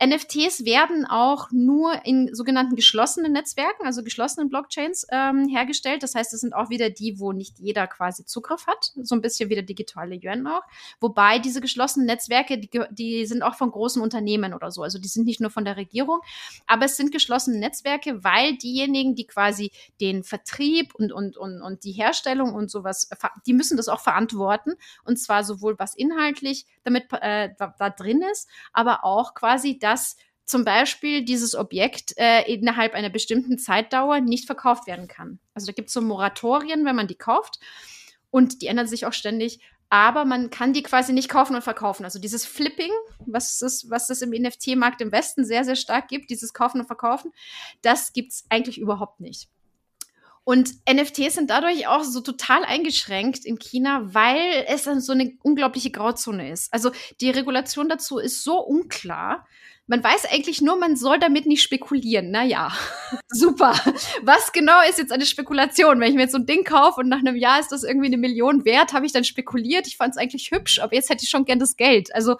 NFTs 0.00 0.64
werden 0.64 1.06
auch 1.06 1.50
nur 1.50 2.04
in 2.04 2.32
sogenannten 2.32 2.76
geschlossenen 2.76 3.32
Netzwerken, 3.32 3.84
also 3.84 4.04
geschlossenen 4.04 4.48
Blockchains 4.48 5.06
ähm, 5.10 5.48
hergestellt. 5.48 6.04
Das 6.04 6.14
heißt, 6.14 6.32
es 6.32 6.40
sind 6.40 6.54
auch 6.54 6.70
wieder 6.70 6.88
die, 6.88 7.18
wo 7.18 7.32
nicht 7.32 7.58
jeder 7.58 7.88
quasi 7.88 8.24
Zugriff 8.24 8.68
hat. 8.68 8.92
So 9.02 9.16
ein 9.16 9.20
bisschen 9.20 9.50
wie 9.50 9.56
der 9.56 9.64
digitale 9.64 10.14
Yuan 10.14 10.46
auch. 10.46 10.62
Wobei 11.00 11.40
diese 11.40 11.60
geschlossenen 11.60 12.06
Netzwerke, 12.06 12.58
die, 12.58 12.70
die 12.90 13.26
sind 13.26 13.42
auch 13.42 13.56
von 13.56 13.72
großen 13.72 14.00
Unternehmen 14.00 14.54
oder 14.54 14.70
so. 14.70 14.84
Also 14.84 15.00
die 15.00 15.08
sind 15.08 15.26
nicht 15.26 15.40
nur 15.40 15.50
von 15.50 15.64
der 15.64 15.76
Regierung, 15.76 16.20
aber 16.68 16.84
es 16.84 16.96
sind 16.96 17.10
geschlossene 17.10 17.58
Netzwerke, 17.58 18.22
weil 18.22 18.56
diejenigen, 18.56 19.16
die 19.16 19.26
quasi 19.26 19.72
den 20.00 20.22
Vertrieb 20.22 20.94
und, 20.94 21.10
und, 21.10 21.36
und, 21.36 21.60
und 21.60 21.82
die 21.82 21.92
Herstellung 21.92 22.54
und 22.54 22.70
sowas, 22.70 23.10
die 23.46 23.52
müssen 23.52 23.76
das 23.76 23.88
auch 23.88 24.00
verantworten. 24.00 24.74
Und 25.04 25.18
zwar 25.18 25.42
sowohl 25.42 25.76
was 25.76 25.96
inhaltlich 25.96 26.66
damit 26.84 27.12
äh, 27.20 27.50
da, 27.58 27.74
da 27.76 27.90
drin 27.90 28.22
ist, 28.30 28.48
aber 28.72 29.04
auch 29.04 29.34
quasi 29.34 29.78
dass 29.88 30.16
zum 30.44 30.64
Beispiel 30.64 31.24
dieses 31.24 31.54
Objekt 31.54 32.14
äh, 32.16 32.42
innerhalb 32.52 32.94
einer 32.94 33.10
bestimmten 33.10 33.58
Zeitdauer 33.58 34.20
nicht 34.20 34.46
verkauft 34.46 34.86
werden 34.86 35.08
kann. 35.08 35.38
Also 35.54 35.66
da 35.66 35.72
gibt 35.72 35.88
es 35.88 35.94
so 35.94 36.00
Moratorien, 36.00 36.84
wenn 36.84 36.96
man 36.96 37.06
die 37.06 37.16
kauft. 37.16 37.58
Und 38.30 38.60
die 38.60 38.66
ändern 38.66 38.86
sich 38.86 39.06
auch 39.06 39.12
ständig. 39.14 39.60
Aber 39.90 40.26
man 40.26 40.50
kann 40.50 40.74
die 40.74 40.82
quasi 40.82 41.14
nicht 41.14 41.30
kaufen 41.30 41.54
und 41.54 41.62
verkaufen. 41.62 42.04
Also 42.04 42.18
dieses 42.18 42.44
Flipping, 42.44 42.90
was 43.20 43.62
es, 43.62 43.88
was 43.88 44.10
es 44.10 44.20
im 44.20 44.30
NFT-Markt 44.30 45.00
im 45.00 45.12
Westen 45.12 45.46
sehr, 45.46 45.64
sehr 45.64 45.76
stark 45.76 46.08
gibt, 46.08 46.28
dieses 46.28 46.52
Kaufen 46.52 46.80
und 46.80 46.86
Verkaufen, 46.86 47.32
das 47.80 48.12
gibt 48.12 48.32
es 48.32 48.44
eigentlich 48.50 48.78
überhaupt 48.78 49.20
nicht. 49.20 49.48
Und 50.48 50.70
NFTs 50.90 51.34
sind 51.34 51.50
dadurch 51.50 51.88
auch 51.88 52.02
so 52.04 52.22
total 52.22 52.64
eingeschränkt 52.64 53.44
in 53.44 53.58
China, 53.58 54.14
weil 54.14 54.64
es 54.66 54.84
dann 54.84 54.98
so 55.02 55.12
eine 55.12 55.36
unglaubliche 55.42 55.90
Grauzone 55.90 56.50
ist. 56.50 56.72
Also 56.72 56.90
die 57.20 57.28
Regulation 57.28 57.90
dazu 57.90 58.16
ist 58.16 58.42
so 58.42 58.58
unklar. 58.58 59.46
Man 59.88 60.02
weiß 60.02 60.24
eigentlich 60.32 60.62
nur, 60.62 60.78
man 60.78 60.96
soll 60.96 61.18
damit 61.18 61.44
nicht 61.44 61.60
spekulieren. 61.60 62.30
Naja, 62.30 62.72
super. 63.28 63.74
Was 64.22 64.50
genau 64.52 64.80
ist 64.88 64.96
jetzt 64.96 65.12
eine 65.12 65.26
Spekulation? 65.26 66.00
Wenn 66.00 66.08
ich 66.08 66.16
mir 66.16 66.22
jetzt 66.22 66.32
so 66.32 66.38
ein 66.38 66.46
Ding 66.46 66.64
kaufe 66.64 67.00
und 67.02 67.10
nach 67.10 67.18
einem 67.18 67.36
Jahr 67.36 67.60
ist 67.60 67.70
das 67.70 67.84
irgendwie 67.84 68.06
eine 68.06 68.16
Million 68.16 68.64
wert, 68.64 68.94
habe 68.94 69.04
ich 69.04 69.12
dann 69.12 69.24
spekuliert. 69.24 69.86
Ich 69.86 69.98
fand 69.98 70.14
es 70.14 70.16
eigentlich 70.16 70.50
hübsch, 70.50 70.78
aber 70.78 70.94
jetzt 70.94 71.10
hätte 71.10 71.24
ich 71.24 71.28
schon 71.28 71.44
gern 71.44 71.58
das 71.58 71.76
Geld. 71.76 72.14
Also 72.14 72.38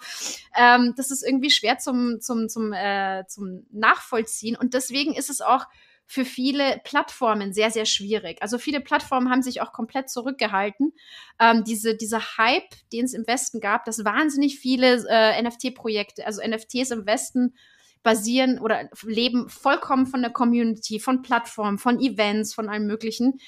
ähm, 0.57 0.95
das 0.97 1.11
ist 1.11 1.23
irgendwie 1.23 1.51
schwer 1.51 1.77
zum, 1.77 2.19
zum, 2.21 2.49
zum, 2.49 2.73
äh, 2.73 3.25
zum 3.27 3.67
Nachvollziehen. 3.71 4.55
Und 4.55 4.73
deswegen 4.73 5.13
ist 5.13 5.29
es 5.29 5.41
auch 5.41 5.67
für 6.11 6.25
viele 6.25 6.81
Plattformen 6.83 7.53
sehr, 7.53 7.69
sehr 7.69 7.85
schwierig. 7.85 8.41
Also 8.41 8.57
viele 8.57 8.81
Plattformen 8.81 9.29
haben 9.29 9.43
sich 9.43 9.61
auch 9.61 9.71
komplett 9.71 10.09
zurückgehalten. 10.09 10.91
Ähm, 11.39 11.63
diese, 11.63 11.95
dieser 11.95 12.19
Hype, 12.37 12.73
den 12.91 13.05
es 13.05 13.13
im 13.13 13.27
Westen 13.27 13.59
gab, 13.59 13.85
dass 13.85 14.03
wahnsinnig 14.03 14.57
viele 14.57 15.05
äh, 15.07 15.39
NFT-Projekte, 15.39 16.25
also 16.25 16.41
NFTs 16.41 16.89
im 16.89 17.05
Westen 17.05 17.53
basieren 18.01 18.57
oder 18.57 18.89
leben 19.03 19.49
vollkommen 19.49 20.07
von 20.07 20.23
der 20.23 20.31
Community, 20.31 20.99
von 20.99 21.21
Plattformen, 21.21 21.77
von 21.77 21.99
Events, 21.99 22.55
von 22.55 22.69
allem 22.69 22.87
Möglichen. 22.87 23.39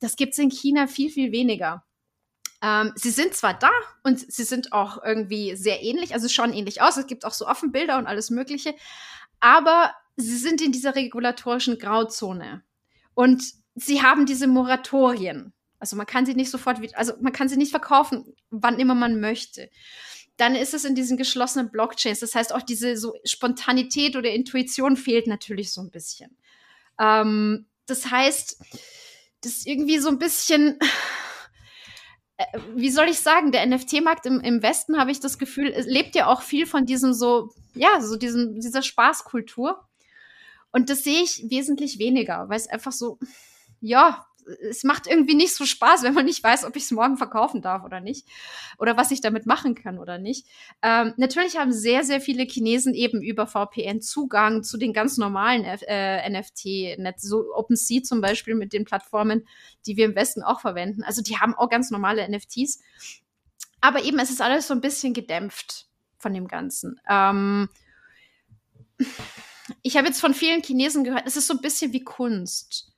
Das 0.00 0.16
gibt 0.16 0.32
es 0.32 0.40
in 0.40 0.50
China 0.50 0.88
viel, 0.88 1.08
viel 1.08 1.30
weniger. 1.30 1.84
Ähm, 2.62 2.90
sie 2.96 3.10
sind 3.10 3.34
zwar 3.34 3.54
da 3.54 3.70
und 4.02 4.18
sie 4.18 4.42
sind 4.42 4.72
auch 4.72 5.04
irgendwie 5.04 5.54
sehr 5.54 5.84
ähnlich, 5.84 6.14
also 6.14 6.28
schauen 6.28 6.52
ähnlich 6.52 6.82
aus. 6.82 6.96
Es 6.96 7.06
gibt 7.06 7.24
auch 7.24 7.32
so 7.32 7.46
Offenbilder 7.46 7.96
und 7.96 8.08
alles 8.08 8.30
Mögliche. 8.30 8.74
Aber 9.38 9.92
sie 10.16 10.36
sind 10.36 10.60
in 10.60 10.72
dieser 10.72 10.94
regulatorischen 10.94 11.78
Grauzone. 11.78 12.62
Und 13.14 13.42
sie 13.74 14.02
haben 14.02 14.26
diese 14.26 14.46
Moratorien. 14.46 15.52
Also 15.78 15.96
man 15.96 16.06
kann 16.06 16.26
sie 16.26 16.34
nicht 16.34 16.50
sofort, 16.50 16.78
also 16.94 17.14
man 17.20 17.32
kann 17.32 17.48
sie 17.48 17.56
nicht 17.56 17.70
verkaufen, 17.70 18.34
wann 18.50 18.78
immer 18.78 18.94
man 18.94 19.20
möchte. 19.20 19.68
Dann 20.36 20.54
ist 20.54 20.74
es 20.74 20.84
in 20.84 20.94
diesen 20.94 21.16
geschlossenen 21.16 21.70
Blockchains. 21.70 22.20
Das 22.20 22.34
heißt, 22.34 22.54
auch 22.54 22.62
diese 22.62 22.96
so 22.96 23.14
Spontanität 23.24 24.16
oder 24.16 24.30
Intuition 24.30 24.96
fehlt 24.96 25.26
natürlich 25.26 25.72
so 25.72 25.80
ein 25.80 25.90
bisschen. 25.90 26.36
Ähm, 26.98 27.66
das 27.86 28.10
heißt, 28.10 28.58
das 29.40 29.52
ist 29.52 29.66
irgendwie 29.66 29.98
so 29.98 30.08
ein 30.08 30.18
bisschen, 30.18 30.78
äh, 32.36 32.58
wie 32.76 32.90
soll 32.90 33.08
ich 33.08 33.18
sagen, 33.18 33.50
der 33.50 33.66
NFT-Markt 33.66 34.24
im, 34.26 34.40
im 34.40 34.62
Westen, 34.62 34.98
habe 34.98 35.10
ich 35.10 35.20
das 35.20 35.36
Gefühl, 35.36 35.74
lebt 35.86 36.14
ja 36.14 36.28
auch 36.28 36.42
viel 36.42 36.66
von 36.66 36.86
diesem 36.86 37.12
so, 37.12 37.50
ja, 37.74 38.00
so 38.00 38.16
diesem, 38.16 38.60
dieser 38.60 38.82
Spaßkultur. 38.82 39.84
Und 40.72 40.90
das 40.90 41.04
sehe 41.04 41.22
ich 41.22 41.44
wesentlich 41.48 41.98
weniger, 41.98 42.48
weil 42.48 42.56
es 42.56 42.66
einfach 42.66 42.92
so, 42.92 43.18
ja, 43.80 44.26
es 44.68 44.84
macht 44.84 45.06
irgendwie 45.06 45.34
nicht 45.34 45.54
so 45.54 45.64
Spaß, 45.64 46.02
wenn 46.02 46.14
man 46.14 46.24
nicht 46.24 46.42
weiß, 46.42 46.64
ob 46.64 46.76
ich 46.76 46.84
es 46.84 46.90
morgen 46.90 47.16
verkaufen 47.16 47.62
darf 47.62 47.84
oder 47.84 48.00
nicht. 48.00 48.26
Oder 48.78 48.96
was 48.96 49.10
ich 49.10 49.20
damit 49.20 49.46
machen 49.46 49.74
kann 49.74 49.98
oder 49.98 50.18
nicht. 50.18 50.46
Ähm, 50.82 51.14
natürlich 51.16 51.58
haben 51.58 51.72
sehr, 51.72 52.04
sehr 52.04 52.20
viele 52.20 52.44
Chinesen 52.44 52.94
eben 52.94 53.22
über 53.22 53.46
VPN 53.46 54.00
Zugang 54.00 54.62
zu 54.62 54.78
den 54.78 54.92
ganz 54.92 55.16
normalen 55.18 55.64
äh, 55.64 56.28
NFT-Netz, 56.28 57.22
so 57.22 57.54
OpenSea 57.54 58.02
zum 58.02 58.20
Beispiel 58.20 58.54
mit 58.54 58.72
den 58.72 58.84
Plattformen, 58.84 59.46
die 59.86 59.96
wir 59.96 60.06
im 60.06 60.16
Westen 60.16 60.42
auch 60.42 60.60
verwenden. 60.60 61.02
Also 61.04 61.22
die 61.22 61.38
haben 61.38 61.54
auch 61.54 61.68
ganz 61.68 61.90
normale 61.90 62.28
NFTs. 62.28 62.80
Aber 63.80 64.02
eben, 64.04 64.18
es 64.18 64.30
ist 64.30 64.40
alles 64.40 64.66
so 64.66 64.74
ein 64.74 64.80
bisschen 64.80 65.12
gedämpft 65.12 65.86
von 66.18 66.32
dem 66.32 66.48
Ganzen. 66.48 67.00
Ähm, 67.08 67.68
ich 69.82 69.96
habe 69.96 70.06
jetzt 70.06 70.20
von 70.20 70.34
vielen 70.34 70.62
Chinesen 70.62 71.04
gehört, 71.04 71.26
es 71.26 71.36
ist 71.36 71.46
so 71.46 71.54
ein 71.54 71.60
bisschen 71.60 71.92
wie 71.92 72.04
Kunst. 72.04 72.92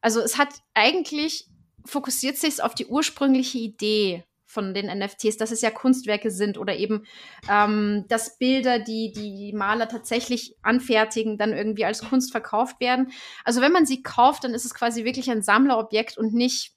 Also 0.00 0.20
es 0.20 0.38
hat 0.38 0.50
eigentlich 0.74 1.48
fokussiert 1.84 2.36
sich 2.36 2.62
auf 2.62 2.74
die 2.74 2.86
ursprüngliche 2.86 3.58
Idee 3.58 4.24
von 4.52 4.74
den 4.74 4.86
NFTs, 4.86 5.38
dass 5.38 5.50
es 5.50 5.62
ja 5.62 5.70
Kunstwerke 5.70 6.30
sind 6.30 6.58
oder 6.58 6.76
eben, 6.76 7.06
ähm, 7.48 8.04
dass 8.08 8.36
Bilder, 8.36 8.78
die 8.78 9.10
die 9.10 9.52
Maler 9.54 9.88
tatsächlich 9.88 10.56
anfertigen, 10.60 11.38
dann 11.38 11.54
irgendwie 11.54 11.86
als 11.86 12.02
Kunst 12.02 12.32
verkauft 12.32 12.78
werden. 12.78 13.12
Also 13.44 13.62
wenn 13.62 13.72
man 13.72 13.86
sie 13.86 14.02
kauft, 14.02 14.44
dann 14.44 14.52
ist 14.52 14.66
es 14.66 14.74
quasi 14.74 15.04
wirklich 15.04 15.30
ein 15.30 15.42
Sammlerobjekt 15.42 16.18
und 16.18 16.34
nicht 16.34 16.74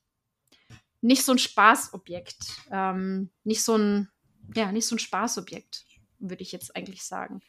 nicht 1.02 1.24
so 1.24 1.34
ein 1.34 1.38
Spaßobjekt, 1.38 2.38
ähm, 2.72 3.30
nicht 3.44 3.64
so 3.64 3.78
ein 3.78 4.10
ja 4.56 4.72
nicht 4.72 4.88
so 4.88 4.96
ein 4.96 5.00
Spaßobjekt, 5.00 5.86
würde 6.20 6.44
ich 6.44 6.52
jetzt 6.54 6.76
eigentlich 6.76 7.04
sagen. 7.04 7.42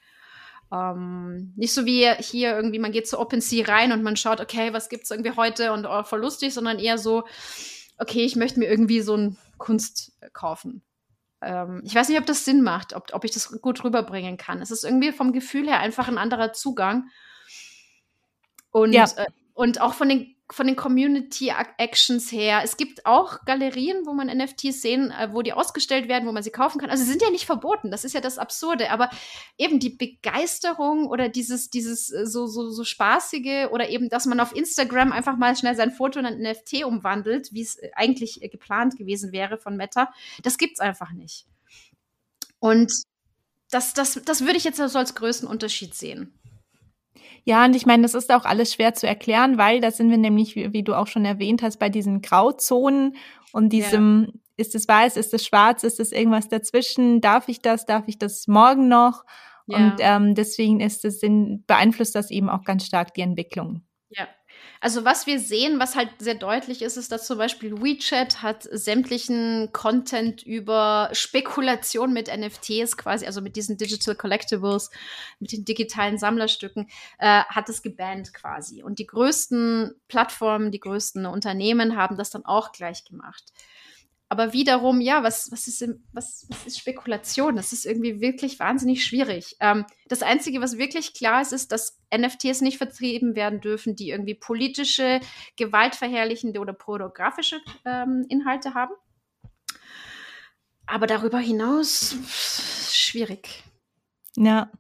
Ähm, 0.72 1.52
nicht 1.56 1.72
so 1.72 1.86
wie 1.86 2.10
hier 2.18 2.56
irgendwie, 2.56 2.78
man 2.78 2.92
geht 2.92 3.08
zu 3.08 3.20
OpenSea 3.20 3.66
rein 3.66 3.92
und 3.92 4.02
man 4.02 4.16
schaut, 4.16 4.40
okay, 4.40 4.72
was 4.72 4.88
gibt's 4.88 5.10
irgendwie 5.10 5.36
heute 5.36 5.72
und 5.72 5.86
oh, 5.86 6.02
voll 6.02 6.20
lustig, 6.20 6.54
sondern 6.54 6.78
eher 6.78 6.98
so, 6.98 7.24
okay, 7.98 8.24
ich 8.24 8.36
möchte 8.36 8.58
mir 8.58 8.66
irgendwie 8.66 9.00
so 9.00 9.16
ein 9.16 9.36
Kunst 9.58 10.12
kaufen. 10.32 10.82
Ähm, 11.40 11.82
ich 11.84 11.94
weiß 11.94 12.08
nicht, 12.08 12.18
ob 12.18 12.26
das 12.26 12.44
Sinn 12.44 12.62
macht, 12.62 12.94
ob, 12.94 13.12
ob 13.12 13.24
ich 13.24 13.30
das 13.30 13.60
gut 13.60 13.84
rüberbringen 13.84 14.36
kann. 14.36 14.60
Es 14.60 14.70
ist 14.70 14.84
irgendwie 14.84 15.12
vom 15.12 15.32
Gefühl 15.32 15.66
her 15.68 15.80
einfach 15.80 16.08
ein 16.08 16.18
anderer 16.18 16.52
Zugang. 16.52 17.10
Und, 18.70 18.92
ja. 18.92 19.04
äh, 19.16 19.26
und 19.54 19.80
auch 19.80 19.94
von 19.94 20.08
den 20.08 20.35
von 20.50 20.66
den 20.66 20.76
Community 20.76 21.52
Actions 21.76 22.30
her. 22.30 22.60
Es 22.62 22.76
gibt 22.76 23.04
auch 23.04 23.44
Galerien, 23.44 24.06
wo 24.06 24.12
man 24.12 24.28
NFTs 24.28 24.80
sehen, 24.80 25.10
äh, 25.10 25.32
wo 25.32 25.42
die 25.42 25.52
ausgestellt 25.52 26.08
werden, 26.08 26.28
wo 26.28 26.32
man 26.32 26.44
sie 26.44 26.50
kaufen 26.50 26.80
kann. 26.80 26.88
Also 26.88 27.02
sie 27.02 27.10
sind 27.10 27.22
ja 27.22 27.30
nicht 27.30 27.46
verboten. 27.46 27.90
Das 27.90 28.04
ist 28.04 28.12
ja 28.12 28.20
das 28.20 28.38
Absurde. 28.38 28.90
Aber 28.90 29.10
eben 29.58 29.80
die 29.80 29.90
Begeisterung 29.90 31.06
oder 31.06 31.28
dieses, 31.28 31.68
dieses 31.70 32.12
äh, 32.12 32.26
so, 32.26 32.46
so, 32.46 32.70
so 32.70 32.84
spaßige 32.84 33.70
oder 33.72 33.88
eben, 33.88 34.08
dass 34.08 34.26
man 34.26 34.38
auf 34.38 34.54
Instagram 34.54 35.10
einfach 35.10 35.36
mal 35.36 35.56
schnell 35.56 35.74
sein 35.74 35.90
Foto 35.90 36.20
in 36.20 36.26
ein 36.26 36.40
NFT 36.40 36.84
umwandelt, 36.84 37.52
wie 37.52 37.62
es 37.62 37.76
äh, 37.76 37.90
eigentlich 37.94 38.40
geplant 38.50 38.96
gewesen 38.96 39.32
wäre 39.32 39.58
von 39.58 39.76
Meta, 39.76 40.12
das 40.44 40.58
gibt's 40.58 40.78
einfach 40.78 41.12
nicht. 41.12 41.46
Und 42.60 42.92
das, 43.70 43.94
das, 43.94 44.20
das 44.24 44.42
würde 44.42 44.56
ich 44.56 44.64
jetzt 44.64 44.76
so 44.76 44.98
als 44.98 45.14
größten 45.16 45.48
Unterschied 45.48 45.94
sehen. 45.94 46.38
Ja, 47.44 47.64
und 47.64 47.76
ich 47.76 47.86
meine, 47.86 48.02
das 48.02 48.14
ist 48.14 48.32
auch 48.32 48.44
alles 48.44 48.74
schwer 48.74 48.94
zu 48.94 49.06
erklären, 49.06 49.58
weil 49.58 49.80
da 49.80 49.90
sind 49.90 50.10
wir 50.10 50.18
nämlich, 50.18 50.56
wie, 50.56 50.72
wie 50.72 50.82
du 50.82 50.94
auch 50.94 51.06
schon 51.06 51.24
erwähnt 51.24 51.62
hast, 51.62 51.78
bei 51.78 51.88
diesen 51.88 52.22
Grauzonen 52.22 53.16
und 53.52 53.70
diesem, 53.70 54.26
ja. 54.26 54.40
ist 54.56 54.74
es 54.74 54.88
weiß, 54.88 55.16
ist 55.16 55.34
es 55.34 55.46
schwarz, 55.46 55.82
ist 55.84 56.00
es 56.00 56.12
irgendwas 56.12 56.48
dazwischen, 56.48 57.20
darf 57.20 57.48
ich 57.48 57.60
das, 57.60 57.86
darf 57.86 58.04
ich 58.06 58.18
das 58.18 58.46
morgen 58.48 58.88
noch? 58.88 59.24
Ja. 59.66 59.76
Und 59.78 59.94
ähm, 59.98 60.34
deswegen 60.34 60.80
ist 60.80 61.04
es, 61.04 61.20
beeinflusst 61.20 62.14
das 62.14 62.30
eben 62.30 62.48
auch 62.48 62.64
ganz 62.64 62.86
stark 62.86 63.14
die 63.14 63.22
Entwicklung. 63.22 63.82
Ja, 64.10 64.28
also 64.80 65.04
was 65.04 65.26
wir 65.26 65.38
sehen, 65.38 65.78
was 65.78 65.96
halt 65.96 66.10
sehr 66.18 66.34
deutlich 66.34 66.82
ist, 66.82 66.96
ist, 66.96 67.12
dass 67.12 67.26
zum 67.26 67.38
Beispiel 67.38 67.82
WeChat 67.82 68.42
hat 68.42 68.68
sämtlichen 68.70 69.70
Content 69.72 70.42
über 70.42 71.10
Spekulation 71.12 72.12
mit 72.12 72.28
NFTs 72.28 72.96
quasi, 72.96 73.26
also 73.26 73.40
mit 73.40 73.56
diesen 73.56 73.76
Digital 73.76 74.14
Collectibles, 74.14 74.90
mit 75.40 75.52
den 75.52 75.64
digitalen 75.64 76.18
Sammlerstücken, 76.18 76.88
äh, 77.18 77.42
hat 77.44 77.68
es 77.68 77.82
gebannt 77.82 78.34
quasi. 78.34 78.82
Und 78.82 78.98
die 78.98 79.06
größten 79.06 79.94
Plattformen, 80.08 80.70
die 80.70 80.80
größten 80.80 81.26
Unternehmen 81.26 81.96
haben 81.96 82.16
das 82.16 82.30
dann 82.30 82.44
auch 82.44 82.72
gleich 82.72 83.04
gemacht. 83.04 83.44
Aber 84.28 84.52
wiederum, 84.52 85.00
ja, 85.00 85.22
was, 85.22 85.52
was, 85.52 85.68
ist, 85.68 85.88
was, 86.12 86.46
was 86.48 86.66
ist 86.66 86.78
Spekulation? 86.78 87.54
Das 87.54 87.72
ist 87.72 87.86
irgendwie 87.86 88.20
wirklich 88.20 88.58
wahnsinnig 88.58 89.04
schwierig. 89.04 89.56
Ähm, 89.60 89.86
das 90.08 90.22
Einzige, 90.22 90.60
was 90.60 90.78
wirklich 90.78 91.14
klar 91.14 91.42
ist, 91.42 91.52
ist, 91.52 91.70
dass 91.70 92.00
NFTs 92.14 92.60
nicht 92.60 92.78
vertrieben 92.78 93.36
werden 93.36 93.60
dürfen, 93.60 93.94
die 93.94 94.10
irgendwie 94.10 94.34
politische, 94.34 95.20
gewaltverherrlichende 95.56 96.58
oder 96.58 96.72
pornografische 96.72 97.60
ähm, 97.84 98.26
Inhalte 98.28 98.74
haben. 98.74 98.94
Aber 100.86 101.06
darüber 101.06 101.38
hinaus 101.38 102.16
schwierig. 102.90 103.62
Ja. 104.36 104.70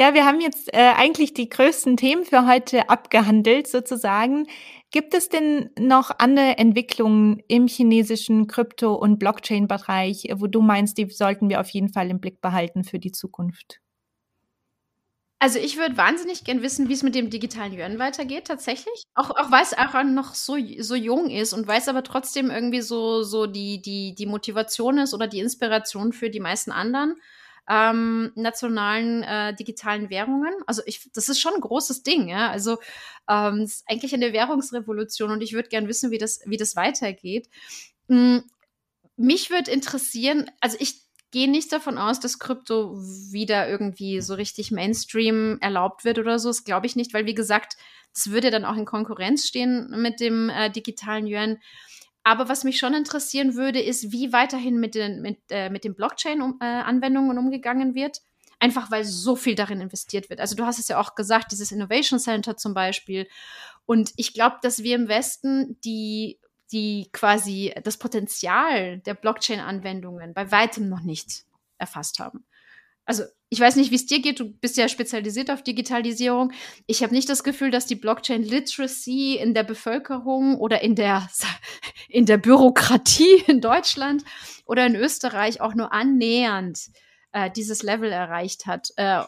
Ja, 0.00 0.12
wir 0.12 0.26
haben 0.26 0.40
jetzt 0.40 0.74
äh, 0.74 0.92
eigentlich 0.96 1.34
die 1.34 1.48
größten 1.48 1.96
Themen 1.96 2.24
für 2.24 2.48
heute 2.48 2.88
abgehandelt, 2.88 3.68
sozusagen. 3.68 4.48
Gibt 4.94 5.12
es 5.12 5.28
denn 5.28 5.70
noch 5.76 6.12
andere 6.20 6.56
Entwicklungen 6.56 7.42
im 7.48 7.66
chinesischen 7.66 8.46
Krypto- 8.46 8.94
und 8.94 9.18
Blockchain-Bereich, 9.18 10.28
wo 10.36 10.46
du 10.46 10.62
meinst, 10.62 10.98
die 10.98 11.10
sollten 11.10 11.48
wir 11.48 11.60
auf 11.60 11.68
jeden 11.70 11.88
Fall 11.88 12.10
im 12.10 12.20
Blick 12.20 12.40
behalten 12.40 12.84
für 12.84 13.00
die 13.00 13.10
Zukunft? 13.10 13.80
Also 15.40 15.58
ich 15.58 15.78
würde 15.78 15.96
wahnsinnig 15.96 16.44
gern 16.44 16.62
wissen, 16.62 16.88
wie 16.88 16.92
es 16.92 17.02
mit 17.02 17.16
dem 17.16 17.28
digitalen 17.28 17.76
Yuan 17.76 17.98
weitergeht, 17.98 18.46
tatsächlich. 18.46 19.02
Auch, 19.16 19.30
auch 19.30 19.50
weil 19.50 19.64
es 19.64 19.76
auch 19.76 20.00
noch 20.04 20.36
so, 20.36 20.56
so 20.78 20.94
jung 20.94 21.28
ist 21.28 21.54
und 21.54 21.66
weil 21.66 21.80
es 21.80 21.88
aber 21.88 22.04
trotzdem 22.04 22.50
irgendwie 22.50 22.80
so, 22.80 23.24
so 23.24 23.48
die, 23.48 23.82
die, 23.82 24.14
die 24.14 24.26
Motivation 24.26 24.98
ist 24.98 25.12
oder 25.12 25.26
die 25.26 25.40
Inspiration 25.40 26.12
für 26.12 26.30
die 26.30 26.38
meisten 26.38 26.70
anderen 26.70 27.16
ähm, 27.68 28.32
nationalen 28.34 29.22
äh, 29.22 29.54
digitalen 29.54 30.10
Währungen. 30.10 30.54
Also 30.66 30.82
ich, 30.86 31.10
das 31.12 31.28
ist 31.28 31.40
schon 31.40 31.54
ein 31.54 31.60
großes 31.60 32.02
Ding, 32.02 32.28
ja. 32.28 32.50
Also 32.50 32.78
ähm, 33.28 33.60
es 33.60 33.76
ist 33.76 33.84
eigentlich 33.88 34.14
eine 34.14 34.32
Währungsrevolution 34.32 35.30
und 35.30 35.42
ich 35.42 35.52
würde 35.54 35.68
gern 35.68 35.88
wissen, 35.88 36.10
wie 36.10 36.18
das, 36.18 36.40
wie 36.44 36.56
das 36.56 36.76
weitergeht. 36.76 37.48
Hm, 38.08 38.44
mich 39.16 39.50
würde 39.50 39.70
interessieren, 39.70 40.50
also 40.60 40.76
ich 40.80 41.04
gehe 41.30 41.50
nicht 41.50 41.72
davon 41.72 41.98
aus, 41.98 42.20
dass 42.20 42.38
Krypto 42.38 42.96
wieder 42.96 43.68
irgendwie 43.68 44.20
so 44.20 44.34
richtig 44.34 44.70
Mainstream 44.70 45.58
erlaubt 45.60 46.04
wird 46.04 46.18
oder 46.18 46.38
so. 46.38 46.48
Das 46.48 46.64
glaube 46.64 46.86
ich 46.86 46.94
nicht, 46.94 47.12
weil 47.12 47.26
wie 47.26 47.34
gesagt, 47.34 47.76
das 48.14 48.30
würde 48.30 48.52
dann 48.52 48.64
auch 48.64 48.76
in 48.76 48.84
Konkurrenz 48.84 49.46
stehen 49.46 49.90
mit 50.00 50.20
dem 50.20 50.48
äh, 50.48 50.70
digitalen 50.70 51.26
Yuan. 51.26 51.58
Aber 52.24 52.48
was 52.48 52.64
mich 52.64 52.78
schon 52.78 52.94
interessieren 52.94 53.54
würde, 53.54 53.80
ist, 53.80 54.10
wie 54.10 54.32
weiterhin 54.32 54.80
mit 54.80 54.94
den, 54.94 55.20
mit, 55.20 55.38
äh, 55.50 55.68
mit 55.68 55.84
den 55.84 55.94
Blockchain-Anwendungen 55.94 57.30
um, 57.30 57.36
äh, 57.36 57.40
umgegangen 57.40 57.94
wird. 57.94 58.22
Einfach 58.58 58.90
weil 58.90 59.04
so 59.04 59.36
viel 59.36 59.54
darin 59.54 59.82
investiert 59.82 60.30
wird. 60.30 60.40
Also 60.40 60.56
du 60.56 60.64
hast 60.64 60.78
es 60.78 60.88
ja 60.88 60.98
auch 60.98 61.14
gesagt, 61.14 61.52
dieses 61.52 61.70
Innovation 61.70 62.18
Center 62.18 62.56
zum 62.56 62.72
Beispiel. 62.72 63.28
Und 63.84 64.12
ich 64.16 64.32
glaube, 64.32 64.56
dass 64.62 64.82
wir 64.82 64.96
im 64.96 65.08
Westen 65.08 65.78
die, 65.84 66.40
die 66.72 67.10
quasi 67.12 67.74
das 67.84 67.98
Potenzial 67.98 69.00
der 69.00 69.14
Blockchain-Anwendungen 69.14 70.32
bei 70.32 70.50
weitem 70.50 70.88
noch 70.88 71.02
nicht 71.02 71.44
erfasst 71.76 72.20
haben 72.20 72.46
also 73.04 73.24
ich 73.50 73.60
weiß 73.60 73.76
nicht, 73.76 73.90
wie 73.90 73.96
es 73.96 74.06
dir 74.06 74.20
geht, 74.20 74.40
du 74.40 74.50
bist 74.50 74.76
ja 74.76 74.88
spezialisiert 74.88 75.50
auf 75.50 75.62
Digitalisierung. 75.62 76.52
Ich 76.86 77.02
habe 77.02 77.14
nicht 77.14 77.28
das 77.28 77.44
Gefühl, 77.44 77.70
dass 77.70 77.86
die 77.86 77.94
Blockchain 77.94 78.42
Literacy 78.42 79.36
in 79.36 79.54
der 79.54 79.62
Bevölkerung 79.62 80.58
oder 80.58 80.80
in 80.80 80.94
der, 80.94 81.28
in 82.08 82.26
der 82.26 82.38
Bürokratie 82.38 83.44
in 83.46 83.60
Deutschland 83.60 84.24
oder 84.64 84.86
in 84.86 84.96
Österreich 84.96 85.60
auch 85.60 85.74
nur 85.74 85.92
annähernd 85.92 86.90
äh, 87.32 87.50
dieses 87.50 87.82
Level 87.82 88.10
erreicht 88.10 88.66
hat. 88.66 88.88
Äh, 88.96 89.22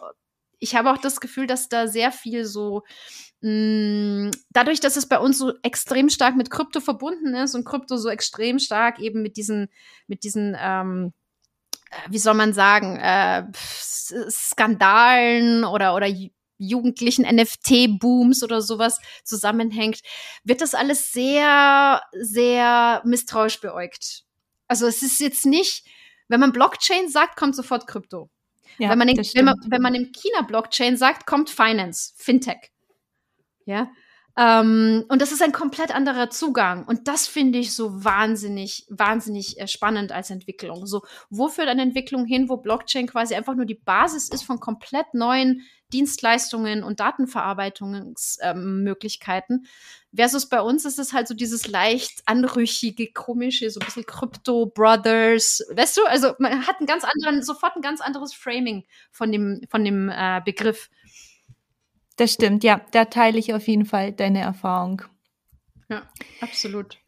ich 0.59 0.75
habe 0.75 0.91
auch 0.91 0.99
das 0.99 1.21
Gefühl, 1.21 1.47
dass 1.47 1.69
da 1.69 1.87
sehr 1.87 2.11
viel 2.11 2.47
so 2.47 2.83
mm, 3.43 4.31
dadurch, 4.51 4.81
dass 4.81 4.97
es 4.97 5.07
bei 5.07 5.19
uns 5.19 5.39
so 5.39 5.53
extrem 5.63 6.09
stark 6.09 6.35
mit 6.35 6.51
Krypto 6.51 6.81
verbunden 6.81 7.35
ist 7.35 7.55
und 7.55 7.65
Krypto 7.65 7.97
so 7.97 8.09
extrem 8.09 8.59
stark 8.59 8.99
eben 8.99 9.23
mit 9.23 9.37
diesen, 9.37 9.69
mit 10.07 10.25
diesen 10.25 10.57
ähm, 10.59 11.13
äh, 11.13 11.26
wie 12.09 12.19
soll 12.19 12.35
man 12.35 12.53
sagen, 12.53 12.97
äh, 12.97 13.45
Skandalen 13.55 15.65
oder, 15.65 15.95
oder 15.95 16.09
jugendlichen 16.59 17.25
NFT-Booms 17.25 18.43
oder 18.43 18.63
sowas 18.63 19.01
zusammenhängt, 19.25 20.01
wird 20.45 20.61
das 20.61 20.75
alles 20.75 21.13
sehr, 21.13 22.03
sehr 22.13 23.03
misstrauisch 23.05 23.61
beäugt. 23.61 24.25
Also 24.69 24.87
es 24.87 25.03
ist 25.03 25.21
jetzt 25.21 25.47
nicht, 25.47 25.85
wenn 26.29 26.41
man 26.41 26.53
Blockchain 26.53 27.09
sagt, 27.09 27.37
kommt 27.37 27.55
sofort 27.55 27.87
Krypto. 27.87 28.31
Ja, 28.79 28.91
wenn, 28.91 28.99
man 28.99 29.09
in, 29.09 29.17
wenn, 29.17 29.45
man, 29.45 29.55
wenn 29.69 29.83
man 29.83 29.95
in 29.95 30.13
China 30.13 30.43
Blockchain 30.43 30.97
sagt, 30.97 31.27
kommt 31.27 31.51
Finance, 31.51 32.13
Fintech. 32.17 32.71
Ja, 33.65 33.91
ähm, 34.39 35.05
und 35.09 35.23
das 35.23 35.33
ist 35.33 35.43
ein 35.43 35.53
komplett 35.53 35.95
anderer 35.95 36.29
Zugang. 36.29 36.85
Und 36.85 37.09
das 37.09 37.27
finde 37.27 37.59
ich 37.59 37.75
so 37.75 38.05
wahnsinnig, 38.05 38.87
wahnsinnig 38.91 39.59
äh, 39.59 39.67
spannend 39.67 40.13
als 40.13 40.29
Entwicklung. 40.29 40.87
So, 40.87 41.03
wo 41.31 41.49
führt 41.49 41.69
eine 41.69 41.83
Entwicklung 41.83 42.27
hin, 42.27 42.51
wo 42.51 42.59
Blockchain 42.59 43.07
quasi 43.07 43.35
einfach 43.35 43.55
nur 43.55 43.65
die 43.65 43.75
Basis 43.75 44.29
ist 44.29 44.43
von 44.43 44.61
komplett 44.61 45.15
neuen 45.15 45.63
Dienstleistungen 45.93 46.83
und 46.83 47.01
Datenverarbeitungsmöglichkeiten. 47.01 49.57
Ähm, 49.57 49.67
Versus 50.15 50.49
bei 50.49 50.61
uns 50.61 50.85
ist 50.85 50.99
es 50.99 51.13
halt 51.13 51.29
so 51.29 51.35
dieses 51.35 51.69
leicht 51.69 52.23
anrüchige, 52.27 53.13
komische, 53.13 53.71
so 53.71 53.81
ein 53.81 53.87
bisschen 53.87 54.07
Crypto 54.07 54.67
Brothers. 54.67 55.65
Weißt 55.71 55.97
du, 55.97 56.05
also 56.07 56.33
man 56.39 56.67
hat 56.67 56.79
einen 56.79 56.87
ganz 56.87 57.05
anderen, 57.05 57.43
sofort 57.43 57.77
ein 57.77 57.83
ganz 57.83 58.01
anderes 58.01 58.35
Framing 58.35 58.85
von 59.11 59.31
dem, 59.31 59.61
von 59.69 59.85
dem 59.85 60.09
äh, 60.09 60.41
Begriff. 60.45 60.91
Das 62.17 62.33
stimmt, 62.33 62.65
ja, 62.65 62.81
da 62.93 63.05
teile 63.05 63.39
ich 63.39 63.53
auf 63.53 63.69
jeden 63.69 63.85
Fall 63.85 64.13
deine 64.13 64.41
Erfahrung. 64.41 65.03
Ja, 65.89 66.03
absolut. 66.41 66.99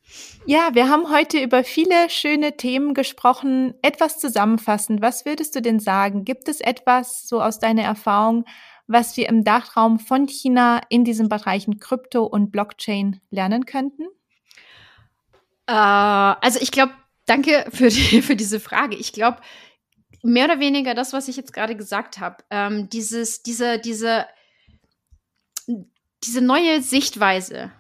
Ja, 0.47 0.71
wir 0.75 0.89
haben 0.89 1.11
heute 1.11 1.43
über 1.43 1.65
viele 1.65 2.09
schöne 2.09 2.57
Themen 2.57 2.95
gesprochen. 2.95 3.75
Etwas 3.83 4.19
zusammenfassend, 4.19 5.03
was 5.03 5.25
würdest 5.27 5.55
du 5.55 5.63
denn 5.63 5.81
sagen? 5.81 6.25
Gibt 6.25 6.49
es 6.49 6.61
etwas 6.61 7.29
so 7.29 7.43
aus 7.43 7.59
deiner 7.59 7.83
Erfahrung, 7.83 8.45
was 8.87 9.17
wir 9.17 9.29
im 9.29 9.45
Dachraum 9.45 9.99
von 9.99 10.27
China 10.27 10.81
in 10.89 11.05
diesen 11.05 11.29
Bereichen 11.29 11.79
Krypto 11.79 12.25
und 12.25 12.51
Blockchain 12.51 13.21
lernen 13.31 13.67
könnten? 13.67 14.05
Äh, 15.67 15.73
also 15.73 16.59
ich 16.61 16.71
glaube, 16.71 16.93
danke 17.27 17.67
für, 17.71 17.89
die, 17.89 18.23
für 18.23 18.37
diese 18.37 18.61
Frage. 18.61 18.97
Ich 18.97 19.13
glaube, 19.13 19.39
mehr 20.23 20.47
oder 20.47 20.61
weniger 20.61 20.95
das, 20.95 21.13
was 21.13 21.29
ich 21.29 21.37
jetzt 21.37 21.53
gerade 21.53 21.77
gesagt 21.77 22.19
habe, 22.19 22.43
ähm, 22.51 22.89
dieses, 22.89 23.43
diese, 23.43 23.79
diese 23.79 24.25
diese 26.25 26.41
neue 26.41 26.83
Sichtweise 26.83 27.73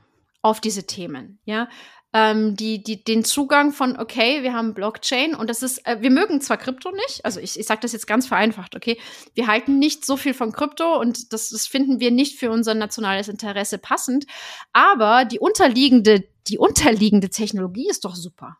auf 0.42 0.60
diese 0.60 0.86
Themen, 0.86 1.40
ja, 1.44 1.68
ähm, 2.14 2.56
die, 2.56 2.82
die, 2.82 3.04
den 3.04 3.22
Zugang 3.22 3.72
von, 3.72 3.98
okay, 3.98 4.42
wir 4.42 4.54
haben 4.54 4.72
Blockchain 4.72 5.34
und 5.34 5.50
das 5.50 5.62
ist, 5.62 5.86
äh, 5.86 5.98
wir 6.00 6.10
mögen 6.10 6.40
zwar 6.40 6.56
Krypto 6.56 6.90
nicht, 6.90 7.24
also 7.24 7.38
ich, 7.38 7.58
ich 7.58 7.66
sage 7.66 7.80
das 7.82 7.92
jetzt 7.92 8.06
ganz 8.06 8.26
vereinfacht, 8.26 8.74
okay, 8.74 8.98
wir 9.34 9.46
halten 9.46 9.78
nicht 9.78 10.06
so 10.06 10.16
viel 10.16 10.32
von 10.32 10.52
Krypto 10.52 10.98
und 10.98 11.32
das, 11.32 11.50
das 11.50 11.66
finden 11.66 12.00
wir 12.00 12.10
nicht 12.10 12.38
für 12.38 12.50
unser 12.50 12.74
nationales 12.74 13.28
Interesse 13.28 13.78
passend, 13.78 14.24
aber 14.72 15.26
die 15.26 15.38
unterliegende, 15.38 16.24
die 16.46 16.56
unterliegende 16.58 17.28
Technologie 17.28 17.88
ist 17.90 18.06
doch 18.06 18.14
super. 18.14 18.56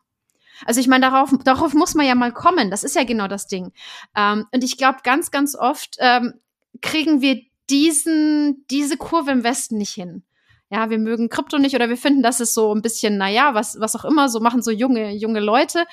Also 0.65 0.79
ich 0.79 0.87
meine, 0.87 1.09
darauf, 1.09 1.31
darauf 1.43 1.73
muss 1.73 1.95
man 1.95 2.05
ja 2.05 2.15
mal 2.15 2.33
kommen. 2.33 2.69
Das 2.69 2.83
ist 2.83 2.95
ja 2.95 3.05
genau 3.05 3.27
das 3.27 3.47
Ding. 3.47 3.71
Ähm, 4.15 4.45
und 4.51 4.63
ich 4.63 4.77
glaube, 4.77 4.99
ganz, 5.03 5.31
ganz 5.31 5.55
oft 5.55 5.95
ähm, 5.99 6.33
kriegen 6.81 7.21
wir 7.21 7.41
diesen, 7.69 8.65
diese 8.69 8.97
Kurve 8.97 9.31
im 9.31 9.43
Westen 9.43 9.77
nicht 9.77 9.93
hin. 9.93 10.23
Ja, 10.71 10.91
wir 10.91 10.99
mögen 10.99 11.29
Krypto 11.29 11.57
nicht 11.57 11.73
oder 11.73 11.89
wir 11.89 11.97
finden, 11.97 12.21
das 12.21 12.39
ist 12.39 12.53
so 12.53 12.73
ein 12.75 12.83
bisschen, 12.83 13.17
naja, 13.17 13.55
was, 13.55 13.79
was 13.79 13.95
auch 13.95 14.05
immer, 14.05 14.29
so 14.29 14.39
machen 14.39 14.61
so 14.61 14.69
junge, 14.69 15.15
junge 15.15 15.39
Leute 15.39 15.85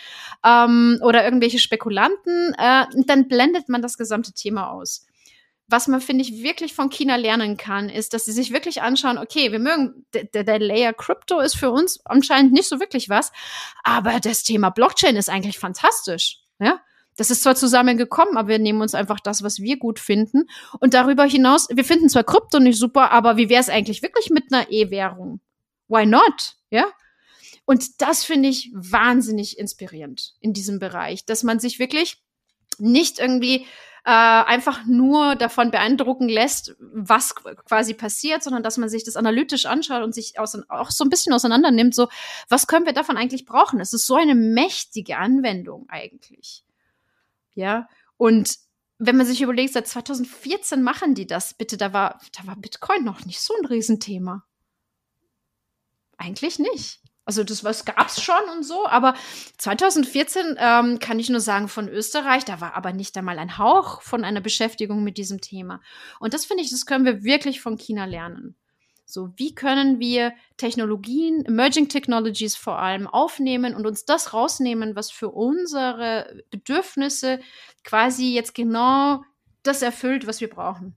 ähm, 0.45 0.99
oder 1.03 1.25
irgendwelche 1.25 1.59
Spekulanten. 1.59 2.55
Äh, 2.59 2.85
dann 3.07 3.27
blendet 3.27 3.71
man 3.71 3.81
das 3.81 3.97
gesamte 3.97 4.35
Thema 4.35 4.71
aus. 4.71 5.07
Was 5.67 5.89
man, 5.89 6.03
finde 6.03 6.23
ich, 6.23 6.43
wirklich 6.43 6.75
von 6.75 6.91
China 6.91 7.17
lernen 7.17 7.57
kann, 7.57 7.89
ist, 7.89 8.13
dass 8.13 8.27
sie 8.27 8.33
sich 8.33 8.53
wirklich 8.53 8.83
anschauen, 8.83 9.17
okay, 9.17 9.51
wir 9.51 9.59
mögen, 9.59 10.05
der, 10.13 10.45
der 10.45 10.59
Layer 10.59 10.93
Crypto 10.93 11.41
ist 11.41 11.57
für 11.57 11.71
uns 11.71 12.01
anscheinend 12.05 12.53
nicht 12.53 12.69
so 12.69 12.79
wirklich 12.79 13.09
was, 13.09 13.33
aber 13.83 14.21
das 14.21 14.43
Thema 14.43 14.69
Blockchain 14.69 15.17
ist 15.17 15.31
eigentlich 15.31 15.59
fantastisch. 15.59 16.41
Ja, 16.59 16.81
das 17.17 17.31
ist 17.31 17.43
zwar 17.43 17.57
zusammengekommen, 17.57 18.37
aber 18.37 18.49
wir 18.49 18.59
nehmen 18.59 18.83
uns 18.83 18.95
einfach 18.95 19.21
das, 19.21 19.43
was 19.43 19.61
wir 19.61 19.79
gut 19.79 19.99
finden. 19.99 20.49
Und 20.81 20.95
darüber 20.95 21.25
hinaus, 21.25 21.69
wir 21.71 21.85
finden 21.85 22.09
zwar 22.09 22.25
Krypto 22.25 22.61
nicht 22.61 22.79
super, 22.79 23.11
aber 23.11 23.37
wie 23.37 23.49
wäre 23.49 23.61
es 23.61 23.69
eigentlich 23.69 24.03
wirklich 24.03 24.31
mit 24.31 24.53
einer 24.53 24.71
E-Währung? 24.71 25.41
Why 25.89 26.07
not? 26.07 26.57
Ja? 26.71 26.87
Und 27.65 28.01
das 28.01 28.25
finde 28.25 28.49
ich 28.49 28.71
wahnsinnig 28.75 29.59
inspirierend 29.59 30.35
in 30.41 30.53
diesem 30.53 30.79
Bereich, 30.79 31.25
dass 31.25 31.43
man 31.43 31.59
sich 31.59 31.79
wirklich 31.79 32.23
nicht 32.79 33.19
irgendwie 33.19 33.67
äh, 34.05 34.11
einfach 34.11 34.85
nur 34.87 35.35
davon 35.35 35.73
beeindrucken 35.73 36.29
lässt, 36.29 36.77
was 36.79 37.35
quasi 37.35 37.93
passiert, 37.93 38.43
sondern 38.43 38.63
dass 38.63 38.77
man 38.77 38.89
sich 38.89 39.03
das 39.03 39.17
analytisch 39.17 39.67
anschaut 39.67 40.05
und 40.05 40.15
sich 40.15 40.39
auch 40.39 40.91
so 40.91 41.05
ein 41.05 41.11
bisschen 41.11 41.33
auseinander 41.33 41.73
nimmt, 41.73 41.95
so, 41.95 42.09
was 42.49 42.69
können 42.69 42.87
wir 42.87 42.93
davon 42.93 43.17
eigentlich 43.17 43.47
brauchen? 43.47 43.81
Es 43.81 43.93
ist 43.93 44.07
so 44.07 44.15
eine 44.15 44.37
mächtige 44.37 45.17
Anwendung 45.17 45.87
eigentlich. 45.89 46.66
Ja, 47.57 47.89
und 48.17 48.57
wenn 48.99 49.17
man 49.17 49.27
sich 49.27 49.43
überlegt, 49.43 49.73
seit 49.73 49.89
2014 49.89 50.83
machen 50.83 51.15
die 51.15 51.27
das, 51.27 51.55
bitte, 51.55 51.77
da 51.77 51.93
war, 51.93 52.21
da 52.33 52.47
war 52.47 52.57
Bitcoin 52.57 53.05
noch 53.05 53.27
nicht 53.27 53.41
so 53.41 53.55
ein 53.59 53.67
Riesenthema. 53.67 54.45
Eigentlich 56.17 56.59
nicht. 56.59 57.01
Also 57.27 57.43
das 57.43 57.65
was 57.65 57.85
gab's 57.85 58.23
schon 58.23 58.49
und 58.57 58.63
so, 58.63 58.87
aber 58.87 59.15
2014 59.59 60.57
ähm, 60.59 61.01
kann 61.01 61.19
ich 61.19 61.29
nur 61.29 61.41
sagen 61.41 61.67
von 61.67 61.89
Österreich, 61.89 62.45
da 62.45 62.61
war 62.61 62.75
aber 62.75 62.93
nicht 62.93 63.19
einmal 63.19 63.41
ein 63.41 63.59
Hauch 63.59 64.01
von 64.01 64.23
einer 64.23 64.41
Beschäftigung 64.41 65.03
mit 65.03 65.19
diesem 65.19 65.41
Thema. 65.41 65.81
Und 66.21 66.35
das 66.35 66.45
finde 66.45 66.63
ich, 66.63 66.71
das 66.71 66.87
können 66.87 67.05
wir 67.05 67.25
wirklich 67.25 67.61
von 67.61 67.77
China 67.77 68.05
lernen. 68.05 68.57
So, 69.09 69.31
wie 69.37 69.55
können 69.55 70.01
wir 70.01 70.33
Technologien, 70.57 71.45
Emerging 71.45 71.89
Technologies 71.89 72.57
vor 72.57 72.79
allem 72.79 73.07
aufnehmen 73.07 73.75
und 73.75 73.87
uns 73.87 74.05
das 74.05 74.35
rausnehmen, 74.35 74.97
was 74.97 75.13
für 75.13 75.31
unsere 75.31 76.43
Bedürfnisse 76.51 77.39
quasi 77.85 78.35
jetzt 78.35 78.55
genau 78.55 79.23
das 79.63 79.81
erfüllt, 79.83 80.27
was 80.27 80.41
wir 80.41 80.51
brauchen. 80.51 80.97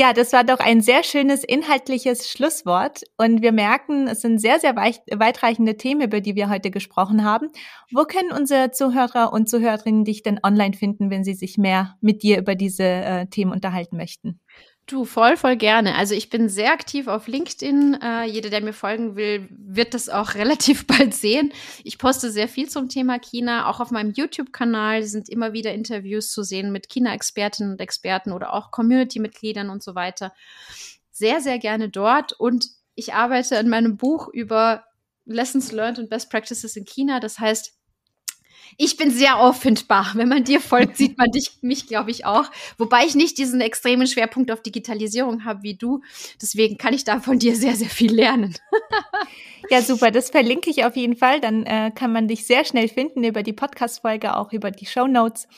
Ja, 0.00 0.12
das 0.12 0.32
war 0.32 0.44
doch 0.44 0.60
ein 0.60 0.80
sehr 0.80 1.02
schönes 1.02 1.42
inhaltliches 1.42 2.30
Schlusswort. 2.30 3.02
Und 3.16 3.42
wir 3.42 3.50
merken, 3.50 4.06
es 4.06 4.20
sind 4.20 4.40
sehr, 4.40 4.60
sehr 4.60 4.76
weitreichende 4.76 5.76
Themen, 5.76 6.02
über 6.02 6.20
die 6.20 6.36
wir 6.36 6.48
heute 6.48 6.70
gesprochen 6.70 7.24
haben. 7.24 7.48
Wo 7.90 8.04
können 8.04 8.30
unsere 8.30 8.70
Zuhörer 8.70 9.32
und 9.32 9.48
Zuhörerinnen 9.48 10.04
dich 10.04 10.22
denn 10.22 10.38
online 10.44 10.74
finden, 10.74 11.10
wenn 11.10 11.24
sie 11.24 11.34
sich 11.34 11.58
mehr 11.58 11.96
mit 12.00 12.22
dir 12.22 12.38
über 12.38 12.54
diese 12.54 12.84
äh, 12.84 13.26
Themen 13.26 13.50
unterhalten 13.50 13.96
möchten? 13.96 14.38
Du, 14.88 15.04
voll, 15.04 15.36
voll 15.36 15.56
gerne. 15.56 15.96
Also 15.96 16.14
ich 16.14 16.30
bin 16.30 16.48
sehr 16.48 16.72
aktiv 16.72 17.08
auf 17.08 17.28
LinkedIn. 17.28 17.98
Äh, 18.02 18.24
jeder, 18.24 18.48
der 18.48 18.62
mir 18.62 18.72
folgen 18.72 19.16
will, 19.16 19.46
wird 19.50 19.92
das 19.92 20.08
auch 20.08 20.34
relativ 20.34 20.86
bald 20.86 21.12
sehen. 21.12 21.52
Ich 21.84 21.98
poste 21.98 22.30
sehr 22.30 22.48
viel 22.48 22.70
zum 22.70 22.88
Thema 22.88 23.18
China. 23.18 23.68
Auch 23.68 23.80
auf 23.80 23.90
meinem 23.90 24.12
YouTube-Kanal 24.12 25.02
sind 25.02 25.28
immer 25.28 25.52
wieder 25.52 25.74
Interviews 25.74 26.30
zu 26.30 26.42
sehen 26.42 26.72
mit 26.72 26.88
China-Expertinnen 26.88 27.72
und 27.72 27.80
Experten 27.82 28.32
oder 28.32 28.54
auch 28.54 28.70
Community-Mitgliedern 28.70 29.68
und 29.68 29.82
so 29.82 29.94
weiter. 29.94 30.32
Sehr, 31.10 31.42
sehr 31.42 31.58
gerne 31.58 31.90
dort. 31.90 32.32
Und 32.32 32.68
ich 32.94 33.12
arbeite 33.12 33.58
an 33.58 33.68
meinem 33.68 33.98
Buch 33.98 34.28
über 34.32 34.84
Lessons 35.26 35.70
Learned 35.70 35.98
und 35.98 36.08
Best 36.08 36.30
Practices 36.30 36.76
in 36.76 36.86
China. 36.86 37.20
Das 37.20 37.38
heißt, 37.38 37.77
ich 38.76 38.96
bin 38.96 39.10
sehr 39.10 39.38
auffindbar. 39.38 40.12
Wenn 40.14 40.28
man 40.28 40.44
dir 40.44 40.60
folgt, 40.60 40.96
sieht 40.96 41.16
man 41.18 41.30
dich, 41.30 41.52
mich, 41.62 41.86
glaube 41.86 42.10
ich, 42.10 42.24
auch. 42.24 42.50
Wobei 42.76 43.04
ich 43.06 43.14
nicht 43.14 43.38
diesen 43.38 43.60
extremen 43.60 44.06
Schwerpunkt 44.06 44.50
auf 44.50 44.62
Digitalisierung 44.62 45.44
habe 45.44 45.62
wie 45.62 45.74
du. 45.74 46.02
Deswegen 46.40 46.78
kann 46.78 46.94
ich 46.94 47.04
da 47.04 47.20
von 47.20 47.38
dir 47.38 47.56
sehr, 47.56 47.74
sehr 47.74 47.90
viel 47.90 48.14
lernen. 48.14 48.54
ja, 49.70 49.82
super. 49.82 50.10
Das 50.10 50.30
verlinke 50.30 50.70
ich 50.70 50.84
auf 50.84 50.96
jeden 50.96 51.16
Fall. 51.16 51.40
Dann 51.40 51.64
äh, 51.64 51.90
kann 51.94 52.12
man 52.12 52.28
dich 52.28 52.46
sehr 52.46 52.64
schnell 52.64 52.88
finden 52.88 53.24
über 53.24 53.42
die 53.42 53.52
Podcast-Folge, 53.52 54.36
auch 54.36 54.52
über 54.52 54.70
die 54.70 54.86
Show 54.86 55.06
Notes. 55.06 55.48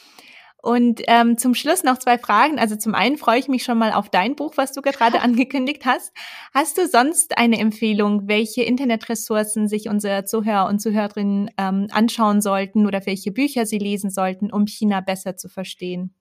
Und 0.62 1.02
ähm, 1.06 1.38
zum 1.38 1.54
Schluss 1.54 1.84
noch 1.84 1.98
zwei 1.98 2.18
Fragen. 2.18 2.58
Also 2.58 2.76
zum 2.76 2.94
einen 2.94 3.16
freue 3.16 3.38
ich 3.38 3.48
mich 3.48 3.62
schon 3.62 3.78
mal 3.78 3.92
auf 3.92 4.11
dein 4.11 4.36
Buch, 4.36 4.54
was 4.56 4.72
du 4.72 4.82
gerade 4.82 5.20
angekündigt 5.22 5.86
hast. 5.86 6.12
Hast 6.52 6.78
du 6.78 6.86
sonst 6.86 7.38
eine 7.38 7.58
Empfehlung, 7.58 8.28
welche 8.28 8.62
Internetressourcen 8.62 9.68
sich 9.68 9.88
unsere 9.88 10.24
Zuhörer 10.24 10.68
und 10.68 10.80
Zuhörerinnen 10.80 11.50
ähm, 11.56 11.86
anschauen 11.90 12.40
sollten 12.40 12.86
oder 12.86 13.04
welche 13.06 13.32
Bücher 13.32 13.64
sie 13.66 13.78
lesen 13.78 14.11
sollten, 14.11 14.52
um 14.52 14.66
China 14.66 15.00
besser 15.00 15.36
zu 15.36 15.48
verstehen? 15.48 16.14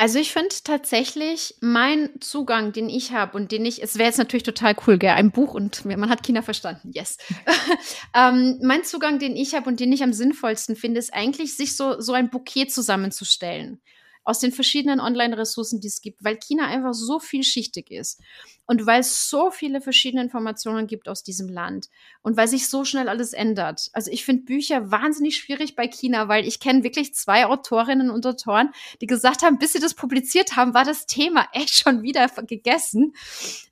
Also 0.00 0.18
ich 0.18 0.32
finde 0.32 0.48
tatsächlich 0.64 1.56
mein 1.60 2.08
Zugang, 2.20 2.72
den 2.72 2.88
ich 2.88 3.12
habe 3.12 3.36
und 3.36 3.52
den 3.52 3.66
ich, 3.66 3.82
es 3.82 3.98
wäre 3.98 4.08
jetzt 4.08 4.16
natürlich 4.16 4.44
total 4.44 4.74
cool, 4.86 4.96
gell, 4.96 5.10
ein 5.10 5.30
Buch 5.30 5.52
und 5.52 5.84
man 5.84 6.08
hat 6.08 6.22
China 6.22 6.40
verstanden, 6.40 6.90
yes. 6.94 7.18
ähm, 8.16 8.58
mein 8.62 8.82
Zugang, 8.82 9.18
den 9.18 9.36
ich 9.36 9.54
habe 9.54 9.68
und 9.68 9.78
den 9.78 9.92
ich 9.92 10.02
am 10.02 10.14
sinnvollsten 10.14 10.74
finde, 10.74 11.00
ist 11.00 11.12
eigentlich, 11.12 11.54
sich 11.54 11.76
so, 11.76 12.00
so 12.00 12.14
ein 12.14 12.30
Bouquet 12.30 12.68
zusammenzustellen 12.70 13.82
aus 14.24 14.38
den 14.38 14.52
verschiedenen 14.52 15.00
Online-Ressourcen, 15.00 15.80
die 15.80 15.88
es 15.88 16.00
gibt, 16.00 16.22
weil 16.22 16.36
China 16.36 16.66
einfach 16.66 16.94
so 16.94 17.18
vielschichtig 17.18 17.90
ist 17.90 18.20
und 18.66 18.86
weil 18.86 19.00
es 19.00 19.28
so 19.28 19.50
viele 19.50 19.80
verschiedene 19.80 20.22
Informationen 20.22 20.86
gibt 20.86 21.08
aus 21.08 21.22
diesem 21.22 21.48
Land 21.48 21.88
und 22.22 22.36
weil 22.36 22.46
sich 22.46 22.68
so 22.68 22.84
schnell 22.84 23.08
alles 23.08 23.32
ändert. 23.32 23.88
Also 23.92 24.10
ich 24.10 24.24
finde 24.24 24.44
Bücher 24.44 24.90
wahnsinnig 24.90 25.36
schwierig 25.36 25.74
bei 25.74 25.88
China, 25.88 26.28
weil 26.28 26.46
ich 26.46 26.60
kenne 26.60 26.84
wirklich 26.84 27.14
zwei 27.14 27.46
Autorinnen 27.46 28.10
und 28.10 28.26
Autoren, 28.26 28.70
die 29.00 29.06
gesagt 29.06 29.42
haben, 29.42 29.58
bis 29.58 29.72
sie 29.72 29.80
das 29.80 29.94
publiziert 29.94 30.56
haben, 30.56 30.74
war 30.74 30.84
das 30.84 31.06
Thema 31.06 31.48
echt 31.52 31.74
schon 31.74 32.02
wieder 32.02 32.28
gegessen, 32.46 33.14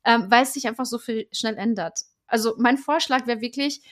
ähm, 0.05 0.27
weil 0.31 0.43
es 0.43 0.55
sich 0.55 0.67
einfach 0.67 0.87
so 0.87 0.99
viel 0.99 1.29
schnell 1.31 1.57
ändert. 1.57 2.01
Also 2.27 2.55
mein 2.59 2.77
Vorschlag 2.77 3.27
wäre 3.27 3.41
wirklich, 3.41 3.83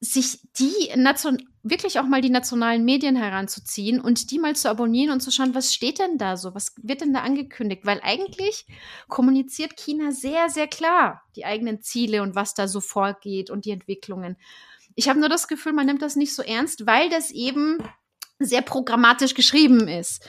sich 0.00 0.40
die 0.58 0.90
Nation 0.96 1.48
wirklich 1.64 1.98
auch 1.98 2.06
mal 2.06 2.20
die 2.20 2.30
nationalen 2.30 2.84
Medien 2.84 3.16
heranzuziehen 3.16 4.00
und 4.00 4.30
die 4.30 4.38
mal 4.38 4.54
zu 4.54 4.70
abonnieren 4.70 5.12
und 5.12 5.20
zu 5.20 5.30
schauen, 5.30 5.54
was 5.54 5.74
steht 5.74 5.98
denn 5.98 6.18
da 6.18 6.36
so, 6.36 6.54
was 6.54 6.74
wird 6.82 7.00
denn 7.00 7.12
da 7.12 7.20
angekündigt? 7.20 7.84
Weil 7.84 8.00
eigentlich 8.02 8.66
kommuniziert 9.08 9.76
China 9.76 10.12
sehr, 10.12 10.50
sehr 10.50 10.68
klar 10.68 11.22
die 11.34 11.44
eigenen 11.44 11.82
Ziele 11.82 12.22
und 12.22 12.34
was 12.34 12.54
da 12.54 12.68
so 12.68 12.80
vorgeht 12.80 13.50
und 13.50 13.64
die 13.64 13.72
Entwicklungen. 13.72 14.36
Ich 14.94 15.08
habe 15.08 15.18
nur 15.20 15.28
das 15.28 15.48
Gefühl, 15.48 15.72
man 15.72 15.86
nimmt 15.86 16.02
das 16.02 16.16
nicht 16.16 16.34
so 16.34 16.42
ernst, 16.42 16.86
weil 16.86 17.08
das 17.08 17.30
eben 17.30 17.78
sehr 18.38 18.62
programmatisch 18.62 19.34
geschrieben 19.34 19.88
ist. 19.88 20.28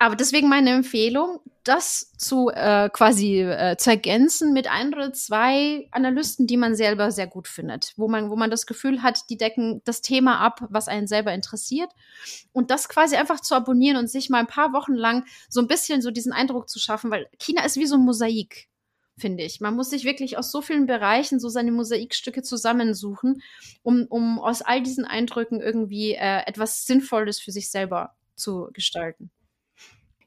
Aber 0.00 0.14
deswegen 0.14 0.48
meine 0.48 0.70
Empfehlung, 0.70 1.40
das 1.64 2.12
zu 2.16 2.50
äh, 2.50 2.88
quasi 2.88 3.40
äh, 3.40 3.76
zu 3.76 3.90
ergänzen 3.90 4.52
mit 4.52 4.70
ein 4.70 4.94
oder 4.94 5.12
zwei 5.12 5.88
Analysten, 5.90 6.46
die 6.46 6.56
man 6.56 6.76
selber 6.76 7.10
sehr 7.10 7.26
gut 7.26 7.48
findet, 7.48 7.94
wo 7.96 8.08
man, 8.08 8.30
wo 8.30 8.36
man 8.36 8.50
das 8.50 8.66
Gefühl 8.66 9.02
hat, 9.02 9.28
die 9.28 9.36
decken 9.36 9.82
das 9.84 10.00
Thema 10.00 10.38
ab, 10.38 10.66
was 10.70 10.86
einen 10.86 11.08
selber 11.08 11.34
interessiert. 11.34 11.90
Und 12.52 12.70
das 12.70 12.88
quasi 12.88 13.16
einfach 13.16 13.40
zu 13.40 13.56
abonnieren 13.56 13.96
und 13.96 14.08
sich 14.08 14.30
mal 14.30 14.38
ein 14.38 14.46
paar 14.46 14.72
Wochen 14.72 14.94
lang 14.94 15.26
so 15.48 15.60
ein 15.60 15.66
bisschen 15.66 16.00
so 16.00 16.12
diesen 16.12 16.32
Eindruck 16.32 16.68
zu 16.68 16.78
schaffen, 16.78 17.10
weil 17.10 17.28
China 17.38 17.64
ist 17.64 17.76
wie 17.76 17.86
so 17.86 17.96
ein 17.96 18.04
Mosaik 18.04 18.68
finde 19.18 19.42
ich. 19.42 19.60
Man 19.60 19.74
muss 19.74 19.90
sich 19.90 20.04
wirklich 20.04 20.38
aus 20.38 20.52
so 20.52 20.62
vielen 20.62 20.86
Bereichen 20.86 21.40
so 21.40 21.48
seine 21.48 21.72
Mosaikstücke 21.72 22.42
zusammensuchen, 22.42 23.42
um, 23.82 24.06
um 24.08 24.38
aus 24.38 24.62
all 24.62 24.80
diesen 24.80 25.04
Eindrücken 25.04 25.60
irgendwie 25.60 26.12
äh, 26.12 26.46
etwas 26.46 26.86
Sinnvolles 26.86 27.40
für 27.40 27.50
sich 27.50 27.68
selber 27.68 28.14
zu 28.36 28.68
gestalten. 28.72 29.32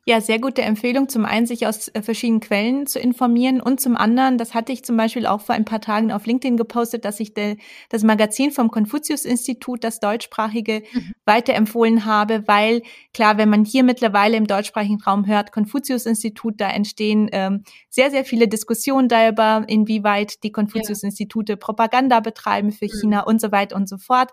Ja, 0.08 0.20
sehr 0.20 0.39
gute 0.39 0.64
Empfehlung. 0.64 1.10
Zum 1.10 1.26
einen, 1.26 1.45
sich 1.45 1.68
aus 1.68 1.88
äh, 1.89 2.02
verschiedenen 2.02 2.39
Quellen 2.39 2.88
zu 2.88 2.97
informieren 2.97 3.62
und 3.62 3.80
zum 3.80 3.95
anderen, 3.95 4.39
das 4.39 4.56
hatte 4.56 4.72
ich 4.72 4.84
zum 4.84 4.97
Beispiel 4.97 5.28
auch 5.28 5.41
vor 5.41 5.54
ein 5.54 5.64
paar 5.64 5.80
Tagen 5.80 6.12
auf 6.12 6.26
LinkedIn 6.26 6.58
gepostet, 6.58 7.06
dass 7.06 7.20
ich 7.20 7.36
de, 7.36 7.58
das 7.89 8.02
Magazin 8.04 8.49
vom 8.49 8.72
Konfuzius-Institut, 8.72 9.84
das 9.84 9.99
deutschsprachige, 9.99 10.82
mhm. 10.91 11.12
weiterempfohlen 11.26 12.06
habe, 12.06 12.47
weil 12.47 12.82
klar, 13.14 13.38
wenn 13.38 13.49
man 13.49 13.64
hier 13.64 13.84
mittlerweile 13.84 14.38
im 14.38 14.47
deutschsprachigen 14.47 15.02
Raum 15.04 15.28
hört, 15.28 15.52
Konfuzius-Institut, 15.52 16.56
da 16.60 16.72
entstehen 16.72 17.30
ähm, 17.32 17.64
sehr, 17.89 18.10
sehr 18.10 18.26
viele 18.26 18.47
Diskussionen 18.47 19.08
darüber, 19.08 19.64
inwieweit 19.68 20.43
die 20.43 20.52
Konfuzius-Institute 20.52 21.58
Propaganda 21.58 22.22
betreiben 22.22 22.72
für 22.72 22.86
mhm. 22.86 22.99
China 23.02 23.20
und 23.22 23.39
so 23.39 23.52
weiter 23.52 23.76
und 23.76 23.88
so 23.88 23.99
fort. 23.99 24.32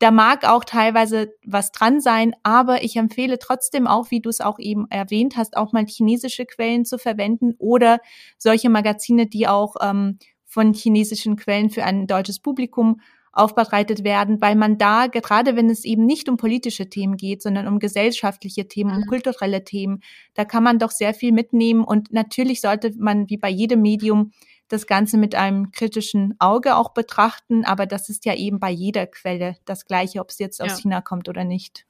Da 0.00 0.10
mag 0.10 0.48
auch 0.48 0.64
teilweise 0.64 1.34
was 1.44 1.72
dran 1.72 2.00
sein, 2.00 2.34
aber 2.42 2.82
ich 2.82 2.96
empfehle 2.96 3.38
trotzdem 3.38 3.86
auch, 3.86 4.10
wie 4.10 4.20
du 4.20 4.30
es 4.30 4.40
auch 4.40 4.58
eben 4.58 4.86
erwähnt 4.90 5.36
hast, 5.36 5.58
auch 5.58 5.72
mal 5.72 5.84
chinesische 5.86 6.46
Quellen 6.46 6.86
zu 6.86 6.96
verwenden 6.96 7.54
oder 7.58 8.00
solche 8.38 8.70
Magazine, 8.70 9.26
die 9.26 9.46
auch 9.46 9.76
ähm, 9.82 10.18
von 10.46 10.72
chinesischen 10.72 11.36
Quellen 11.36 11.68
für 11.68 11.84
ein 11.84 12.06
deutsches 12.06 12.40
Publikum 12.40 13.02
aufbereitet 13.32 14.02
werden, 14.02 14.40
weil 14.40 14.56
man 14.56 14.78
da, 14.78 15.06
gerade 15.06 15.54
wenn 15.54 15.68
es 15.68 15.84
eben 15.84 16.06
nicht 16.06 16.30
um 16.30 16.38
politische 16.38 16.88
Themen 16.88 17.18
geht, 17.18 17.42
sondern 17.42 17.68
um 17.68 17.78
gesellschaftliche 17.78 18.68
Themen, 18.68 18.92
um 18.92 19.02
mhm. 19.02 19.06
kulturelle 19.06 19.64
Themen, 19.64 20.00
da 20.32 20.46
kann 20.46 20.64
man 20.64 20.78
doch 20.78 20.90
sehr 20.90 21.12
viel 21.12 21.32
mitnehmen. 21.32 21.84
Und 21.84 22.10
natürlich 22.10 22.62
sollte 22.62 22.92
man, 22.98 23.28
wie 23.28 23.36
bei 23.36 23.50
jedem 23.50 23.82
Medium, 23.82 24.32
das 24.70 24.86
Ganze 24.86 25.18
mit 25.18 25.34
einem 25.34 25.72
kritischen 25.72 26.36
Auge 26.38 26.76
auch 26.76 26.94
betrachten. 26.94 27.64
Aber 27.64 27.86
das 27.86 28.08
ist 28.08 28.24
ja 28.24 28.34
eben 28.34 28.60
bei 28.60 28.70
jeder 28.70 29.06
Quelle 29.06 29.56
das 29.66 29.84
Gleiche, 29.84 30.20
ob 30.20 30.30
es 30.30 30.38
jetzt 30.38 30.62
aus 30.62 30.70
ja. 30.70 30.76
China 30.76 31.00
kommt 31.00 31.28
oder 31.28 31.44
nicht. 31.44 31.86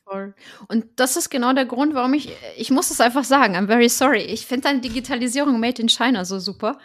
Und 0.67 0.87
das 0.97 1.17
ist 1.17 1.31
genau 1.31 1.53
der 1.53 1.67
Grund, 1.67 1.95
warum 1.95 2.15
ich, 2.15 2.31
ich 2.57 2.71
muss 2.71 2.91
es 2.91 3.01
einfach 3.01 3.23
sagen, 3.23 3.55
I'm 3.55 3.67
very 3.67 3.89
sorry. 3.89 4.23
Ich 4.23 4.47
finde 4.47 4.63
deine 4.63 4.81
Digitalisierung 4.81 5.61
made 5.61 5.81
in 5.81 5.89
China 5.89 6.25
so 6.25 6.41
super, 6.41 6.79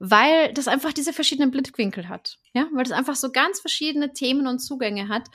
weil 0.00 0.52
das 0.54 0.66
einfach 0.66 0.92
diese 0.92 1.12
verschiedenen 1.12 1.52
Blickwinkel 1.52 2.08
hat. 2.08 2.38
Ja, 2.54 2.66
weil 2.72 2.84
das 2.84 2.92
einfach 2.92 3.14
so 3.14 3.30
ganz 3.30 3.60
verschiedene 3.60 4.12
Themen 4.14 4.48
und 4.48 4.58
Zugänge 4.58 5.08
hat. 5.08 5.28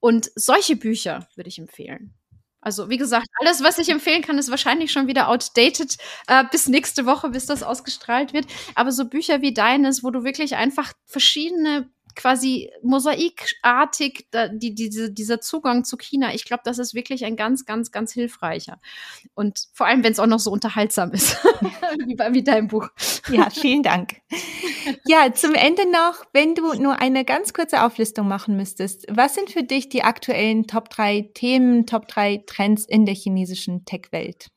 Und 0.00 0.30
solche 0.34 0.76
Bücher 0.76 1.28
würde 1.36 1.48
ich 1.48 1.58
empfehlen. 1.58 2.17
Also 2.60 2.90
wie 2.90 2.96
gesagt, 2.96 3.26
alles, 3.40 3.62
was 3.62 3.78
ich 3.78 3.88
empfehlen 3.88 4.22
kann, 4.22 4.38
ist 4.38 4.50
wahrscheinlich 4.50 4.90
schon 4.90 5.06
wieder 5.06 5.28
outdated 5.28 5.96
äh, 6.26 6.44
bis 6.50 6.68
nächste 6.68 7.06
Woche, 7.06 7.30
bis 7.30 7.46
das 7.46 7.62
ausgestrahlt 7.62 8.32
wird. 8.32 8.46
Aber 8.74 8.90
so 8.92 9.08
Bücher 9.08 9.40
wie 9.42 9.54
deines, 9.54 10.02
wo 10.02 10.10
du 10.10 10.24
wirklich 10.24 10.56
einfach 10.56 10.92
verschiedene 11.06 11.88
quasi 12.18 12.68
mosaikartig 12.82 14.26
da, 14.32 14.48
die, 14.48 14.74
diese, 14.74 15.12
dieser 15.12 15.40
Zugang 15.40 15.84
zu 15.84 15.96
China, 15.96 16.34
ich 16.34 16.44
glaube, 16.44 16.62
das 16.64 16.80
ist 16.80 16.92
wirklich 16.92 17.24
ein 17.24 17.36
ganz, 17.36 17.64
ganz, 17.64 17.92
ganz 17.92 18.12
hilfreicher. 18.12 18.80
Und 19.34 19.68
vor 19.72 19.86
allem, 19.86 20.02
wenn 20.02 20.10
es 20.10 20.18
auch 20.18 20.26
noch 20.26 20.40
so 20.40 20.50
unterhaltsam 20.50 21.12
ist, 21.12 21.36
wie, 22.06 22.16
bei, 22.16 22.34
wie 22.34 22.42
dein 22.42 22.66
Buch. 22.66 22.88
Ja, 23.30 23.50
vielen 23.50 23.84
Dank. 23.84 24.16
Ja, 25.06 25.32
zum 25.32 25.54
Ende 25.54 25.88
noch, 25.90 26.24
wenn 26.32 26.56
du 26.56 26.74
nur 26.74 27.00
eine 27.00 27.24
ganz 27.24 27.52
kurze 27.52 27.84
Auflistung 27.84 28.26
machen 28.26 28.56
müsstest, 28.56 29.06
was 29.08 29.36
sind 29.36 29.50
für 29.50 29.62
dich 29.62 29.88
die 29.88 30.02
aktuellen 30.02 30.66
Top 30.66 30.90
3 30.90 31.30
Themen, 31.34 31.86
Top 31.86 32.08
3 32.08 32.42
Trends 32.46 32.84
in 32.84 33.06
der 33.06 33.14
chinesischen 33.14 33.84
Tech-Welt? 33.84 34.48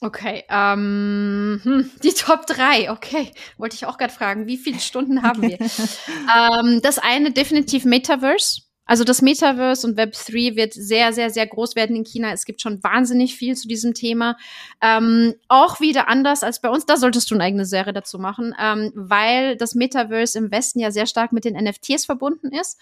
Okay, 0.00 0.44
ähm, 0.50 1.60
hm, 1.62 1.90
die 2.02 2.12
Top 2.12 2.46
3, 2.46 2.90
okay. 2.90 3.32
Wollte 3.56 3.76
ich 3.76 3.86
auch 3.86 3.96
gerade 3.96 4.12
fragen, 4.12 4.46
wie 4.46 4.58
viele 4.58 4.78
Stunden 4.78 5.22
haben 5.22 5.42
wir? 5.42 5.58
ähm, 5.60 6.80
das 6.82 6.98
eine 6.98 7.30
definitiv 7.32 7.84
Metaverse. 7.84 8.65
Also 8.86 9.02
das 9.02 9.20
Metaverse 9.20 9.86
und 9.86 9.96
Web 9.96 10.12
3 10.12 10.54
wird 10.54 10.72
sehr, 10.72 11.12
sehr, 11.12 11.30
sehr 11.30 11.46
groß 11.46 11.74
werden 11.74 11.96
in 11.96 12.04
China. 12.04 12.32
Es 12.32 12.44
gibt 12.44 12.62
schon 12.62 12.82
wahnsinnig 12.84 13.34
viel 13.34 13.56
zu 13.56 13.66
diesem 13.66 13.94
Thema. 13.94 14.36
Ähm, 14.80 15.34
auch 15.48 15.80
wieder 15.80 16.08
anders 16.08 16.44
als 16.44 16.60
bei 16.60 16.70
uns. 16.70 16.86
Da 16.86 16.96
solltest 16.96 17.30
du 17.30 17.34
eine 17.34 17.44
eigene 17.44 17.66
Serie 17.66 17.92
dazu 17.92 18.18
machen, 18.18 18.54
ähm, 18.60 18.92
weil 18.94 19.56
das 19.56 19.74
Metaverse 19.74 20.38
im 20.38 20.52
Westen 20.52 20.78
ja 20.78 20.92
sehr 20.92 21.06
stark 21.06 21.32
mit 21.32 21.44
den 21.44 21.56
NFTs 21.56 22.04
verbunden 22.04 22.52
ist 22.52 22.78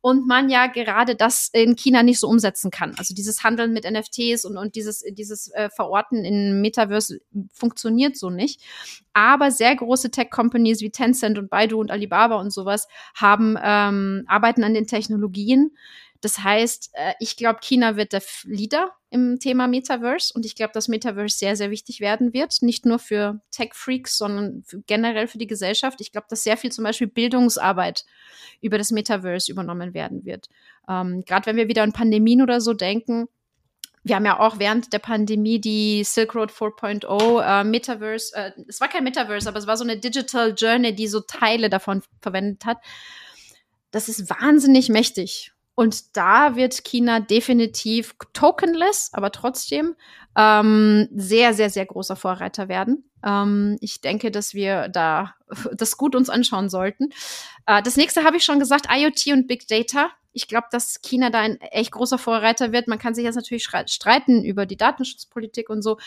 und 0.00 0.26
man 0.26 0.48
ja 0.48 0.66
gerade 0.66 1.14
das 1.14 1.50
in 1.52 1.76
China 1.76 2.02
nicht 2.02 2.18
so 2.18 2.28
umsetzen 2.28 2.70
kann. 2.70 2.94
Also 2.96 3.14
dieses 3.14 3.44
Handeln 3.44 3.72
mit 3.72 3.84
NFTs 3.84 4.44
und, 4.44 4.56
und 4.56 4.74
dieses, 4.74 5.04
dieses 5.10 5.48
äh, 5.52 5.68
Verorten 5.70 6.24
in 6.24 6.60
Metaverse 6.62 7.20
funktioniert 7.52 8.16
so 8.16 8.30
nicht. 8.30 8.60
Aber 9.12 9.50
sehr 9.50 9.76
große 9.76 10.10
Tech-Companies 10.10 10.80
wie 10.80 10.90
Tencent 10.90 11.38
und 11.38 11.50
Baidu 11.50 11.78
und 11.78 11.90
Alibaba 11.90 12.40
und 12.40 12.50
sowas 12.50 12.88
haben, 13.14 13.58
ähm, 13.62 14.24
arbeiten 14.26 14.64
an 14.64 14.72
den 14.72 14.86
Technologien. 14.86 15.41
Das 16.22 16.38
heißt, 16.38 16.90
äh, 16.94 17.14
ich 17.18 17.36
glaube, 17.36 17.58
China 17.62 17.96
wird 17.96 18.12
der 18.12 18.22
Leader 18.44 18.92
im 19.10 19.40
Thema 19.40 19.66
Metaverse 19.66 20.32
und 20.34 20.46
ich 20.46 20.54
glaube, 20.54 20.72
dass 20.72 20.88
Metaverse 20.88 21.36
sehr, 21.36 21.56
sehr 21.56 21.70
wichtig 21.70 22.00
werden 22.00 22.32
wird. 22.32 22.62
Nicht 22.62 22.86
nur 22.86 23.00
für 23.00 23.40
Tech-Freaks, 23.50 24.16
sondern 24.16 24.62
für, 24.64 24.80
generell 24.86 25.26
für 25.26 25.38
die 25.38 25.48
Gesellschaft. 25.48 26.00
Ich 26.00 26.12
glaube, 26.12 26.28
dass 26.30 26.44
sehr 26.44 26.56
viel 26.56 26.70
zum 26.70 26.84
Beispiel 26.84 27.08
Bildungsarbeit 27.08 28.04
über 28.60 28.78
das 28.78 28.92
Metaverse 28.92 29.50
übernommen 29.50 29.94
werden 29.94 30.24
wird. 30.24 30.48
Ähm, 30.88 31.24
Gerade 31.26 31.46
wenn 31.46 31.56
wir 31.56 31.68
wieder 31.68 31.82
an 31.82 31.92
Pandemien 31.92 32.40
oder 32.40 32.60
so 32.60 32.72
denken, 32.72 33.26
wir 34.04 34.16
haben 34.16 34.26
ja 34.26 34.38
auch 34.38 34.58
während 34.58 34.92
der 34.92 34.98
Pandemie 34.98 35.60
die 35.60 36.02
Silk 36.04 36.34
Road 36.34 36.50
4.0 36.50 37.42
äh, 37.42 37.64
Metaverse, 37.64 38.34
äh, 38.34 38.52
es 38.68 38.80
war 38.80 38.88
kein 38.88 39.04
Metaverse, 39.04 39.48
aber 39.48 39.58
es 39.58 39.66
war 39.66 39.76
so 39.76 39.84
eine 39.84 39.96
Digital 39.96 40.54
Journey, 40.56 40.94
die 40.94 41.06
so 41.06 41.20
Teile 41.20 41.68
davon 41.68 42.02
verwendet 42.20 42.64
hat. 42.64 42.78
Das 43.92 44.08
ist 44.08 44.28
wahnsinnig 44.28 44.88
mächtig. 44.88 45.52
Und 45.74 46.16
da 46.16 46.56
wird 46.56 46.84
China 46.84 47.20
definitiv 47.20 48.14
tokenless, 48.34 49.10
aber 49.12 49.32
trotzdem 49.32 49.94
ähm, 50.36 51.08
sehr, 51.14 51.54
sehr, 51.54 51.70
sehr 51.70 51.86
großer 51.86 52.16
Vorreiter 52.16 52.68
werden. 52.68 53.10
Ähm, 53.24 53.78
ich 53.80 54.00
denke, 54.00 54.30
dass 54.30 54.54
wir 54.54 54.88
da 54.88 55.34
das 55.72 55.96
gut 55.96 56.14
uns 56.14 56.28
anschauen 56.28 56.68
sollten. 56.68 57.10
Äh, 57.66 57.82
das 57.82 57.96
nächste 57.96 58.24
habe 58.24 58.36
ich 58.36 58.44
schon 58.44 58.58
gesagt, 58.58 58.86
IoT 58.90 59.28
und 59.28 59.46
Big 59.46 59.66
Data. 59.66 60.10
Ich 60.32 60.48
glaube, 60.48 60.66
dass 60.70 61.00
China 61.02 61.30
da 61.30 61.40
ein 61.40 61.60
echt 61.60 61.92
großer 61.92 62.18
Vorreiter 62.18 62.72
wird. 62.72 62.88
Man 62.88 62.98
kann 62.98 63.14
sich 63.14 63.24
jetzt 63.24 63.36
natürlich 63.36 63.68
streiten 63.86 64.44
über 64.44 64.66
die 64.66 64.78
Datenschutzpolitik 64.78 65.68
und 65.68 65.82
so, 65.82 65.98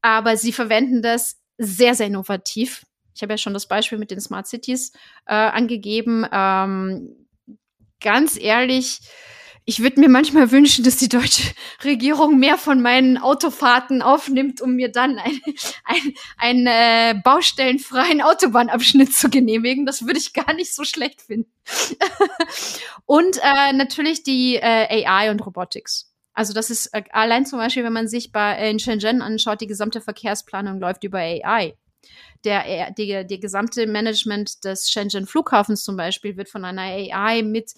aber 0.00 0.36
sie 0.36 0.52
verwenden 0.52 1.02
das 1.02 1.38
sehr, 1.58 1.94
sehr 1.94 2.06
innovativ. 2.06 2.86
Ich 3.14 3.22
habe 3.22 3.32
ja 3.32 3.38
schon 3.38 3.54
das 3.54 3.66
Beispiel 3.66 3.98
mit 3.98 4.10
den 4.10 4.20
Smart 4.20 4.46
Cities 4.46 4.92
äh, 5.26 5.34
angegeben. 5.34 6.26
Ähm, 6.30 7.25
ganz 8.00 8.38
ehrlich, 8.38 9.00
ich 9.68 9.82
würde 9.82 9.98
mir 9.98 10.08
manchmal 10.08 10.52
wünschen, 10.52 10.84
dass 10.84 10.96
die 10.96 11.08
deutsche 11.08 11.42
Regierung 11.84 12.38
mehr 12.38 12.56
von 12.56 12.80
meinen 12.80 13.18
Autofahrten 13.18 14.00
aufnimmt, 14.00 14.60
um 14.60 14.76
mir 14.76 14.90
dann 14.90 15.18
einen 15.18 16.14
ein, 16.38 16.66
äh, 16.66 17.20
baustellenfreien 17.22 18.22
Autobahnabschnitt 18.22 19.12
zu 19.12 19.28
genehmigen. 19.28 19.84
Das 19.84 20.06
würde 20.06 20.20
ich 20.20 20.32
gar 20.32 20.54
nicht 20.54 20.72
so 20.72 20.84
schlecht 20.84 21.20
finden. 21.20 21.50
und 23.06 23.38
äh, 23.38 23.72
natürlich 23.72 24.22
die 24.22 24.54
äh, 24.54 25.04
AI 25.04 25.32
und 25.32 25.44
Robotics. 25.44 26.12
Also 26.32 26.52
das 26.52 26.70
ist 26.70 26.86
äh, 26.94 27.02
allein 27.10 27.44
zum 27.44 27.58
Beispiel, 27.58 27.82
wenn 27.82 27.92
man 27.92 28.06
sich 28.06 28.30
bei 28.30 28.52
äh, 28.52 28.70
in 28.70 28.78
Shenzhen 28.78 29.20
anschaut, 29.20 29.60
die 29.60 29.66
gesamte 29.66 30.00
Verkehrsplanung 30.00 30.78
läuft 30.78 31.02
über 31.02 31.18
AI. 31.18 31.74
Der, 32.46 32.66
äh, 32.66 32.92
der, 32.94 33.24
der 33.24 33.38
gesamte 33.38 33.86
Management 33.86 34.64
des 34.64 34.90
Shenzhen 34.90 35.26
Flughafens 35.26 35.84
zum 35.84 35.96
Beispiel 35.96 36.36
wird 36.36 36.48
von 36.48 36.64
einer 36.64 36.82
AI 36.82 37.42
mit 37.42 37.72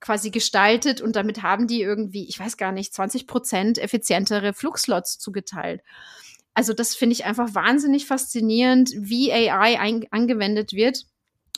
quasi 0.00 0.30
gestaltet 0.30 1.00
und 1.00 1.16
damit 1.16 1.42
haben 1.42 1.66
die 1.66 1.80
irgendwie, 1.80 2.26
ich 2.28 2.38
weiß 2.38 2.56
gar 2.56 2.72
nicht, 2.72 2.92
20 2.92 3.26
Prozent 3.26 3.78
effizientere 3.78 4.52
Flugslots 4.52 5.18
zugeteilt. 5.18 5.82
Also 6.54 6.72
das 6.72 6.94
finde 6.94 7.14
ich 7.14 7.24
einfach 7.24 7.54
wahnsinnig 7.54 8.06
faszinierend, 8.06 8.90
wie 8.96 9.32
AI 9.32 10.06
angewendet 10.10 10.72
wird. 10.72 11.04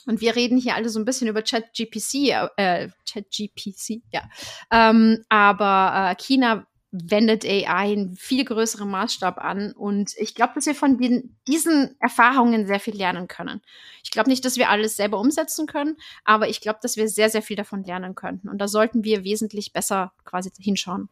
Und 0.05 0.21
wir 0.21 0.35
reden 0.35 0.57
hier 0.57 0.75
alle 0.75 0.89
so 0.89 0.99
ein 0.99 1.05
bisschen 1.05 1.29
über 1.29 1.41
ChatGPC, 1.41 2.51
äh, 2.57 2.89
ChatGPC, 3.09 4.01
ja. 4.11 4.29
Ähm, 4.69 5.23
aber 5.29 6.11
äh, 6.11 6.15
China 6.21 6.67
wendet 6.93 7.43
AI 7.43 7.91
in 7.91 8.15
viel 8.15 8.45
größerem 8.45 8.89
Maßstab 8.89 9.39
an. 9.39 9.73
Und 9.73 10.13
ich 10.17 10.35
glaube, 10.35 10.53
dass 10.55 10.67
wir 10.67 10.75
von 10.75 10.97
den, 10.99 11.35
diesen 11.47 11.95
Erfahrungen 11.99 12.67
sehr 12.67 12.79
viel 12.79 12.95
lernen 12.95 13.27
können. 13.27 13.61
Ich 14.03 14.11
glaube 14.11 14.29
nicht, 14.29 14.45
dass 14.45 14.57
wir 14.57 14.69
alles 14.69 14.95
selber 14.95 15.19
umsetzen 15.19 15.65
können, 15.65 15.97
aber 16.23 16.47
ich 16.47 16.61
glaube, 16.61 16.79
dass 16.81 16.95
wir 16.95 17.09
sehr, 17.09 17.29
sehr 17.29 17.41
viel 17.41 17.55
davon 17.55 17.83
lernen 17.83 18.13
könnten. 18.13 18.47
Und 18.47 18.59
da 18.59 18.67
sollten 18.67 19.03
wir 19.03 19.23
wesentlich 19.23 19.73
besser 19.73 20.13
quasi 20.23 20.51
hinschauen. 20.59 21.09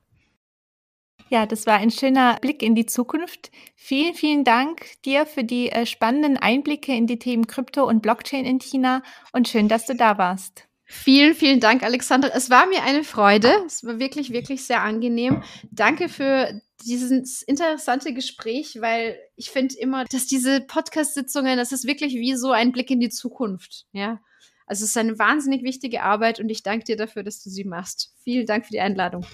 Ja, 1.29 1.45
das 1.45 1.65
war 1.65 1.75
ein 1.75 1.91
schöner 1.91 2.37
Blick 2.41 2.61
in 2.61 2.75
die 2.75 2.85
Zukunft. 2.85 3.51
Vielen, 3.75 4.13
vielen 4.13 4.43
Dank 4.43 5.01
dir 5.05 5.25
für 5.25 5.45
die 5.45 5.71
äh, 5.71 5.85
spannenden 5.85 6.37
Einblicke 6.37 6.93
in 6.93 7.07
die 7.07 7.19
Themen 7.19 7.47
Krypto 7.47 7.87
und 7.87 8.01
Blockchain 8.01 8.45
in 8.45 8.59
China 8.59 9.01
und 9.31 9.47
schön, 9.47 9.69
dass 9.69 9.85
du 9.85 9.95
da 9.95 10.17
warst. 10.17 10.67
Vielen, 10.93 11.35
vielen 11.35 11.61
Dank, 11.61 11.83
Alexander. 11.83 12.35
Es 12.35 12.49
war 12.49 12.67
mir 12.67 12.83
eine 12.83 13.05
Freude. 13.05 13.63
Es 13.65 13.85
war 13.85 13.97
wirklich, 13.97 14.33
wirklich 14.33 14.65
sehr 14.65 14.81
angenehm. 14.81 15.41
Danke 15.71 16.09
für 16.09 16.61
dieses 16.85 17.41
interessante 17.43 18.13
Gespräch, 18.13 18.77
weil 18.81 19.17
ich 19.37 19.51
finde 19.51 19.75
immer, 19.79 20.03
dass 20.03 20.27
diese 20.27 20.59
Podcast-Sitzungen, 20.59 21.57
das 21.57 21.71
ist 21.71 21.87
wirklich 21.87 22.15
wie 22.15 22.35
so 22.35 22.51
ein 22.51 22.73
Blick 22.73 22.91
in 22.91 22.99
die 22.99 23.09
Zukunft. 23.09 23.85
Ja. 23.93 24.19
Also 24.67 24.83
es 24.83 24.91
ist 24.91 24.97
eine 24.97 25.17
wahnsinnig 25.17 25.63
wichtige 25.63 26.03
Arbeit 26.03 26.41
und 26.41 26.49
ich 26.49 26.61
danke 26.61 26.83
dir 26.83 26.97
dafür, 26.97 27.23
dass 27.23 27.41
du 27.41 27.49
sie 27.49 27.63
machst. 27.63 28.13
Vielen 28.25 28.45
Dank 28.45 28.65
für 28.65 28.73
die 28.73 28.81
Einladung. 28.81 29.25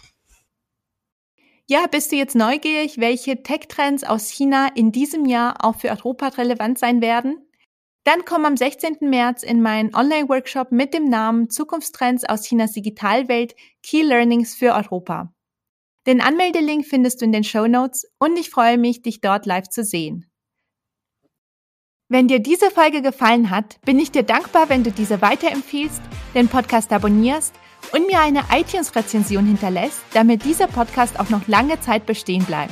Ja, 1.65 1.87
bist 1.87 2.11
du 2.11 2.17
jetzt 2.17 2.35
neugierig, 2.35 2.99
welche 2.99 3.41
Tech-Trends 3.41 4.03
aus 4.03 4.29
China 4.29 4.69
in 4.75 4.91
diesem 4.91 5.25
Jahr 5.25 5.65
auch 5.65 5.75
für 5.75 5.89
Europa 5.89 6.27
relevant 6.27 6.77
sein 6.77 7.01
werden? 7.01 7.46
Dann 8.07 8.23
komm 8.23 8.45
am 8.45 8.55
16. 8.55 8.99
März 9.01 9.43
in 9.43 9.61
meinen 9.61 9.93
Online-Workshop 9.93 10.71
mit 10.71 10.93
dem 10.93 11.09
Namen 11.09 11.49
Zukunftstrends 11.49 12.23
aus 12.23 12.43
Chinas 12.43 12.71
Digitalwelt 12.71 13.53
Key 13.83 14.01
Learnings 14.01 14.55
für 14.55 14.73
Europa. 14.75 15.33
Den 16.05 16.21
Anmeldelink 16.21 16.85
findest 16.85 17.19
du 17.19 17.25
in 17.25 17.33
den 17.33 17.43
Show 17.43 17.67
Notes 17.67 18.09
und 18.17 18.39
ich 18.39 18.49
freue 18.49 18.77
mich, 18.77 19.01
dich 19.01 19.19
dort 19.19 19.45
live 19.45 19.67
zu 19.67 19.83
sehen. 19.83 20.25
Wenn 22.07 22.29
dir 22.29 22.39
diese 22.39 22.71
Folge 22.71 23.01
gefallen 23.01 23.49
hat, 23.49 23.81
bin 23.81 23.99
ich 23.99 24.09
dir 24.09 24.23
dankbar, 24.23 24.69
wenn 24.69 24.85
du 24.85 24.91
diese 24.91 25.21
weiterempfiehlst, 25.21 26.01
den 26.33 26.47
Podcast 26.47 26.93
abonnierst 26.93 27.53
und 27.91 28.07
mir 28.07 28.21
eine 28.21 28.45
iTunes-Rezension 28.53 29.45
hinterlässt, 29.45 30.01
damit 30.13 30.45
dieser 30.45 30.67
Podcast 30.67 31.19
auch 31.19 31.29
noch 31.29 31.49
lange 31.49 31.77
Zeit 31.81 32.05
bestehen 32.05 32.45
bleibt. 32.45 32.71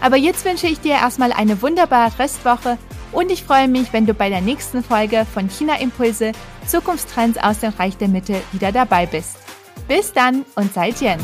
Aber 0.00 0.16
jetzt 0.16 0.44
wünsche 0.44 0.68
ich 0.68 0.78
dir 0.78 0.92
erstmal 0.92 1.32
eine 1.32 1.60
wunderbare 1.60 2.16
Restwoche 2.20 2.78
und 3.12 3.30
ich 3.30 3.44
freue 3.44 3.68
mich, 3.68 3.92
wenn 3.92 4.06
du 4.06 4.14
bei 4.14 4.28
der 4.28 4.40
nächsten 4.40 4.82
Folge 4.82 5.26
von 5.32 5.48
China 5.48 5.80
Impulse 5.80 6.32
Zukunftstrends 6.66 7.38
aus 7.38 7.60
dem 7.60 7.72
Reich 7.72 7.96
der 7.96 8.08
Mitte 8.08 8.40
wieder 8.52 8.72
dabei 8.72 9.06
bist. 9.06 9.38
Bis 9.88 10.12
dann 10.12 10.44
und 10.54 10.72
seid 10.72 11.00
Jen! 11.00 11.20